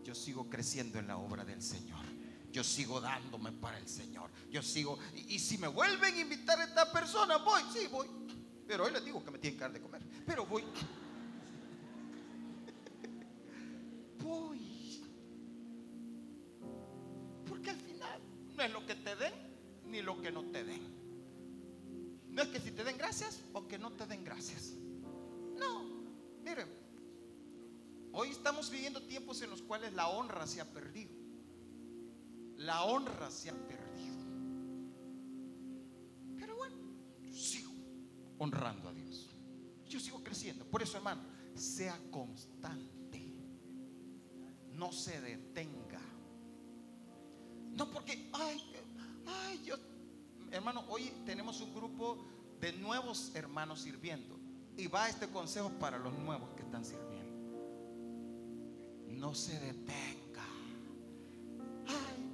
Yo 0.05 0.14
sigo 0.14 0.49
creciendo 0.49 0.99
en 0.99 1.07
la 1.07 1.18
obra 1.18 1.44
del 1.44 1.61
Señor 1.61 1.99
yo 2.51 2.64
sigo 2.64 3.01
dándome 3.01 3.53
para 3.53 3.78
el 3.78 3.88
Señor. 3.88 4.30
Yo 4.51 4.62
sigo, 4.62 4.99
y, 5.14 5.38
si 5.38 5.59
me 5.59 5.68
vuelven 5.68 6.14
a 6.14 6.20
invitar 6.20 6.59
a 6.59 6.64
esta 6.64 6.90
persona, 6.90 7.36
voy, 7.36 7.62
sí, 7.72 7.86
voy. 7.86 8.07
Pero 8.66 8.84
hoy 8.84 8.92
les 8.92 9.05
digo 9.05 9.22
que 9.24 9.30
me 9.30 9.38
tienen 9.38 9.59
que 9.59 9.64
dar 9.64 9.72
de 9.72 9.80
comer. 9.80 10.03
Pero 10.26 10.46
voy. 10.46 10.64
Porque 17.49 17.70
al 17.70 17.76
final 17.76 18.20
no 18.57 18.62
es 18.62 18.72
lo 18.72 18.87
que 18.87 18.95
te 18.95 19.16
den 19.16 19.33
ni 19.87 20.03
lo 20.03 20.20
que 20.20 20.31
no 20.31 20.45
te 20.51 20.64
den. 20.64 20.83
No 22.31 22.43
es 22.43 22.49
que 22.49 22.61
si 22.61 22.70
te 22.70 22.85
den 22.85 22.99
gracias 22.99 23.41
o 23.53 23.66
que 23.66 23.79
no 23.79 23.93
te 23.93 24.07
den 24.07 24.24
gracias. 24.24 24.74
No, 25.57 25.85
miren, 26.45 26.68
hoy 28.12 28.29
estamos 28.29 28.70
viviendo 28.70 29.03
tiempos 29.03 29.43
en 29.43 29.51
los 29.51 29.62
cuales 29.62 29.93
la 29.95 30.09
honra 30.09 30.47
se 30.47 30.61
ha 30.61 30.72
perdido 30.72 31.18
la 32.59 32.85
honra 32.85 33.31
se 33.31 33.51
ha 33.51 33.55
perdido. 33.55 34.16
Pero 36.37 36.57
bueno, 36.57 36.76
yo 37.22 37.33
sigo 37.33 37.72
honrando 38.39 38.89
a 38.89 38.93
Dios. 38.93 39.31
Yo 39.89 40.01
sigo 40.01 40.22
creciendo. 40.22 40.64
Por 40.64 40.83
eso, 40.83 40.97
hermano, 40.97 41.22
sea 41.55 41.99
constante. 42.11 42.97
No 44.89 44.95
se 44.95 45.20
detenga. 45.20 46.01
No 47.76 47.91
porque, 47.91 48.30
ay, 48.32 48.59
ay, 49.26 49.62
yo, 49.62 49.74
hermano, 50.51 50.82
hoy 50.89 51.12
tenemos 51.26 51.61
un 51.61 51.74
grupo 51.74 52.16
de 52.59 52.72
nuevos 52.72 53.32
hermanos 53.34 53.82
sirviendo. 53.82 54.41
Y 54.78 54.86
va 54.86 55.11
este 55.11 55.28
consejo 55.28 55.68
para 55.78 55.99
los 55.99 56.16
nuevos 56.20 56.55
que 56.55 56.62
están 56.62 56.86
sirviendo. 56.86 57.36
no 59.09 59.34
se 59.34 59.61
detenga. 59.61 60.47
Ay, 61.86 62.30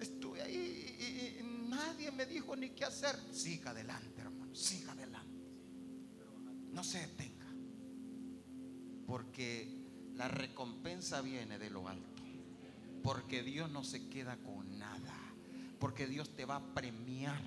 estuve 0.00 0.42
ahí 0.42 0.96
y, 0.98 1.38
y 1.38 1.68
nadie 1.68 2.10
me 2.10 2.26
dijo 2.26 2.56
ni 2.56 2.70
qué 2.70 2.86
hacer. 2.86 3.14
Siga 3.32 3.70
adelante, 3.70 4.20
hermano, 4.20 4.52
siga 4.52 4.90
adelante. 4.90 5.46
No 6.72 6.82
se 6.82 7.06
detenga. 7.06 7.46
Porque 9.06 9.81
la 10.14 10.28
recompensa 10.28 11.20
viene 11.20 11.58
de 11.58 11.70
lo 11.70 11.88
alto. 11.88 12.22
Porque 13.02 13.42
Dios 13.42 13.70
no 13.70 13.84
se 13.84 14.08
queda 14.08 14.36
con 14.36 14.78
nada. 14.78 15.18
Porque 15.78 16.06
Dios 16.06 16.34
te 16.36 16.44
va 16.44 16.56
a 16.56 16.74
premiar. 16.74 17.42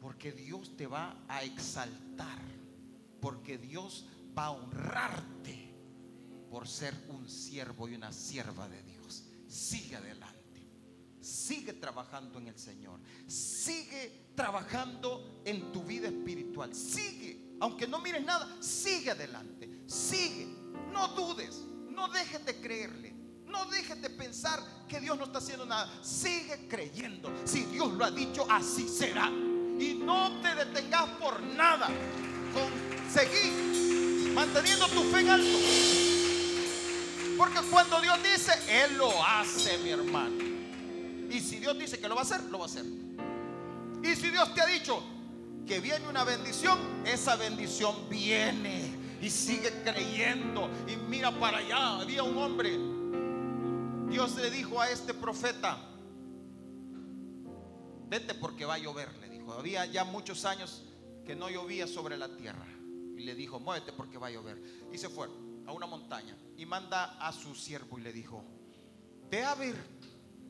Porque 0.00 0.32
Dios 0.32 0.76
te 0.76 0.86
va 0.86 1.24
a 1.28 1.44
exaltar. 1.44 2.40
Porque 3.20 3.58
Dios 3.58 4.06
va 4.36 4.46
a 4.46 4.50
honrarte 4.50 5.74
por 6.50 6.68
ser 6.68 6.94
un 7.08 7.28
siervo 7.28 7.88
y 7.88 7.94
una 7.94 8.12
sierva 8.12 8.68
de 8.68 8.82
Dios. 8.82 9.24
Sigue 9.48 9.96
adelante. 9.96 10.36
Sigue 11.20 11.72
trabajando 11.72 12.38
en 12.38 12.48
el 12.48 12.58
Señor. 12.58 13.00
Sigue 13.26 14.30
trabajando 14.34 15.42
en 15.44 15.72
tu 15.72 15.82
vida 15.84 16.08
espiritual. 16.08 16.74
Sigue. 16.74 17.56
Aunque 17.60 17.86
no 17.88 18.00
mires 18.00 18.24
nada, 18.24 18.56
sigue 18.60 19.10
adelante. 19.10 19.82
Sigue. 19.86 20.65
No 20.92 21.08
dudes. 21.08 21.64
No 21.90 22.08
dejes 22.08 22.44
de 22.44 22.60
creerle. 22.60 23.14
No 23.46 23.64
dejes 23.66 24.00
de 24.02 24.10
pensar 24.10 24.60
que 24.88 25.00
Dios 25.00 25.16
no 25.18 25.24
está 25.24 25.38
haciendo 25.38 25.66
nada. 25.66 25.90
Sigue 26.02 26.66
creyendo. 26.68 27.32
Si 27.44 27.64
Dios 27.64 27.92
lo 27.92 28.04
ha 28.04 28.10
dicho, 28.10 28.46
así 28.50 28.88
será. 28.88 29.28
Y 29.28 30.00
no 30.02 30.40
te 30.40 30.54
detengas 30.54 31.08
por 31.20 31.40
nada. 31.42 31.86
Con 32.52 32.70
seguir 33.12 34.32
manteniendo 34.34 34.86
tu 34.88 35.02
fe 35.04 35.20
en 35.20 35.30
alto. 35.30 35.58
Porque 37.36 37.60
cuando 37.70 38.00
Dios 38.00 38.18
dice, 38.22 38.52
Él 38.68 38.96
lo 38.96 39.24
hace, 39.24 39.78
mi 39.78 39.90
hermano. 39.90 40.42
Y 41.30 41.40
si 41.40 41.58
Dios 41.58 41.78
dice 41.78 41.98
que 41.98 42.08
lo 42.08 42.14
va 42.14 42.22
a 42.22 42.24
hacer, 42.24 42.42
lo 42.44 42.58
va 42.58 42.64
a 42.64 42.68
hacer. 42.68 42.84
Y 44.02 44.14
si 44.14 44.30
Dios 44.30 44.54
te 44.54 44.60
ha 44.60 44.66
dicho 44.66 45.02
que 45.66 45.80
viene 45.80 46.08
una 46.08 46.24
bendición, 46.24 46.78
esa 47.04 47.36
bendición 47.36 48.08
viene. 48.08 48.95
Y 49.20 49.30
sigue 49.30 49.70
creyendo. 49.82 50.68
Y 50.88 50.96
mira 51.08 51.30
para 51.38 51.58
allá. 51.58 52.00
Había 52.00 52.22
un 52.22 52.36
hombre. 52.38 52.76
Dios 54.10 54.36
le 54.36 54.50
dijo 54.50 54.80
a 54.80 54.90
este 54.90 55.14
profeta, 55.14 55.78
vete 58.08 58.34
porque 58.34 58.64
va 58.64 58.74
a 58.74 58.78
llover, 58.78 59.12
le 59.18 59.28
dijo. 59.28 59.52
Había 59.52 59.84
ya 59.86 60.04
muchos 60.04 60.44
años 60.44 60.84
que 61.24 61.34
no 61.34 61.50
llovía 61.50 61.86
sobre 61.86 62.16
la 62.16 62.28
tierra. 62.36 62.66
Y 63.16 63.20
le 63.24 63.34
dijo, 63.34 63.58
muévete 63.58 63.92
porque 63.92 64.18
va 64.18 64.28
a 64.28 64.30
llover. 64.30 64.62
Y 64.92 64.98
se 64.98 65.08
fue 65.08 65.28
a 65.66 65.72
una 65.72 65.86
montaña 65.86 66.36
y 66.56 66.64
manda 66.66 67.18
a 67.18 67.32
su 67.32 67.54
siervo 67.54 67.98
y 67.98 68.02
le 68.02 68.12
dijo, 68.12 68.44
ve 69.30 69.42
a 69.42 69.54
ver 69.54 69.74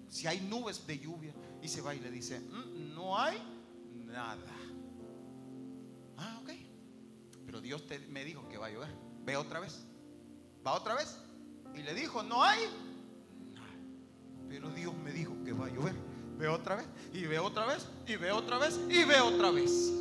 si 0.09 0.27
hay 0.27 0.41
nubes 0.41 0.87
de 0.87 0.99
lluvia. 0.99 1.33
Y 1.63 1.69
se 1.69 1.81
va 1.81 1.95
y 1.95 2.01
le 2.01 2.11
dice, 2.11 2.39
"Mm, 2.41 2.95
no 2.95 3.19
hay 3.19 3.39
nada. 4.05 4.53
Ah, 6.19 6.41
ok. 6.43 6.51
Pero 7.47 7.61
Dios 7.61 7.87
te- 7.87 8.01
me 8.09 8.25
dijo 8.25 8.47
que 8.49 8.59
va 8.59 8.67
a 8.67 8.71
llover. 8.71 8.91
Ve 9.25 9.37
otra 9.37 9.61
vez. 9.61 9.87
Va 10.67 10.75
otra 10.75 10.95
vez. 10.95 11.17
Y 11.75 11.83
le 11.83 11.95
dijo, 11.95 12.23
no 12.23 12.43
hay. 12.43 12.61
Pero 14.49 14.69
Dios 14.71 14.95
me 14.95 15.13
dijo 15.13 15.33
que 15.45 15.53
va 15.53 15.67
a 15.67 15.71
llover. 15.71 15.95
Ve 16.39 16.49
otra 16.49 16.77
vez. 16.77 16.87
Y 17.13 17.23
ve 17.25 17.39
otra 17.39 17.65
vez. 17.67 17.87
Y 18.07 18.17
ve 18.17 18.31
otra 18.33 18.59
vez. 18.59 18.79
Y 18.89 19.05
ve 19.05 19.21
otra 19.21 19.51
vez. 19.51 19.93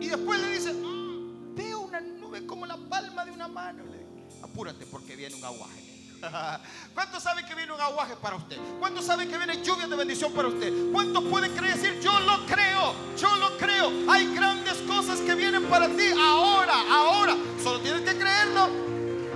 Y 0.00 0.08
después 0.08 0.40
le 0.40 0.50
dice, 0.52 0.72
"Mm, 0.72 1.54
veo 1.54 1.80
una 1.80 2.00
nube 2.00 2.46
como 2.46 2.66
la 2.66 2.76
palma 2.76 3.24
de 3.24 3.30
una 3.32 3.48
mano. 3.48 3.84
Le 3.84 4.00
Apúrate 4.42 4.86
porque 4.86 5.16
viene 5.16 5.34
un 5.34 5.44
aguaje. 5.44 5.89
¿Cuántos 6.94 7.22
saben 7.22 7.46
que 7.46 7.54
viene 7.54 7.72
un 7.72 7.80
aguaje 7.80 8.14
para 8.16 8.36
usted? 8.36 8.56
¿Cuántos 8.78 9.04
saben 9.04 9.28
que 9.30 9.36
viene 9.36 9.62
lluvia 9.62 9.86
de 9.86 9.96
bendición 9.96 10.32
para 10.32 10.48
usted? 10.48 10.92
¿Cuántos 10.92 11.24
pueden 11.24 11.52
creer 11.52 11.76
decir, 11.76 12.00
yo 12.00 12.18
lo 12.20 12.44
creo, 12.46 12.94
yo 13.16 13.34
lo 13.36 13.56
creo? 13.56 13.90
Hay 14.10 14.34
grandes 14.34 14.74
cosas 14.82 15.20
que 15.20 15.34
vienen 15.34 15.64
para 15.64 15.88
ti 15.88 16.12
ahora, 16.18 16.74
ahora. 16.90 17.36
Solo 17.62 17.80
tienes 17.80 18.02
que 18.02 18.16
creerlo 18.16 18.68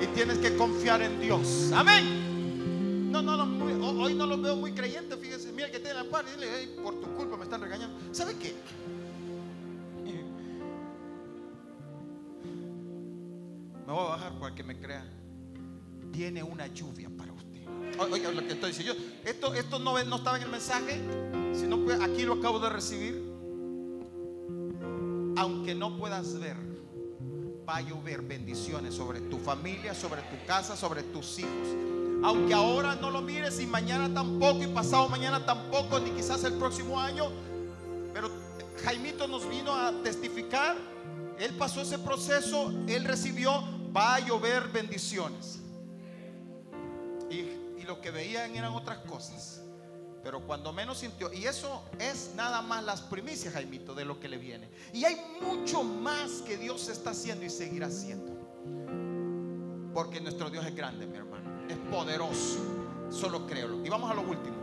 y 0.00 0.06
tienes 0.08 0.38
que 0.38 0.56
confiar 0.56 1.02
en 1.02 1.20
Dios. 1.20 1.70
Amén. 1.74 3.10
No, 3.10 3.22
no, 3.22 4.02
hoy 4.02 4.14
no 4.14 4.26
los 4.26 4.42
veo 4.42 4.56
muy 4.56 4.72
creyentes, 4.72 5.18
fíjense. 5.18 5.52
Mira 5.52 5.70
que 5.70 5.78
tiene 5.78 5.94
la 5.94 6.04
par, 6.04 6.24
dile, 6.26 6.58
"Ey, 6.58 6.66
por 6.82 6.94
tu 7.00 7.06
culpa 7.16 7.36
me 7.36 7.44
están 7.44 7.60
regañando. 7.60 8.12
¿Sabe 8.12 8.36
qué? 8.36 8.54
Me 13.86 13.92
voy 13.92 14.06
a 14.06 14.08
bajar 14.08 14.32
para 14.38 14.54
que 14.54 14.64
me 14.64 14.78
crea. 14.80 15.04
Viene 16.14 16.44
una 16.44 16.68
lluvia 16.68 17.10
para 17.18 17.32
usted. 17.32 17.66
Oiga 17.98 18.30
lo 18.30 18.40
que 18.46 18.52
estoy 18.52 18.70
diciendo. 18.70 18.94
Esto 19.24 19.52
esto 19.52 19.80
no, 19.80 20.02
no 20.04 20.16
estaba 20.16 20.36
en 20.36 20.44
el 20.44 20.48
mensaje, 20.48 21.00
sino 21.52 21.84
que 21.84 21.94
aquí 21.94 22.22
lo 22.22 22.34
acabo 22.34 22.60
de 22.60 22.68
recibir. 22.68 23.20
Aunque 25.36 25.74
no 25.74 25.96
puedas 25.96 26.38
ver, 26.38 26.56
va 27.68 27.78
a 27.78 27.80
llover 27.80 28.22
bendiciones 28.22 28.94
sobre 28.94 29.22
tu 29.22 29.38
familia, 29.38 29.92
sobre 29.92 30.22
tu 30.22 30.46
casa, 30.46 30.76
sobre 30.76 31.02
tus 31.02 31.40
hijos. 31.40 31.68
Aunque 32.22 32.54
ahora 32.54 32.94
no 32.94 33.10
lo 33.10 33.20
mires 33.20 33.58
y 33.58 33.66
mañana 33.66 34.12
tampoco 34.14 34.62
y 34.62 34.68
pasado 34.68 35.08
mañana 35.08 35.44
tampoco, 35.44 35.98
ni 35.98 36.10
quizás 36.10 36.44
el 36.44 36.54
próximo 36.54 37.00
año, 37.00 37.24
pero 38.12 38.30
Jaimito 38.84 39.26
nos 39.26 39.48
vino 39.48 39.74
a 39.74 39.90
testificar. 40.04 40.76
Él 41.40 41.56
pasó 41.58 41.80
ese 41.80 41.98
proceso, 41.98 42.72
él 42.86 43.04
recibió, 43.04 43.64
va 43.94 44.14
a 44.14 44.20
llover 44.20 44.68
bendiciones. 44.68 45.63
Y, 47.34 47.84
lo 47.84 48.00
que 48.00 48.10
veían 48.10 48.56
eran 48.56 48.72
otras 48.72 48.98
cosas. 49.00 49.60
Pero 50.22 50.40
cuando 50.46 50.72
menos 50.72 50.98
sintió, 50.98 51.30
y 51.30 51.44
eso 51.44 51.82
es 51.98 52.32
nada 52.34 52.62
más 52.62 52.82
las 52.82 53.02
primicias, 53.02 53.52
Jaimito, 53.52 53.94
de 53.94 54.06
lo 54.06 54.18
que 54.18 54.26
le 54.26 54.38
viene. 54.38 54.70
Y 54.94 55.04
hay 55.04 55.20
mucho 55.42 55.84
más 55.84 56.40
que 56.46 56.56
Dios 56.56 56.88
está 56.88 57.10
haciendo 57.10 57.44
y 57.44 57.50
seguirá 57.50 57.88
haciendo. 57.88 58.32
Porque 59.92 60.18
nuestro 60.22 60.48
Dios 60.48 60.64
es 60.64 60.74
grande, 60.74 61.06
mi 61.06 61.18
hermano. 61.18 61.68
Es 61.68 61.76
poderoso. 61.90 62.58
Solo 63.10 63.46
créelo. 63.46 63.84
Y 63.84 63.90
vamos 63.90 64.10
a 64.10 64.14
lo 64.14 64.22
último. 64.22 64.56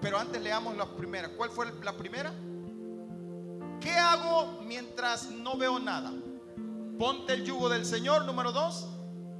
Pero 0.00 0.18
antes 0.18 0.40
leamos 0.40 0.76
la 0.76 0.86
primera. 0.86 1.30
¿Cuál 1.30 1.50
fue 1.50 1.66
la 1.82 1.96
primera? 1.96 2.32
¿Qué 3.80 3.92
hago 3.92 4.60
mientras 4.62 5.30
no 5.30 5.56
veo 5.56 5.78
nada? 5.78 6.12
Ponte 6.98 7.32
el 7.32 7.44
yugo 7.44 7.68
del 7.68 7.84
Señor, 7.84 8.24
número 8.24 8.52
dos. 8.52 8.86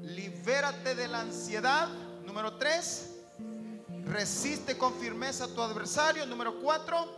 Libérate 0.03 0.95
de 0.95 1.09
la 1.09 1.21
ansiedad, 1.21 1.89
número 2.31 2.53
tres. 2.53 3.17
Resiste 4.07 4.79
con 4.79 4.95
firmeza 4.95 5.45
a 5.45 5.49
tu 5.49 5.61
adversario, 5.61 6.25
número 6.27 6.61
cuatro. 6.61 7.09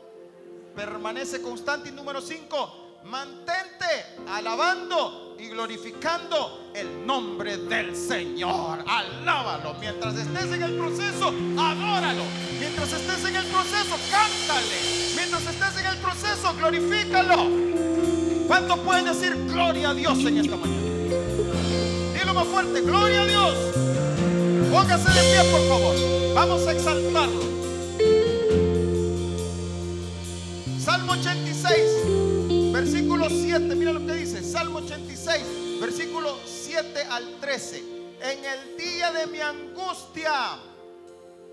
Permanece 0.75 1.43
constante 1.43 1.91
y 1.91 1.93
número 1.93 2.23
cinco. 2.23 3.01
Mantente 3.05 3.85
alabando 4.29 5.37
y 5.39 5.49
glorificando 5.49 6.71
el 6.75 7.05
nombre 7.05 7.59
del 7.59 7.95
Señor. 7.95 8.83
Alábalo. 8.87 9.75
Mientras 9.75 10.15
estés 10.17 10.51
en 10.51 10.63
el 10.63 10.79
proceso, 10.79 11.29
adóralo. 11.59 12.23
Mientras 12.59 12.93
estés 12.93 13.25
en 13.27 13.37
el 13.37 13.47
proceso, 13.47 13.97
cántale. 14.11 15.13
Mientras 15.15 15.47
estés 15.47 15.77
en 15.79 15.87
el 15.87 15.99
proceso, 15.99 16.55
glorifícalo. 16.57 18.47
¿Cuántos 18.47 18.79
pueden 18.79 19.05
decir 19.05 19.35
gloria 19.47 19.91
a 19.91 19.95
Dios 19.95 20.19
en 20.21 20.39
esta 20.39 20.57
mañana? 20.57 20.83
Dilo 22.15 22.33
más 22.33 22.47
fuerte, 22.47 22.81
gloria 22.81 23.23
a 23.23 23.27
Dios. 23.27 23.82
Póngase 24.73 25.11
de 25.11 25.20
pie, 25.20 25.53
por 25.53 25.68
favor. 25.68 25.95
Vamos 26.35 26.66
a 26.66 26.73
exaltarlo. 26.73 27.43
Salmo 30.83 31.12
86, 31.12 32.73
versículo 32.73 33.29
7. 33.29 33.61
Mira 33.75 33.93
lo 33.93 34.07
que 34.07 34.14
dice. 34.14 34.43
Salmo 34.43 34.79
86, 34.79 35.79
versículo 35.79 36.39
7 36.47 37.05
al 37.11 37.39
13. 37.39 37.85
En 38.23 38.45
el 38.47 38.79
día 38.79 39.12
de 39.12 39.27
mi 39.27 39.41
angustia 39.41 40.59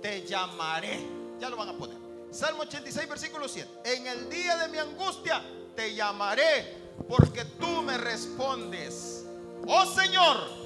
te 0.02 0.26
llamaré. 0.26 1.06
Ya 1.42 1.50
lo 1.50 1.58
van 1.58 1.68
a 1.68 1.74
poner. 1.74 1.98
Salmo 2.32 2.62
86, 2.62 3.10
versículo 3.10 3.50
7. 3.50 3.70
En 3.84 4.08
el 4.08 4.30
día 4.30 4.56
de 4.56 4.70
mi 4.70 4.78
angustia 4.78 5.44
te 5.76 5.94
llamaré 5.94 6.74
porque 7.10 7.44
tú 7.60 7.82
me 7.82 7.98
respondes. 7.98 9.26
Oh 9.68 9.86
Señor, 9.86 10.59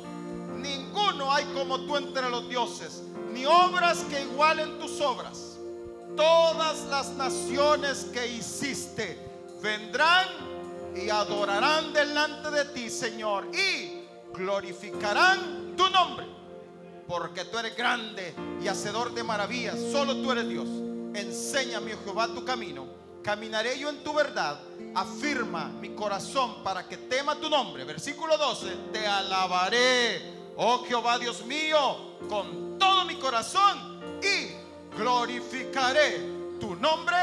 ninguno 0.63 1.31
hay 1.31 1.45
como 1.53 1.81
tú 1.81 1.97
entre 1.97 2.29
los 2.29 2.49
dioses, 2.49 3.03
ni 3.31 3.45
obras 3.45 3.99
que 4.09 4.21
igualen 4.21 4.79
tus 4.79 4.99
obras. 5.01 5.57
Todas 6.15 6.85
las 6.85 7.09
naciones 7.11 8.05
que 8.13 8.25
hiciste 8.27 9.17
vendrán 9.61 10.27
y 10.95 11.09
adorarán 11.09 11.93
delante 11.93 12.49
de 12.51 12.65
ti, 12.65 12.89
Señor, 12.89 13.47
y 13.53 14.03
glorificarán 14.33 15.75
tu 15.75 15.89
nombre, 15.89 16.25
porque 17.07 17.45
tú 17.45 17.57
eres 17.57 17.75
grande 17.75 18.33
y 18.63 18.67
hacedor 18.67 19.13
de 19.13 19.23
maravillas. 19.23 19.77
Solo 19.91 20.15
tú 20.15 20.31
eres 20.31 20.47
Dios. 20.47 20.67
Enséñame, 21.13 21.95
Jehová, 22.03 22.27
tu 22.27 22.43
camino. 22.45 22.87
Caminaré 23.23 23.79
yo 23.79 23.89
en 23.89 24.03
tu 24.03 24.13
verdad. 24.13 24.59
Afirma 24.95 25.69
mi 25.69 25.89
corazón 25.89 26.63
para 26.63 26.87
que 26.87 26.97
tema 26.97 27.35
tu 27.35 27.49
nombre. 27.49 27.85
Versículo 27.85 28.37
12. 28.37 28.67
Te 28.91 29.07
alabaré, 29.07 30.42
oh 30.57 30.83
Jehová 30.85 31.19
Dios 31.19 31.45
mío, 31.45 32.17
con 32.29 32.77
todo 32.77 33.05
mi 33.05 33.15
corazón 33.15 34.01
y 34.21 34.97
glorificaré 34.97 36.19
tu 36.59 36.75
nombre 36.75 37.15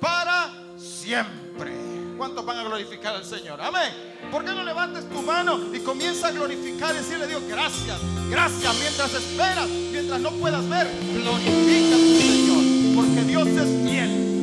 para 0.00 0.52
siempre. 0.78 1.72
¿Cuántos 2.16 2.46
van 2.46 2.58
a 2.58 2.64
glorificar 2.64 3.14
al 3.14 3.24
Señor? 3.24 3.60
Amén. 3.60 3.92
¿Por 4.30 4.44
qué 4.44 4.52
no 4.52 4.64
levantes 4.64 5.08
tu 5.08 5.20
mano 5.22 5.74
y 5.74 5.80
comienza 5.80 6.28
a 6.28 6.30
glorificar 6.30 6.94
y 6.94 6.98
decirle 6.98 7.24
a 7.24 7.28
Dios 7.28 7.42
gracias, 7.48 7.98
gracias 8.30 8.74
mientras 8.80 9.14
esperas, 9.14 9.68
mientras 9.68 10.20
no 10.20 10.30
puedas 10.32 10.66
ver, 10.68 10.86
glorifica 11.14 11.94
a 11.94 11.98
tu 11.98 12.20
Señor, 12.20 12.96
porque 12.96 13.24
Dios 13.24 13.48
es 13.48 13.88
fiel. 13.88 14.35